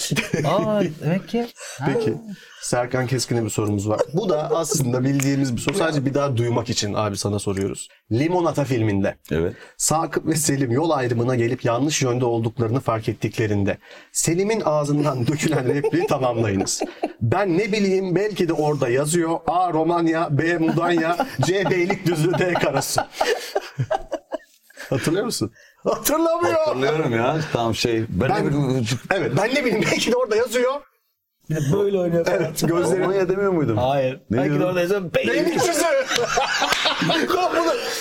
Aa 0.46 0.82
demek 1.04 1.28
ki. 1.28 1.46
Peki. 1.86 2.14
Serkan 2.62 3.06
Keskin'e 3.06 3.44
bir 3.44 3.50
sorumuz 3.50 3.88
var. 3.88 4.00
Bu 4.14 4.28
da 4.28 4.50
aslında 4.56 5.04
bildiğimiz 5.04 5.56
bir 5.56 5.60
soru. 5.60 5.76
Sadece 5.76 6.06
bir 6.06 6.14
daha 6.14 6.36
duymak 6.36 6.70
için 6.70 6.94
abi 6.94 7.16
sana 7.16 7.38
soruyoruz. 7.38 7.88
Limonata 8.12 8.64
filminde 8.64 9.16
Evet. 9.30 9.54
Sakıp 9.76 10.26
ve 10.26 10.36
Selim 10.36 10.70
yol 10.70 10.90
ayrımına 10.90 11.34
gelip 11.34 11.64
yanlış 11.64 12.02
yönde 12.02 12.24
olduklarını 12.24 12.80
fark 12.80 13.08
ettiklerinde 13.08 13.78
Selim'in 14.12 14.62
ağzından 14.64 15.26
dökülen 15.26 15.74
repliği 15.74 16.06
tamamlayınız. 16.06 16.82
Ben 17.20 17.58
ne 17.58 17.72
bileyim 17.72 18.14
belki 18.14 18.48
de 18.48 18.52
orada 18.52 18.88
yazıyor. 18.88 19.38
A. 19.46 19.72
Romanya, 19.72 20.38
B. 20.38 20.58
Mudanya, 20.58 21.26
C. 21.46 21.70
Beylikdüzü, 21.70 22.38
D. 22.38 22.54
Karasu. 22.54 23.00
Hatırlıyor 24.90 25.24
musun? 25.24 25.52
Hatırlamıyor. 25.84 26.54
Hatırlıyorum 26.54 27.12
ya. 27.12 27.36
Tam 27.52 27.74
şey. 27.74 28.04
Ben, 28.08 28.28
Ben- 28.30 28.46
de 28.46 28.84
Evet 29.10 29.32
ben 29.36 29.54
ne 29.54 29.64
bileyim 29.64 29.84
belki 29.92 30.12
de 30.12 30.16
orada 30.16 30.36
yazıyor. 30.36 30.72
Bir 31.50 31.56
de 31.56 31.60
böyle 31.72 31.98
oynuyor. 31.98 32.26
Evet 32.30 32.62
gözleri 32.68 33.00
Romanya 33.02 33.28
demiyor 33.28 33.52
muydum? 33.52 33.76
Hayır. 33.76 34.20
Ne 34.30 34.36
Belki 34.38 34.50
de 34.50 34.54
diyordun? 34.54 34.66
orada 34.68 34.80
yazıyor. 34.80 35.14
Beylikdüzü. 35.14 35.82
ya, 35.82 35.90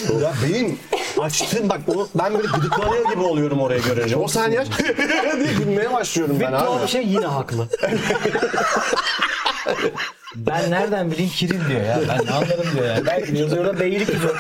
bunu... 0.10 0.22
ya 0.22 0.34
benim 0.50 0.80
açtığım 1.20 1.70
bak 1.70 1.80
onu 1.88 2.08
ben 2.16 2.34
böyle 2.34 2.48
gıdıklanıyor 2.48 3.10
gibi 3.12 3.22
oluyorum 3.22 3.62
oraya 3.62 3.80
görünce. 3.80 4.16
O 4.16 4.28
saniye 4.28 4.64
diye 5.40 5.54
gülmeye 5.54 5.94
başlıyorum 5.94 6.38
ben 6.40 6.52
tuhaf 6.52 6.78
abi. 6.78 6.84
bir 6.84 6.88
şey 6.88 7.04
yine 7.08 7.26
haklı. 7.26 7.68
ben 10.36 10.72
nereden 10.72 11.12
bileyim 11.12 11.32
Kirin 11.36 11.62
diyor 11.70 11.82
ya. 11.82 12.00
Ben 12.10 12.26
ne 12.26 12.32
anlarım 12.32 12.74
diyor 12.76 12.86
ya. 12.86 13.06
Belki 13.06 13.36
de 13.36 13.40
yazıyor 13.40 13.66
orada 13.66 13.80
beylik 13.80 14.08
diyor. 14.08 14.40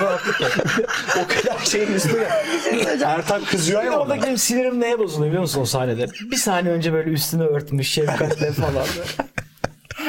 O 1.24 1.28
kadar 1.28 1.60
şeyin 1.66 1.94
üstüne. 1.94 2.28
Ertan 3.06 3.44
kızıyor 3.46 3.84
ya 3.84 3.92
Orada 3.92 4.24
benim 4.24 4.38
sinirim 4.38 4.82
neye 4.82 5.00
bozuluyor 5.00 5.28
biliyor 5.28 5.42
musun 5.42 5.62
o 5.62 5.66
sahnede? 5.66 6.08
Bir 6.32 6.36
saniye 6.38 6.74
önce 6.74 6.94
böyle 6.94 7.10
üstünü 7.10 7.44
örtmüş 7.44 7.92
şefkatle 7.92 8.52
falan. 8.52 8.86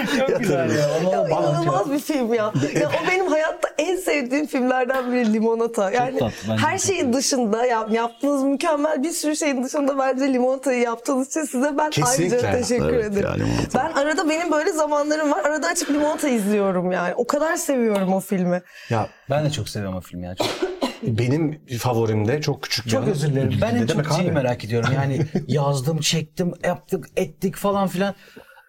Çok 0.19 0.39
güzel 0.39 0.77
ya. 0.77 0.89
Ona 1.01 1.29
İnanılmaz 1.29 1.93
bir 1.93 1.99
film 1.99 2.35
ya. 2.35 2.53
ya. 2.75 2.89
O 2.89 3.09
benim 3.11 3.27
hayatta 3.27 3.69
sevdiğim 4.03 4.47
filmlerden 4.47 5.13
biri 5.13 5.33
Limonata. 5.33 5.91
Yani 5.91 6.19
tatlı, 6.19 6.57
her 6.57 6.79
çok 6.79 6.87
şeyin 6.87 7.13
dışında 7.13 7.67
ya, 7.67 7.87
yaptığınız 7.91 8.43
mükemmel 8.43 9.03
bir 9.03 9.11
sürü 9.11 9.37
şeyin 9.37 9.65
dışında 9.65 9.99
bence 9.99 10.33
Limonata'yı 10.33 10.83
yaptığınız 10.83 11.29
için 11.29 11.45
size 11.45 11.79
ben 11.79 11.91
Kesinlikle. 11.91 12.37
ayrıca 12.37 12.59
teşekkür 12.61 12.95
Evet, 12.95 13.05
ederim. 13.05 13.27
ya 13.29 13.33
Limonata. 13.35 13.79
ben 13.79 14.01
arada 14.03 14.29
benim 14.29 14.53
böyle 14.53 14.73
zamanlarım 14.73 15.33
var. 15.33 15.45
Arada 15.45 15.67
açıp 15.69 15.91
Limonata 15.91 16.29
izliyorum 16.29 16.93
yani. 16.93 17.15
O 17.15 17.27
kadar 17.27 17.57
seviyorum 17.57 18.13
o 18.13 18.21
filmi. 18.21 18.63
Ya 18.91 19.09
Ben 19.31 19.45
de 19.45 19.51
çok 19.51 19.69
seviyorum 19.69 19.97
o 19.97 20.01
filmi 20.01 20.27
ya. 20.27 20.35
Çok, 20.35 20.47
benim 21.03 21.61
favorim 21.79 22.29
de 22.29 22.41
çok 22.41 22.63
küçük 22.63 22.89
çok 22.89 23.09
özür 23.09 23.29
dilerim. 23.29 23.59
Ben 23.63 23.75
en 23.77 23.87
çok 23.87 24.13
şeyi 24.17 24.33
merak 24.33 24.65
ediyorum. 24.65 24.91
Yani 24.95 25.27
yazdım, 25.49 25.99
çektim, 26.01 26.53
yaptık, 26.65 27.07
ettik 27.17 27.57
falan 27.57 27.89
filan. 27.89 28.15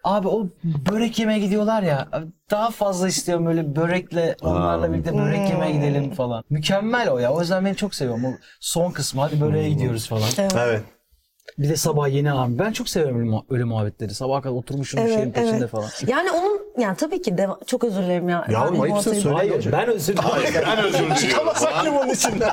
Abi 0.04 0.28
o 0.28 0.46
börek 0.64 1.18
yemeye 1.18 1.38
gidiyorlar 1.38 1.82
ya. 1.82 2.08
Daha 2.50 2.70
fazla 2.70 3.08
istiyorum 3.08 3.46
böyle 3.46 3.76
börekle 3.76 4.36
onlarla 4.42 4.92
birlikte 4.92 5.18
börek 5.18 5.50
yemeye 5.50 5.72
gidelim 5.72 6.10
falan. 6.14 6.44
Mükemmel 6.50 7.08
o 7.10 7.18
ya. 7.18 7.32
O 7.32 7.40
yüzden 7.40 7.64
ben 7.64 7.74
çok 7.74 7.94
seviyorum. 7.94 8.24
O 8.24 8.28
son 8.60 8.90
kısmı 8.90 9.20
hadi 9.20 9.40
böreğe 9.40 9.68
gidiyoruz 9.70 10.08
falan. 10.08 10.28
Evet. 10.40 10.82
Bir 11.58 11.68
de 11.68 11.76
sabah 11.76 12.08
yeni 12.08 12.32
abi. 12.32 12.58
Ben 12.58 12.72
çok 12.72 12.88
seviyorum 12.88 13.18
öyle, 13.20 13.30
muha- 13.30 13.44
öyle 13.50 13.64
muhabbetleri. 13.64 14.14
Sabah 14.14 14.42
kadar 14.42 14.54
oturmuşum 14.54 15.00
bir 15.00 15.04
Evet, 15.04 15.14
şeyin 15.14 15.32
peşinde 15.32 15.56
evet. 15.56 15.70
falan. 15.70 15.88
Yani 16.06 16.30
onun 16.30 16.60
yani 16.78 16.96
tabii 16.96 17.22
ki 17.22 17.30
deva- 17.30 17.66
çok 17.66 17.84
özür 17.84 18.02
dilerim 18.02 18.28
ya. 18.28 18.46
Yavrum, 18.50 18.74
Ben 18.74 18.80
ayıpsın, 18.82 19.14
söyle. 19.14 19.36
Hayır 19.36 19.72
ben 19.72 19.88
özür 19.88 20.16
dilerim. 20.16 20.54
Ben 20.66 20.78
özür 20.84 20.98
dilerim. 20.98 21.14
Çıkamasak 21.14 21.84
limonun 21.84 22.08
içinden. 22.10 22.50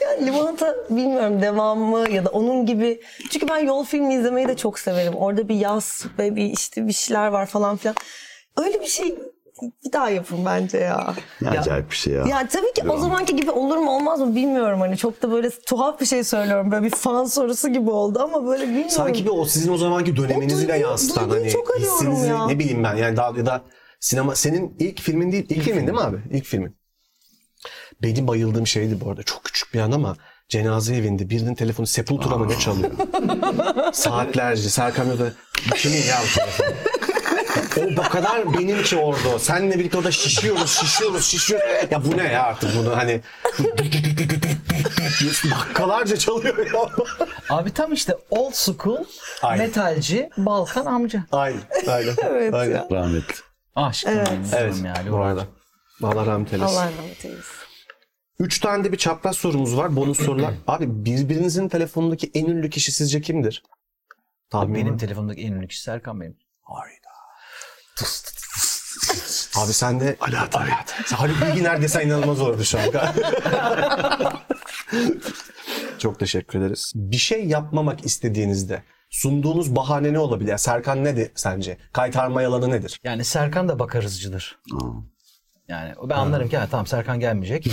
Yani 0.00 0.26
limonata 0.26 0.74
bilmiyorum 0.90 1.42
devam 1.42 1.78
mı 1.78 2.10
ya 2.10 2.24
da 2.24 2.28
onun 2.28 2.66
gibi. 2.66 3.00
Çünkü 3.30 3.48
ben 3.48 3.58
yol 3.58 3.84
filmi 3.84 4.14
izlemeyi 4.14 4.48
de 4.48 4.56
çok 4.56 4.78
severim. 4.78 5.14
Orada 5.14 5.48
bir 5.48 5.54
yaz 5.54 6.04
ve 6.18 6.36
bir 6.36 6.44
işte 6.44 6.86
bir 6.86 6.92
şeyler 6.92 7.26
var 7.28 7.46
falan 7.46 7.76
filan. 7.76 7.94
Öyle 8.56 8.80
bir 8.80 8.86
şey 8.86 9.18
bir 9.86 9.92
daha 9.92 10.10
yapın 10.10 10.38
bence 10.44 10.78
ya. 10.78 11.14
Ne 11.40 11.50
acayip 11.50 11.90
bir 11.90 11.96
şey 11.96 12.12
ya. 12.14 12.24
Yani 12.28 12.48
tabii 12.48 12.72
ki 12.72 12.82
o 12.90 12.96
zamanki 12.98 13.36
gibi 13.36 13.50
olur 13.50 13.76
mu 13.76 13.96
olmaz 13.96 14.20
mı 14.20 14.34
bilmiyorum. 14.36 14.80
Hani 14.80 14.96
çok 14.96 15.22
da 15.22 15.30
böyle 15.30 15.50
tuhaf 15.50 16.00
bir 16.00 16.06
şey 16.06 16.24
söylüyorum. 16.24 16.70
Böyle 16.70 16.84
bir 16.84 16.90
fan 16.90 17.24
sorusu 17.24 17.68
gibi 17.68 17.90
oldu 17.90 18.20
ama 18.22 18.46
böyle 18.46 18.62
bilmiyorum. 18.62 18.90
Sanki 18.90 19.24
bir 19.24 19.30
o 19.30 19.44
sizin 19.44 19.72
o 19.72 19.76
zamanki 19.76 20.16
döneminizi 20.16 20.68
de 20.68 20.72
O 20.72 20.74
duyguyu- 20.74 20.82
yansıtan 20.88 21.28
hani 21.30 21.54
hissinizi 21.78 22.28
ya. 22.28 22.46
ne 22.46 22.58
bileyim 22.58 22.84
ben 22.84 22.96
yani 22.96 23.16
daha 23.16 23.36
ya 23.38 23.46
da 23.46 23.62
sinema 24.00 24.34
senin 24.34 24.76
ilk 24.78 25.00
filmin 25.00 25.32
değil 25.32 25.46
ilk, 25.48 25.62
filmin 25.62 25.80
değil 25.86 25.98
mi 25.98 26.04
abi? 26.04 26.16
İlk 26.30 26.44
filmin. 26.44 26.76
Benim 28.02 28.26
bayıldığım 28.26 28.66
şeydi 28.66 29.00
bu 29.00 29.10
arada 29.10 29.22
çok 29.22 29.44
küçük 29.44 29.74
bir 29.74 29.80
an 29.80 29.92
ama 29.92 30.16
cenaze 30.48 30.96
evinde 30.96 31.30
birinin 31.30 31.54
telefonu 31.54 31.86
Sepultura 31.86 32.36
mı 32.36 32.48
ne 32.48 32.58
çalıyor? 32.58 32.90
Saatlerce 33.92 34.68
Serkan 34.70 35.18
da 35.18 35.32
kimin 35.76 36.02
ya 36.02 36.18
bu 36.22 36.38
telefon? 36.38 36.66
O 37.78 38.00
o 38.06 38.08
kadar 38.08 38.54
benim 38.58 38.82
ki 38.82 38.96
orada. 38.96 39.38
Seninle 39.38 39.78
birlikte 39.78 39.98
orada 39.98 40.10
şişiyoruz, 40.10 40.70
şişiyoruz, 40.70 41.24
şişiyoruz. 41.26 41.66
Ya 41.90 42.04
bu 42.04 42.16
ne 42.16 42.22
ya 42.32 42.42
artık 42.42 42.70
bunu 42.76 42.96
hani 42.96 43.20
dakikalarca 45.50 46.16
çalıyor 46.16 46.58
ya. 46.58 46.88
Abi 47.50 47.70
tam 47.74 47.92
işte 47.92 48.16
old 48.30 48.52
school 48.54 49.04
Aynen. 49.42 49.66
metalci 49.66 50.30
Balkan 50.36 50.86
amca. 50.86 51.24
Aynen, 51.32 51.60
aynen. 51.86 52.14
Evet 52.30 52.54
aynen. 52.54 52.74
ya. 52.74 52.88
Rahmetli. 52.90 53.34
Aşkım 53.76 54.12
Evet. 54.12 54.28
Evet, 54.56 54.74
canım 54.74 54.84
ya. 54.86 55.12
bu 55.12 55.16
arada. 55.16 55.46
Allah 56.02 56.26
rahmet 56.26 56.52
eylesin. 56.52 56.74
Allah 56.76 56.84
rahmet 56.84 57.24
eylesin. 57.24 57.67
Üç 58.38 58.60
tane 58.60 58.84
de 58.84 58.92
bir 58.92 58.96
çapraz 58.98 59.36
sorumuz 59.36 59.76
var. 59.76 59.96
Bonus 59.96 60.18
sorular. 60.24 60.54
Abi 60.66 61.04
birbirinizin 61.04 61.68
telefonundaki 61.68 62.30
en 62.34 62.46
ünlü 62.46 62.70
kişi 62.70 62.92
sizce 62.92 63.20
kimdir? 63.20 63.62
Tahmin 64.50 64.74
Benim 64.74 64.86
benim. 64.86 64.98
telefonumdaki 64.98 65.40
en 65.42 65.52
ünlü 65.52 65.68
kişi 65.68 65.82
Serkan 65.82 66.20
benim. 66.20 66.36
Abi 69.56 69.72
sen 69.72 70.00
de 70.00 70.16
Alaaddin. 70.20 70.72
Sen 71.06 71.16
Haluk 71.16 71.36
Bilginer 71.42 71.82
desen 71.82 72.06
inanılmaz 72.06 72.40
olurdu 72.40 72.64
şu 72.64 72.78
an. 72.78 72.84
Çok 75.98 76.18
teşekkür 76.18 76.58
ederiz. 76.58 76.92
Bir 76.94 77.16
şey 77.16 77.46
yapmamak 77.46 78.04
istediğinizde 78.04 78.82
sunduğunuz 79.10 79.76
bahane 79.76 80.12
ne 80.12 80.18
olabilir? 80.18 80.56
Serkan 80.58 81.04
nedir 81.04 81.30
sence? 81.34 81.78
Kaytarma 81.92 82.42
yalanı 82.42 82.70
nedir? 82.70 83.00
Yani 83.04 83.24
Serkan 83.24 83.68
da 83.68 83.78
bakarızcıdır. 83.78 84.58
Aa. 84.74 84.86
Yani 85.68 85.92
ben 86.08 86.14
anlarım 86.14 86.48
ki 86.48 86.56
ha, 86.58 86.66
tamam 86.70 86.86
Serkan 86.86 87.20
gelmeyecek. 87.20 87.66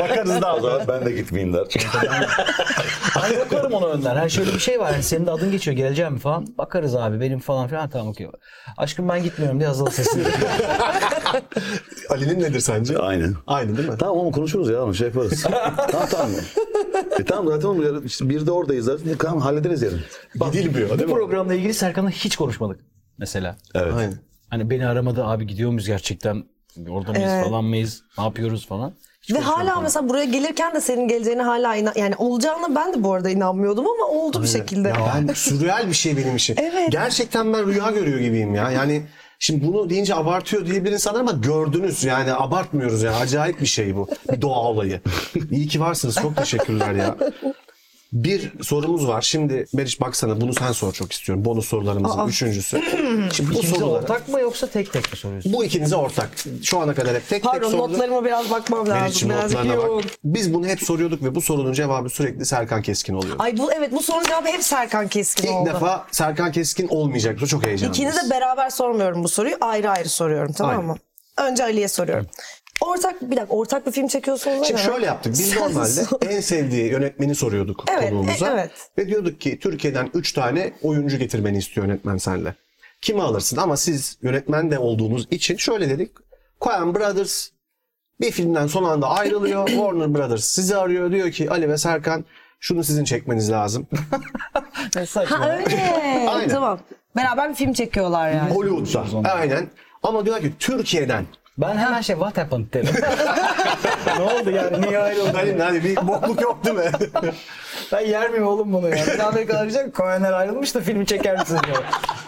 Bakarız 0.00 0.42
daha 0.42 0.56
O 0.56 0.60
zaman 0.60 0.80
ben 0.88 1.06
de 1.06 1.12
gitmeyeyim 1.12 1.54
der. 1.54 1.66
Hani 3.14 3.38
bakarım 3.38 3.72
ona 3.72 3.86
önden. 3.86 4.16
Hani 4.16 4.30
şöyle 4.30 4.54
bir 4.54 4.58
şey 4.58 4.80
var. 4.80 4.92
Hani 4.92 5.02
senin 5.02 5.26
de 5.26 5.30
adın 5.30 5.50
geçiyor 5.50 5.76
geleceğim 5.76 6.12
mi 6.12 6.18
falan. 6.18 6.46
Bakarız 6.58 6.94
abi 6.94 7.20
benim 7.20 7.38
falan 7.38 7.68
filan. 7.68 7.80
Ha, 7.80 7.88
Tamam 7.92 8.08
okey. 8.08 8.26
Aşkım 8.76 9.08
ben 9.08 9.22
gitmiyorum 9.22 9.58
diye 9.58 9.68
Hazal 9.68 9.86
sesini. 9.86 10.22
Ali'nin 12.10 12.40
nedir 12.40 12.60
sence? 12.60 12.98
Aynen. 12.98 13.34
Aynı 13.46 13.76
değil 13.76 13.88
mi? 13.88 13.98
Tamam 13.98 14.18
ama 14.18 14.30
konuşuruz 14.30 14.68
ya 14.70 14.94
şey 14.94 15.06
yaparız. 15.06 15.42
tamam 15.90 16.08
tamam. 16.10 16.30
E 17.20 17.24
tamam 17.24 17.46
zaten 17.52 17.68
oğlum 17.68 17.82
yarın 17.82 18.02
işte 18.02 18.28
bir 18.28 18.46
de 18.46 18.50
oradayız 18.50 18.84
zaten. 18.84 19.16
Tamam 19.18 19.40
hallederiz 19.40 19.82
yarın. 19.82 20.00
Gidilmiyor 20.52 20.90
Bu 20.90 20.98
değil 20.98 21.10
mi? 21.10 21.14
programla 21.14 21.54
ilgili 21.54 21.74
Serkan'la 21.74 22.10
hiç 22.10 22.36
konuşmadık. 22.36 22.80
Mesela. 23.18 23.56
Evet. 23.74 23.94
Aynen. 23.96 24.18
Hani 24.50 24.70
beni 24.70 24.86
aramadı 24.86 25.24
abi 25.24 25.46
gidiyor 25.46 25.70
muyuz 25.70 25.86
gerçekten? 25.86 26.44
Orada 26.90 27.12
mıyız 27.12 27.30
Evet. 27.32 27.44
falan 27.44 27.64
mıyız? 27.64 28.02
Ne 28.18 28.24
yapıyoruz 28.24 28.66
falan. 28.66 28.94
Hiç 29.22 29.34
Ve 29.34 29.38
hala 29.40 29.74
onu. 29.76 29.82
mesela 29.82 30.08
buraya 30.08 30.24
gelirken 30.24 30.74
de 30.74 30.80
senin 30.80 31.08
geleceğine 31.08 31.42
hala 31.42 31.76
inan 31.76 31.92
yani 31.96 32.14
olacağına 32.18 32.74
ben 32.74 32.94
de 32.94 33.04
bu 33.04 33.12
arada 33.12 33.30
inanmıyordum 33.30 33.86
ama 33.86 34.06
oldu 34.06 34.42
bir 34.42 34.48
şekilde. 34.48 34.88
Ya 34.88 35.12
ben 35.14 35.26
sürreal 35.34 35.88
bir 35.88 35.94
şey 35.94 36.16
benim 36.16 36.36
için. 36.36 36.56
Evet. 36.60 36.92
Gerçekten 36.92 37.52
ben 37.52 37.66
rüya 37.66 37.90
görüyor 37.90 38.18
gibiyim 38.18 38.54
ya. 38.54 38.70
Yani 38.70 39.02
şimdi 39.38 39.66
bunu 39.66 39.90
deyince 39.90 40.14
abartıyor 40.14 40.66
diyebilir 40.66 40.92
insanlar 40.92 41.20
ama 41.20 41.32
gördünüz 41.32 42.04
yani 42.04 42.32
abartmıyoruz 42.32 43.02
yani. 43.02 43.16
Acayip 43.16 43.60
bir 43.60 43.66
şey 43.66 43.96
bu. 43.96 44.08
Bir 44.32 44.42
doğa 44.42 44.58
olayı. 44.62 45.00
İyi 45.50 45.68
ki 45.68 45.80
varsınız. 45.80 46.14
Çok 46.22 46.36
teşekkürler 46.36 46.92
ya. 46.94 47.16
Bir 48.12 48.52
sorumuz 48.62 49.08
var. 49.08 49.22
Şimdi 49.22 49.66
Meriç 49.72 50.00
baksana 50.00 50.40
bunu 50.40 50.54
sen 50.54 50.72
sor 50.72 50.92
çok 50.92 51.12
istiyorum. 51.12 51.44
Bonus 51.44 51.68
sorularımızın 51.68 52.26
üçüncüsü. 52.26 52.82
Şimdi 53.32 53.50
bu 53.50 53.54
İkinize 53.54 53.74
soruları. 53.76 54.02
ortak 54.02 54.28
mı 54.28 54.40
yoksa 54.40 54.66
tek 54.66 54.92
tek 54.92 55.12
mi 55.12 55.18
soruyorsun? 55.18 55.52
Bu 55.52 55.64
ikinize 55.64 55.96
ortak. 55.96 56.30
Şu 56.62 56.78
ana 56.80 56.94
kadar 56.94 57.14
hep 57.14 57.28
tek 57.28 57.42
tek 57.42 57.52
Pardon 57.52 57.70
sorulur. 57.70 57.92
notlarıma 57.92 58.24
biraz 58.24 58.50
bakmam 58.50 58.80
lazım. 58.88 59.02
Meriç'im 59.02 59.28
Biraz 59.30 59.52
notlarına 59.52 59.74
yoğun. 59.74 60.02
bak. 60.04 60.10
Biz 60.24 60.54
bunu 60.54 60.66
hep 60.66 60.82
soruyorduk 60.82 61.22
ve 61.22 61.34
bu 61.34 61.40
sorunun 61.40 61.72
cevabı 61.72 62.08
sürekli 62.10 62.46
Serkan 62.46 62.82
Keskin 62.82 63.14
oluyor. 63.14 63.36
Ay 63.38 63.58
bu 63.58 63.72
evet 63.72 63.92
bu 63.92 64.02
sorunun 64.02 64.24
cevabı 64.24 64.48
hep 64.48 64.62
Serkan 64.62 65.08
Keskin 65.08 65.44
İlk 65.48 65.52
oldu. 65.54 65.70
defa 65.70 66.06
Serkan 66.12 66.52
Keskin 66.52 66.88
olmayacak. 66.88 67.38
Bu 67.40 67.46
çok 67.46 67.66
heyecanlıyız. 67.66 67.98
İkinize 67.98 68.26
de 68.26 68.30
beraber 68.30 68.70
sormuyorum 68.70 69.24
bu 69.24 69.28
soruyu. 69.28 69.56
Ayrı 69.60 69.90
ayrı 69.90 70.08
soruyorum 70.08 70.52
tamam 70.52 70.72
Aynen. 70.74 70.86
mı? 70.86 70.96
Önce 71.38 71.64
Ali'ye 71.64 71.88
soruyorum. 71.88 72.26
Ortak 72.80 73.22
bir 73.30 73.36
dakika 73.36 73.54
ortak 73.54 73.86
bir 73.86 73.92
film 73.92 74.08
çekiyorsunuz 74.08 74.66
Şimdi 74.66 74.80
şöyle 74.80 75.06
yaptık. 75.06 75.32
Biz 75.32 75.48
Sen 75.50 75.60
normalde 75.62 75.86
sor. 75.88 76.18
en 76.28 76.40
sevdiği 76.40 76.90
yönetmeni 76.90 77.34
soruyorduk 77.34 77.84
Evet, 77.98 78.10
konuğumuza. 78.10 78.48
e- 78.48 78.52
evet. 78.52 78.70
Ve 78.98 79.06
diyorduk 79.08 79.40
ki 79.40 79.58
Türkiye'den 79.58 80.10
3 80.14 80.32
tane 80.32 80.72
oyuncu 80.82 81.16
getirmeni 81.16 81.58
istiyor 81.58 81.86
yönetmen 81.86 82.16
senle. 82.16 82.54
Kimi 83.00 83.22
alırsın? 83.22 83.56
Ama 83.56 83.76
siz 83.76 84.18
yönetmen 84.22 84.70
de 84.70 84.78
olduğunuz 84.78 85.28
için 85.30 85.56
şöyle 85.56 85.88
dedik. 85.90 86.10
Coen 86.60 86.94
Brothers 86.94 87.48
bir 88.20 88.30
filmden 88.30 88.66
son 88.66 88.84
anda 88.84 89.08
ayrılıyor. 89.08 89.66
Warner 89.68 90.14
Brothers 90.14 90.44
sizi 90.44 90.76
arıyor. 90.76 91.10
Diyor 91.12 91.30
ki 91.30 91.50
Ali 91.50 91.68
ve 91.68 91.78
Serkan 91.78 92.24
şunu 92.60 92.84
sizin 92.84 93.04
çekmeniz 93.04 93.50
lazım. 93.50 93.86
Ne 94.96 95.06
saçma. 95.06 95.40
Ha 95.40 95.56
öyle. 95.56 95.90
Aynen. 96.28 96.48
Tamam. 96.48 96.78
Beraber 97.16 97.50
bir 97.50 97.54
film 97.54 97.72
çekiyorlar 97.72 98.30
yani. 98.32 98.50
Hollywood'da. 98.54 99.32
Aynen. 99.32 99.68
Ama 100.02 100.24
diyorlar 100.24 100.42
ki 100.42 100.52
Türkiye'den. 100.58 101.24
Ben 101.58 101.76
hemen 101.76 102.00
şey 102.00 102.16
what 102.16 102.36
happened 102.38 102.72
dedim. 102.72 102.94
ne 104.18 104.22
oldu 104.22 104.50
yani 104.50 104.80
niye 104.82 104.98
ayrıldın? 104.98 105.34
Hani, 105.34 105.62
hani 105.62 105.84
bir 105.84 105.96
bokluk 105.96 106.40
yok 106.40 106.64
değil 106.64 106.76
mi? 106.76 106.90
Ben 107.92 108.00
yer 108.00 108.30
miyim 108.30 108.46
oğlum 108.46 108.72
bunu 108.72 108.88
ya? 108.88 109.06
Bir 109.06 109.18
Amerikalılar 109.18 109.62
diyecek 109.70 109.94
Cohen'ler 109.94 110.32
ayrılmış 110.32 110.74
da 110.74 110.80
filmi 110.80 111.06
çeker 111.06 111.38
misin 111.38 111.58
diyor. 111.66 111.82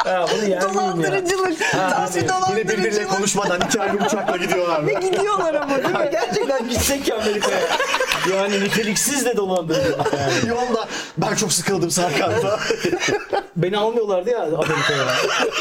Ya 0.07 0.27
bunu 0.33 0.39
yer 0.39 0.43
miyim 0.43 0.51
ya? 0.51 0.61
Dolandırıcılık. 0.75 1.59
Tam 1.73 2.07
bir 2.09 2.21
Yine 2.21 2.29
dolandırıcılık. 2.29 3.11
konuşmadan 3.11 3.61
iki 3.61 3.81
ayrı 3.81 3.97
uçakla 4.07 4.37
gidiyorlar. 4.37 4.87
Ve 4.87 4.93
gidiyorlar 4.95 5.55
ama 5.55 5.77
değil 5.77 5.89
mi? 5.99 6.09
Gerçekten 6.13 6.69
gitsek 6.69 7.09
ya 7.09 7.17
Amerika'ya. 7.17 7.59
Yani 8.37 8.61
niteliksiz 8.61 9.27
de 9.27 9.37
dolandırıcı. 9.37 9.91
Yani. 10.19 10.33
Yolda 10.49 10.89
ben 11.19 11.35
çok 11.35 11.53
sıkıldım 11.53 11.91
Serkan'da. 11.91 12.61
Beni 13.57 13.79
almıyorlardı 13.79 14.31
ya 14.31 14.43
Amerika'ya. 14.43 15.05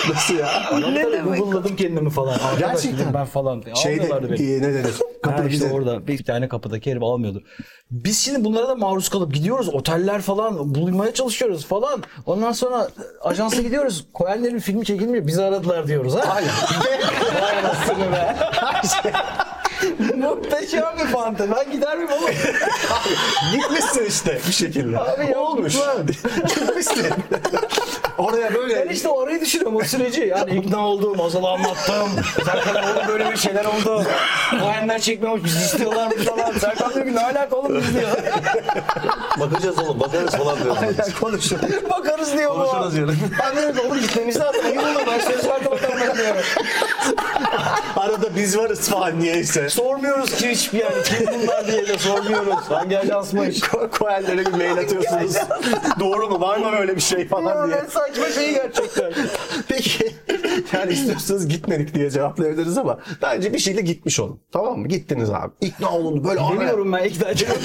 Nasıl 0.10 0.34
ya? 0.38 0.50
ne 0.92 1.12
demek? 1.12 1.38
Google'ladım 1.40 1.76
kendimi 1.76 2.10
falan. 2.10 2.34
Arkadaş 2.34 2.60
Gerçekten. 2.60 3.00
dedim 3.00 3.14
ben 3.14 3.26
falan. 3.26 3.64
Şeyde 3.84 4.02
Almıyorlardı 4.02 4.32
beni. 4.32 4.54
e, 4.56 4.62
ne 4.62 4.74
denir? 4.74 4.84
Ha 4.84 5.32
Kapıda 5.32 5.48
işte 5.50 5.72
orada 5.72 6.08
bir 6.08 6.24
tane 6.24 6.48
kapıdaki 6.48 6.92
herif 6.92 7.04
almıyordu. 7.04 7.44
Biz 7.92 8.20
şimdi 8.20 8.44
bunlara 8.44 8.68
da 8.68 8.76
maruz 8.76 9.10
kalıp 9.10 9.34
gidiyoruz. 9.34 9.70
Oteller 9.70 10.22
falan 10.22 10.76
bulmaya 10.76 11.14
çalışıyoruz 11.14 11.66
falan. 11.66 12.04
Ondan 12.26 12.52
sonra 12.52 12.88
ajansa 13.22 13.62
gidiyoruz. 13.62 14.06
Koyenlerin 14.14 14.60
filmi 14.60 14.86
çekilmiyor. 14.86 15.28
Bizi 15.28 15.44
aradılar 15.44 15.88
diyoruz 15.88 16.16
ha. 16.16 16.20
Aynen. 16.36 16.50
Vay 17.42 17.60
anasını 17.60 18.12
be. 18.12 18.36
Muhteşem 20.18 20.84
bir 21.00 21.06
fantezi. 21.12 21.52
Ben 21.52 21.72
gider 21.72 21.98
miyim 21.98 22.10
oğlum? 22.12 22.30
Gitmişsin 23.52 24.06
işte 24.06 24.40
bir 24.48 24.54
şekilde. 24.54 25.00
Abi 25.00 25.26
ya, 25.32 25.40
Olmuş. 25.40 25.74
Gitmişsin. 26.48 27.06
Oraya 28.18 28.54
böyle 28.54 28.86
Ben 28.86 28.94
işte 28.94 29.10
orayı 29.10 29.42
düşünüyorum 29.42 29.76
o 29.76 29.84
süreci. 29.84 30.22
Yani 30.22 30.52
ikna 30.60 30.88
oldum, 30.88 31.20
Ozal'a 31.20 31.52
anlattım. 31.54 32.10
Serkan'a 32.46 32.92
oğlum 32.92 33.08
böyle 33.08 33.32
bir 33.32 33.38
şeyler 33.38 33.66
oldu. 33.66 34.04
Koyenler 34.62 35.00
çekmiyormuş, 35.02 35.44
bizi 35.44 35.60
istiyorlarmış 35.66 36.26
falan. 36.26 36.52
Serkan 36.52 36.94
diyor 36.94 37.06
ki 37.06 37.16
ne 37.16 37.20
alaka 37.24 37.56
oğlum 37.56 37.78
biz 37.82 37.94
diyor. 37.94 38.08
Bakacağız 39.40 39.80
oğlum 39.80 40.00
bakarız 40.00 40.32
falan 40.36 40.58
diyorum. 40.64 40.78
konuşun. 41.22 41.60
Bakarız 41.90 42.34
diyor 42.38 42.52
bu. 42.52 42.56
Konuşuruz 42.56 42.96
yarın. 42.96 43.18
Ben 43.44 43.58
diyorum 43.58 43.76
ki 43.76 43.82
oğlum 43.88 44.00
gitmemiz 44.02 44.40
lazım. 44.40 44.62
Hayır 44.64 44.78
oğlum 44.78 45.02
ben 45.12 45.20
söz 45.20 45.48
verdim 45.50 45.72
bakalım 45.72 45.98
ben 46.08 46.18
diyorum. 46.18 46.42
Arada 47.96 48.36
biz 48.36 48.58
varız 48.58 48.90
falan 48.90 49.20
niyeyse. 49.20 49.70
Sormuyoruz 49.70 50.36
ki 50.36 50.50
hiçbir 50.50 50.80
yani 50.80 51.04
kim 51.04 51.28
bunlar 51.28 51.68
diye 51.68 51.88
de 51.88 51.98
sormuyoruz. 51.98 52.56
Hangi 52.70 53.00
ajansmış? 53.00 53.60
Ko- 53.60 53.90
Koyenlere 54.00 54.46
bir 54.46 54.52
mail 54.52 54.78
atıyorsunuz. 54.80 55.36
Doğru 56.00 56.30
mu? 56.30 56.42
Var 56.42 56.58
mı 56.58 56.72
böyle 56.80 56.96
bir 56.96 57.02
şey 57.02 57.28
falan 57.28 57.68
diye. 57.68 57.78
Saçma 58.08 58.30
şey 58.30 58.54
gerçekten. 58.54 59.14
Peki 59.68 60.12
yani 60.74 60.94
istiyorsanız 60.94 61.48
gitmedik 61.48 61.94
diye 61.96 62.10
cevaplayabiliriz 62.10 62.78
ama 62.78 63.00
bence 63.22 63.54
bir 63.54 63.60
şeyle 63.60 63.82
gitmiş 63.82 64.20
olun. 64.20 64.40
Tamam 64.52 64.80
mı? 64.80 64.88
Gittiniz 64.88 65.30
abi. 65.30 65.52
İkna 65.62 65.92
olundu. 65.92 66.24
Böyle 66.28 66.40
araya- 66.40 66.78
ben 66.94 67.04
ikna 67.10 67.28
edeceğim. 67.30 67.56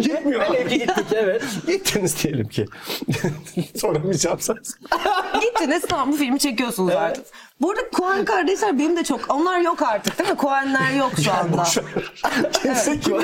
Gitmiyor. 0.00 0.40
Velev 0.40 0.68
ki 0.68 0.78
gittik 0.78 1.06
evet. 1.12 1.42
Gittiniz 1.66 2.22
diyelim 2.24 2.48
ki. 2.48 2.66
Soramayacağım 3.76 4.40
sen. 4.40 4.56
Gittiniz 5.40 5.82
tamam 5.88 6.12
bu 6.12 6.16
filmi 6.16 6.38
çekiyorsunuz 6.38 6.94
artık. 6.94 7.24
Bu 7.60 7.70
arada 7.70 7.82
Coen 7.96 8.24
kardeşler 8.24 8.78
benim 8.78 8.96
de 8.96 9.04
çok... 9.04 9.20
Onlar 9.34 9.58
yok 9.58 9.82
artık 9.82 10.18
değil 10.18 10.30
mi? 10.30 10.36
Coen'ler 10.40 10.90
yok 10.90 11.10
şu 11.24 11.32
anda. 11.32 11.62
Kimse 12.52 13.00
kim? 13.00 13.18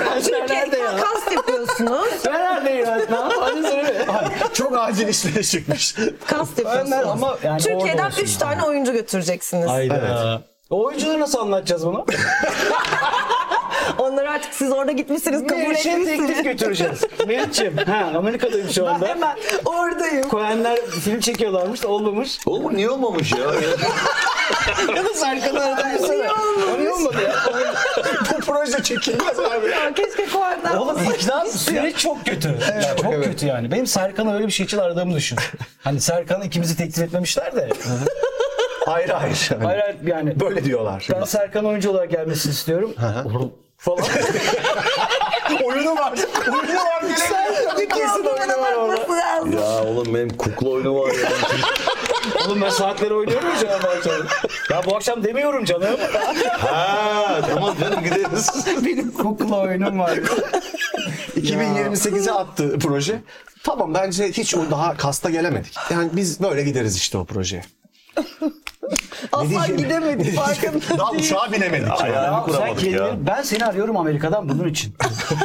nerede 0.49 0.79
ya? 0.79 0.97
Kast 0.97 1.33
yapıyorsunuz. 1.33 2.09
Ben 2.27 2.33
neredeyim? 2.41 2.87
Ne 3.11 3.17
yapayım 3.17 3.63
söyle. 3.67 4.07
Çok 4.55 4.79
acil 4.79 5.09
işlere 5.09 5.43
çıkmış. 5.43 5.95
Kast 6.27 6.59
yapıyorsunuz. 6.59 7.09
ama 7.09 7.37
yani 7.43 7.63
Türkiye'den 7.63 8.05
orada 8.05 8.21
3 8.21 8.29
olsun. 8.29 8.39
tane 8.39 8.63
oyuncu 8.63 8.93
götüreceksiniz. 8.93 9.69
Hayda. 9.69 10.43
O 10.71 10.85
oyuncuları 10.85 11.21
nasıl 11.21 11.39
anlatacağız 11.39 11.87
bunu? 11.87 12.07
Onları 14.01 14.31
artık 14.31 14.55
siz 14.55 14.73
orada 14.73 14.93
gitmişsiniz, 14.93 15.47
kabul 15.47 15.61
Meriç'e 15.61 15.83
teklif 15.83 16.09
etmişsiniz. 16.09 16.43
götüreceğiz. 16.43 17.05
Meriç'im. 17.27 17.77
Ha 17.77 18.13
Amerika'dayım 18.17 18.69
şu 18.69 18.89
anda. 18.89 19.09
Hemen 19.09 19.37
oradayım. 19.65 20.29
Koyenler 20.29 20.87
film 20.87 21.21
çekiyorlarmış 21.21 21.83
da 21.83 21.89
olmamış. 21.89 22.39
Oğlum 22.47 22.77
niye 22.77 22.91
olmamış 22.91 23.33
ya? 23.33 23.39
Ya 24.97 25.05
da 25.05 25.15
Serkan'ı 25.15 25.65
aradım 25.65 26.11
Niye 26.11 26.31
olmamış? 26.33 26.79
Niye 26.79 26.93
olmadı 26.93 27.17
ya? 27.23 27.35
Bu 28.33 28.41
proje 28.41 28.83
çekilmez 28.83 29.39
abi. 29.39 29.71
Ya 29.71 29.95
keşke 29.95 30.27
Coen'den 30.33 30.77
Oğlum 30.77 30.99
ikna 31.15 31.47
süreç 31.47 31.97
çok 31.97 32.27
kötü. 32.27 32.59
Çok 33.03 33.13
evet. 33.15 33.25
kötü 33.25 33.47
yani. 33.47 33.71
Benim 33.71 33.87
Serkan'ı 33.87 34.35
öyle 34.35 34.47
bir 34.47 34.53
şey 34.53 34.67
için 34.67 34.79
aradığımı 34.79 35.15
düşün. 35.15 35.39
Hani 35.79 36.01
Serkan'ı 36.01 36.45
ikimizi 36.45 36.77
teklif 36.77 36.99
etmemişler 36.99 37.57
de. 37.57 37.69
Hayır 38.87 39.09
hayır. 39.09 39.49
Yani 39.51 39.65
Hayır 39.65 39.81
hayır 39.81 39.97
yani. 40.07 40.41
Böyle 40.41 40.65
diyorlar. 40.65 41.09
Ben 41.13 41.25
Serkan 41.25 41.65
oyuncu 41.65 41.91
olarak 41.91 42.11
gelmesini 42.11 42.53
istiyorum. 42.53 42.95
Olur 43.25 43.51
falan. 43.81 44.05
oyunu 45.65 45.97
var. 45.97 46.13
Oyunu 46.49 46.79
var. 46.79 47.03
Kesin 47.77 48.25
oyunu 48.25 48.61
var 48.63 48.73
orada. 48.73 49.61
ya 49.61 49.85
oğlum 49.85 50.15
benim 50.15 50.37
kukla 50.37 50.69
oyunu 50.69 51.01
var 51.01 51.15
ya. 51.15 51.29
Oğlum 52.47 52.61
ben 52.61 52.71
saatleri 52.71 53.15
oynuyorum 53.15 53.49
ya 53.49 53.61
canım 53.61 53.81
bu 53.85 53.89
akşam. 53.89 54.13
Ya 54.71 54.83
bu 54.87 54.97
akşam 54.97 55.25
demiyorum 55.25 55.65
canım. 55.65 55.97
ha 56.51 57.41
tamam 57.51 57.77
canım 57.81 58.05
gideriz. 58.05 58.67
Benim 58.85 59.13
kukla 59.13 59.61
oyunum 59.61 59.99
var. 59.99 60.19
2028'e 61.37 62.33
attı 62.33 62.79
proje. 62.79 63.23
Tamam 63.63 63.95
bence 63.95 64.29
hiç 64.29 64.55
o 64.55 64.71
daha 64.71 64.97
kasta 64.97 65.31
gelemedik. 65.31 65.75
Yani 65.91 66.11
biz 66.13 66.41
böyle 66.43 66.63
gideriz 66.63 66.97
işte 66.97 67.19
o 67.19 67.25
projeye. 67.25 67.63
Asla 69.33 69.49
diyeceğim? 69.49 69.77
gidemedik 69.77 70.37
farkında 70.37 70.99
Daha 70.99 71.13
değil. 71.13 71.25
uçağa 71.25 71.53
binemedik. 71.53 71.91
Ayağını 72.03 72.27
Ya 72.27 72.33
sen 72.33 72.43
kuramadık 72.45 72.81
kendini, 72.81 72.97
ya. 73.01 73.11
ben 73.27 73.43
seni 73.43 73.65
arıyorum 73.67 73.97
Amerika'dan 73.97 74.49
bunun 74.49 74.69
için. 74.69 74.95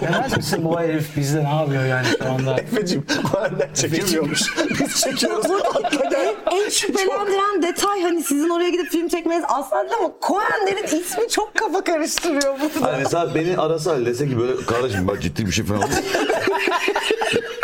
Demez 0.01 0.37
misin 0.37 0.65
bu 0.65 0.79
herif 0.79 1.17
bizde 1.17 1.43
ne 1.43 1.55
yapıyor 1.55 1.85
yani 1.85 2.07
şu 2.17 2.31
anda? 2.31 2.53
Efe'cim 2.59 3.05
Koenler 3.31 3.73
çekemiyormuş. 3.73 4.41
Biz 4.79 5.01
çekiyoruz. 5.01 5.51
Atla 5.75 6.09
gel. 6.09 6.35
En 6.51 6.69
şüphelendiren 6.69 7.61
detay 7.61 8.01
hani 8.01 8.23
sizin 8.23 8.49
oraya 8.49 8.69
gidip 8.69 8.87
film 8.91 9.07
çekmeniz 9.07 9.43
değil 9.49 9.93
ama 9.99 10.11
Coen'lerin 10.27 10.99
ismi 10.99 11.29
çok 11.29 11.55
kafa 11.55 11.83
karıştırıyor 11.83 12.55
bu. 12.59 12.85
Hani 12.85 12.97
mesela 12.97 13.35
beni 13.35 13.57
arasa 13.57 14.05
dese 14.05 14.27
ki 14.29 14.39
böyle 14.39 14.65
kardeşim 14.65 15.07
bak 15.07 15.21
ciddi 15.21 15.45
bir 15.45 15.51
şey 15.51 15.65
falan. 15.65 15.89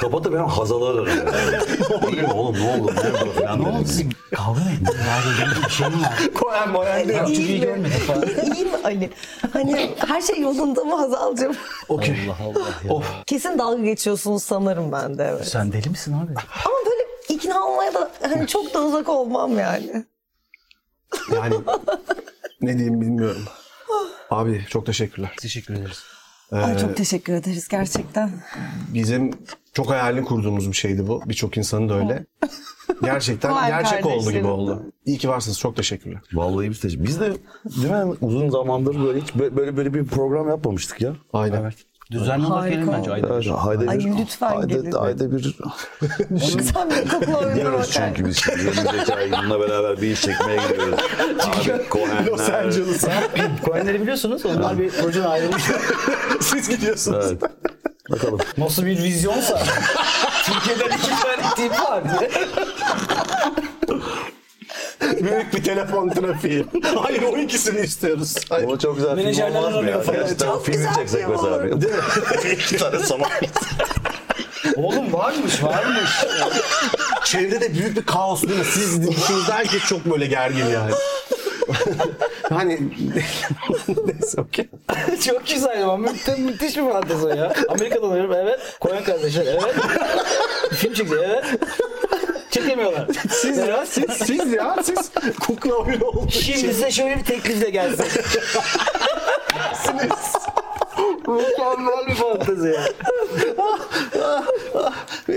Kapatıp 0.01 0.33
ben 0.33 0.37
hazalar 0.43 0.93
ararım. 0.95 1.07
Yani. 1.07 2.21
Ne 2.21 2.33
oğlum 2.33 2.55
ne 2.59 2.69
oldu? 2.73 2.93
Ne 2.95 3.09
oldu 3.21 3.31
falan 3.39 3.63
Ne 3.63 3.67
oldu 3.67 3.85
kavga 4.35 4.59
mı 4.59 4.69
ettiniz? 4.71 4.95
Ya 4.95 5.65
bir 5.65 5.69
şey 5.69 5.87
mi 5.87 6.01
var? 6.01 6.19
Koen 6.33 6.69
Moen 6.69 7.07
diyor. 7.07 7.19
Çok 7.27 7.37
iyi 7.37 7.61
görmedik 7.61 7.99
falan. 7.99 8.27
İyi 8.55 8.65
mi 8.65 8.77
Ali? 8.83 9.09
Hani 9.53 9.95
her 10.07 10.21
şey 10.21 10.39
yolunda 10.41 10.83
mı 10.83 10.95
Hazal'cığım? 10.95 11.55
Okey. 11.89 12.15
Allah 12.29 12.59
Allah 12.59 12.99
ya. 12.99 13.23
Kesin 13.25 13.59
dalga 13.59 13.83
geçiyorsunuz 13.83 14.43
sanırım 14.43 14.91
ben 14.91 15.17
de 15.17 15.23
evet. 15.35 15.47
Sen 15.47 15.71
deli 15.71 15.89
misin 15.89 16.13
abi? 16.13 16.33
Ama 16.65 16.75
böyle 16.85 17.03
ikna 17.29 17.65
olmaya 17.65 17.93
da 17.93 18.11
hani 18.21 18.47
çok 18.47 18.73
da 18.73 18.81
uzak 18.81 19.09
olmam 19.09 19.59
yani. 19.59 20.05
Yani 21.35 21.55
ne 22.61 22.73
diyeyim 22.77 23.01
bilmiyorum. 23.01 23.43
Abi 24.29 24.65
çok 24.69 24.85
teşekkürler. 24.85 25.35
Teşekkür 25.41 25.73
ederiz. 25.73 26.03
Ay 26.51 26.77
çok 26.77 26.97
teşekkür 26.97 27.33
ederiz 27.33 27.67
gerçekten. 27.67 28.31
Bizim 28.93 29.31
çok 29.73 29.89
hayalini 29.89 30.25
kurduğumuz 30.25 30.67
bir 30.67 30.75
şeydi 30.75 31.07
bu. 31.07 31.21
Birçok 31.25 31.57
insanın 31.57 31.89
da 31.89 31.93
öyle. 31.93 32.25
Gerçekten 33.03 33.51
Vay 33.51 33.69
gerçek 33.69 34.05
oldu 34.05 34.31
gibi 34.31 34.47
oldu. 34.47 34.91
İyi 35.05 35.17
ki 35.17 35.29
varsınız. 35.29 35.59
Çok 35.59 35.75
teşekkürler. 35.75 36.21
Vallahi 36.33 36.69
biz 36.69 36.83
de, 36.83 37.03
biz 37.03 37.19
de 37.19 37.33
değil 37.65 37.93
mi 37.93 38.15
uzun 38.21 38.49
zamandır 38.49 39.03
böyle 39.03 39.21
hiç 39.21 39.35
böyle 39.35 39.77
böyle 39.77 39.93
bir 39.93 40.05
program 40.05 40.49
yapmamıştık 40.49 41.01
ya. 41.01 41.15
Aynen. 41.33 41.73
Düzenli 42.11 42.45
olarak 42.45 42.61
Harika 42.63 42.75
gelin 42.75 42.93
bence 42.93 43.11
ayda 43.11 43.27
Evet, 43.27 43.45
bir. 43.45 43.69
ayda 43.69 43.91
Ay, 43.91 43.99
bir, 43.99 44.17
lütfen 44.17 44.67
gelin. 44.67 44.85
ayda, 44.85 45.01
ayda 45.01 45.31
bir 45.31 45.55
Sen 46.73 46.89
bir 46.89 47.09
kokla 47.09 47.37
oyununa 47.37 47.53
gidiyoruz 47.53 47.89
bakar. 47.95 48.07
çünkü 48.15 48.25
biz 48.29 48.37
şimdi 48.37 48.59
yeni 48.65 49.05
zeka 49.05 49.21
yılına 49.21 49.59
beraber 49.59 50.01
bir 50.01 50.11
iş 50.11 50.21
çekmeye 50.21 50.57
gidiyoruz. 50.67 50.99
Abi 51.41 51.81
Cohen'ler. 51.91 52.25
Los 52.25 52.49
Angeles'a. 52.49 53.11
Coinleri 53.65 54.01
biliyorsunuz. 54.01 54.45
Onlar 54.45 54.79
bir 54.79 54.89
projeden 54.89 55.27
ayrılmış. 55.27 55.63
Siz 56.41 56.69
gidiyorsunuz. 56.69 57.25
Evet. 57.29 57.41
Bakalım. 58.11 58.39
Nasıl 58.57 58.85
bir 58.85 59.03
vizyonsa. 59.03 59.61
Türkiye'den 60.45 60.97
iki 60.97 61.09
tane 61.09 61.55
tip 61.55 61.71
var 61.81 62.03
diye. 62.19 62.31
Büyük 65.21 65.53
bir 65.53 65.63
telefon 65.63 66.09
trafiği. 66.09 66.65
Hayır 66.95 67.21
o 67.23 67.37
ikisini 67.37 67.79
istiyoruz. 67.79 68.35
Hayır. 68.49 68.67
Ama 68.67 68.79
çok 68.79 68.95
güzel 68.95 69.09
film 69.09 69.23
Menajerler 69.23 69.59
olmaz 69.59 69.71
mı 69.73 69.75
ya? 69.75 69.81
arıyor 69.81 70.03
falan. 70.03 70.19
Gerçekten 70.19 70.47
Çok 70.47 70.65
filmi 70.65 70.77
güzel 70.77 70.95
çeksek 70.95 71.21
film 71.21 71.31
mesela. 71.31 71.55
olur. 71.55 71.81
bir. 72.43 72.51
İki 72.51 72.77
tane 72.77 72.99
saman. 72.99 73.29
Oğlum 74.75 75.13
varmış 75.13 75.63
varmış. 75.63 76.09
Çevrede 77.23 77.73
büyük 77.73 77.97
bir 77.97 78.05
kaos 78.05 78.43
değil 78.43 78.59
mi? 78.59 78.65
Siz 78.65 79.07
dışınızda 79.07 79.53
herkes 79.53 79.83
çok 79.83 80.05
böyle 80.05 80.25
gergin 80.25 80.65
yani. 80.65 80.91
hani 82.49 82.79
neyse 84.05 84.41
okey. 84.41 84.69
Çok 85.25 85.47
güzel 85.47 85.83
ama 85.83 85.97
müthiş, 85.97 86.37
müthiş 86.37 86.77
bir 86.77 86.89
fantezi 86.91 87.25
o 87.25 87.29
ya. 87.29 87.53
Amerika'da 87.69 88.05
oluyorum 88.05 88.33
evet. 88.33 88.59
Koyan 88.79 89.03
kardeşler 89.03 89.45
evet. 89.45 89.75
Film 90.73 90.93
çekiyor 90.93 91.23
evet. 91.23 91.45
Çekemiyorlar. 92.51 93.07
Siz 93.41 93.57
ya 93.57 93.85
siz, 93.85 94.05
siz 94.25 94.53
ya 94.53 94.77
siz 94.83 95.11
kukla 95.39 95.73
oyunu 95.75 96.05
olduğu 96.05 96.31
Şimdi 96.31 96.57
için. 96.57 96.71
size 96.71 96.91
şöyle 96.91 97.17
bir 97.19 97.23
teklifle 97.23 97.69
gelsin. 97.69 98.05
Mükemmel 101.27 102.07
bir 102.07 102.15
fantezi 102.15 102.67
ya. 102.67 102.85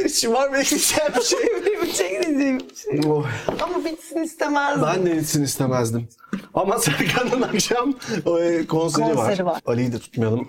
İçin 0.04 0.32
var 0.32 0.48
mı 0.48 0.56
ekleyeceğim 0.56 1.12
bir 1.16 1.22
şey? 1.22 1.38
Bir 1.82 1.92
şey 1.92 2.22
diyeceğim. 2.22 3.10
Oy. 3.10 3.24
Ama 3.62 3.84
bitsin 3.84 4.22
istemezdim. 4.22 4.82
Ben 4.86 5.06
de 5.06 5.10
gitsin 5.14 5.42
istemezdim. 5.44 6.08
Ama 6.54 6.78
Serkan'ın 6.78 7.42
akşam 7.42 7.94
e, 8.40 8.66
konseri, 8.66 9.14
Konseri 9.14 9.46
var. 9.46 9.60
Ali'yi 9.66 9.92
de 9.92 9.98
tutmayalım. 9.98 10.48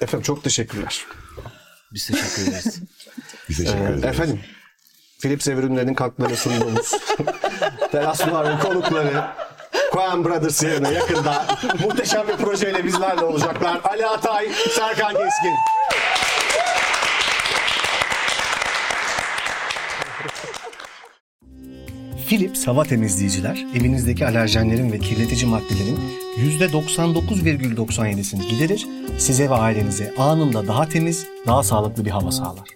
Efendim 0.00 0.22
çok 0.24 0.44
teşekkürler. 0.44 1.06
Biz 1.92 2.06
teşekkür 2.06 2.42
ederiz. 2.50 2.80
Biz 3.48 3.56
teşekkür 3.58 3.78
Ee, 3.80 3.84
ederiz. 3.84 4.04
efendim 4.04 4.40
Philips 5.20 5.48
ev 5.48 5.58
ürünlerinin 5.58 5.94
katkılarını 5.94 6.36
sunduğumuz 6.36 6.90
Teraslar 7.92 8.50
ve 8.50 8.58
konukları 8.62 9.24
Coen 9.92 10.24
Brothers 10.24 10.62
yerine 10.62 10.90
yakında 10.90 11.46
muhteşem 11.84 12.28
bir 12.28 12.36
projeyle 12.36 12.84
bizlerle 12.84 13.24
olacaklar. 13.24 13.80
Ali 13.84 14.06
Atay, 14.06 14.48
Serkan 14.76 15.12
Keskin. 15.12 15.54
Philips 22.28 22.66
hava 22.66 22.84
temizleyiciler 22.84 23.66
evinizdeki 23.74 24.26
alerjenlerin 24.26 24.92
ve 24.92 24.98
kirletici 24.98 25.46
maddelerin 25.46 25.98
%99,97'sini 26.38 28.48
giderir, 28.48 28.86
size 29.18 29.50
ve 29.50 29.54
ailenize 29.54 30.14
anında 30.18 30.66
daha 30.66 30.88
temiz, 30.88 31.26
daha 31.46 31.62
sağlıklı 31.62 32.04
bir 32.04 32.10
hava 32.10 32.32
sağlar. 32.32 32.68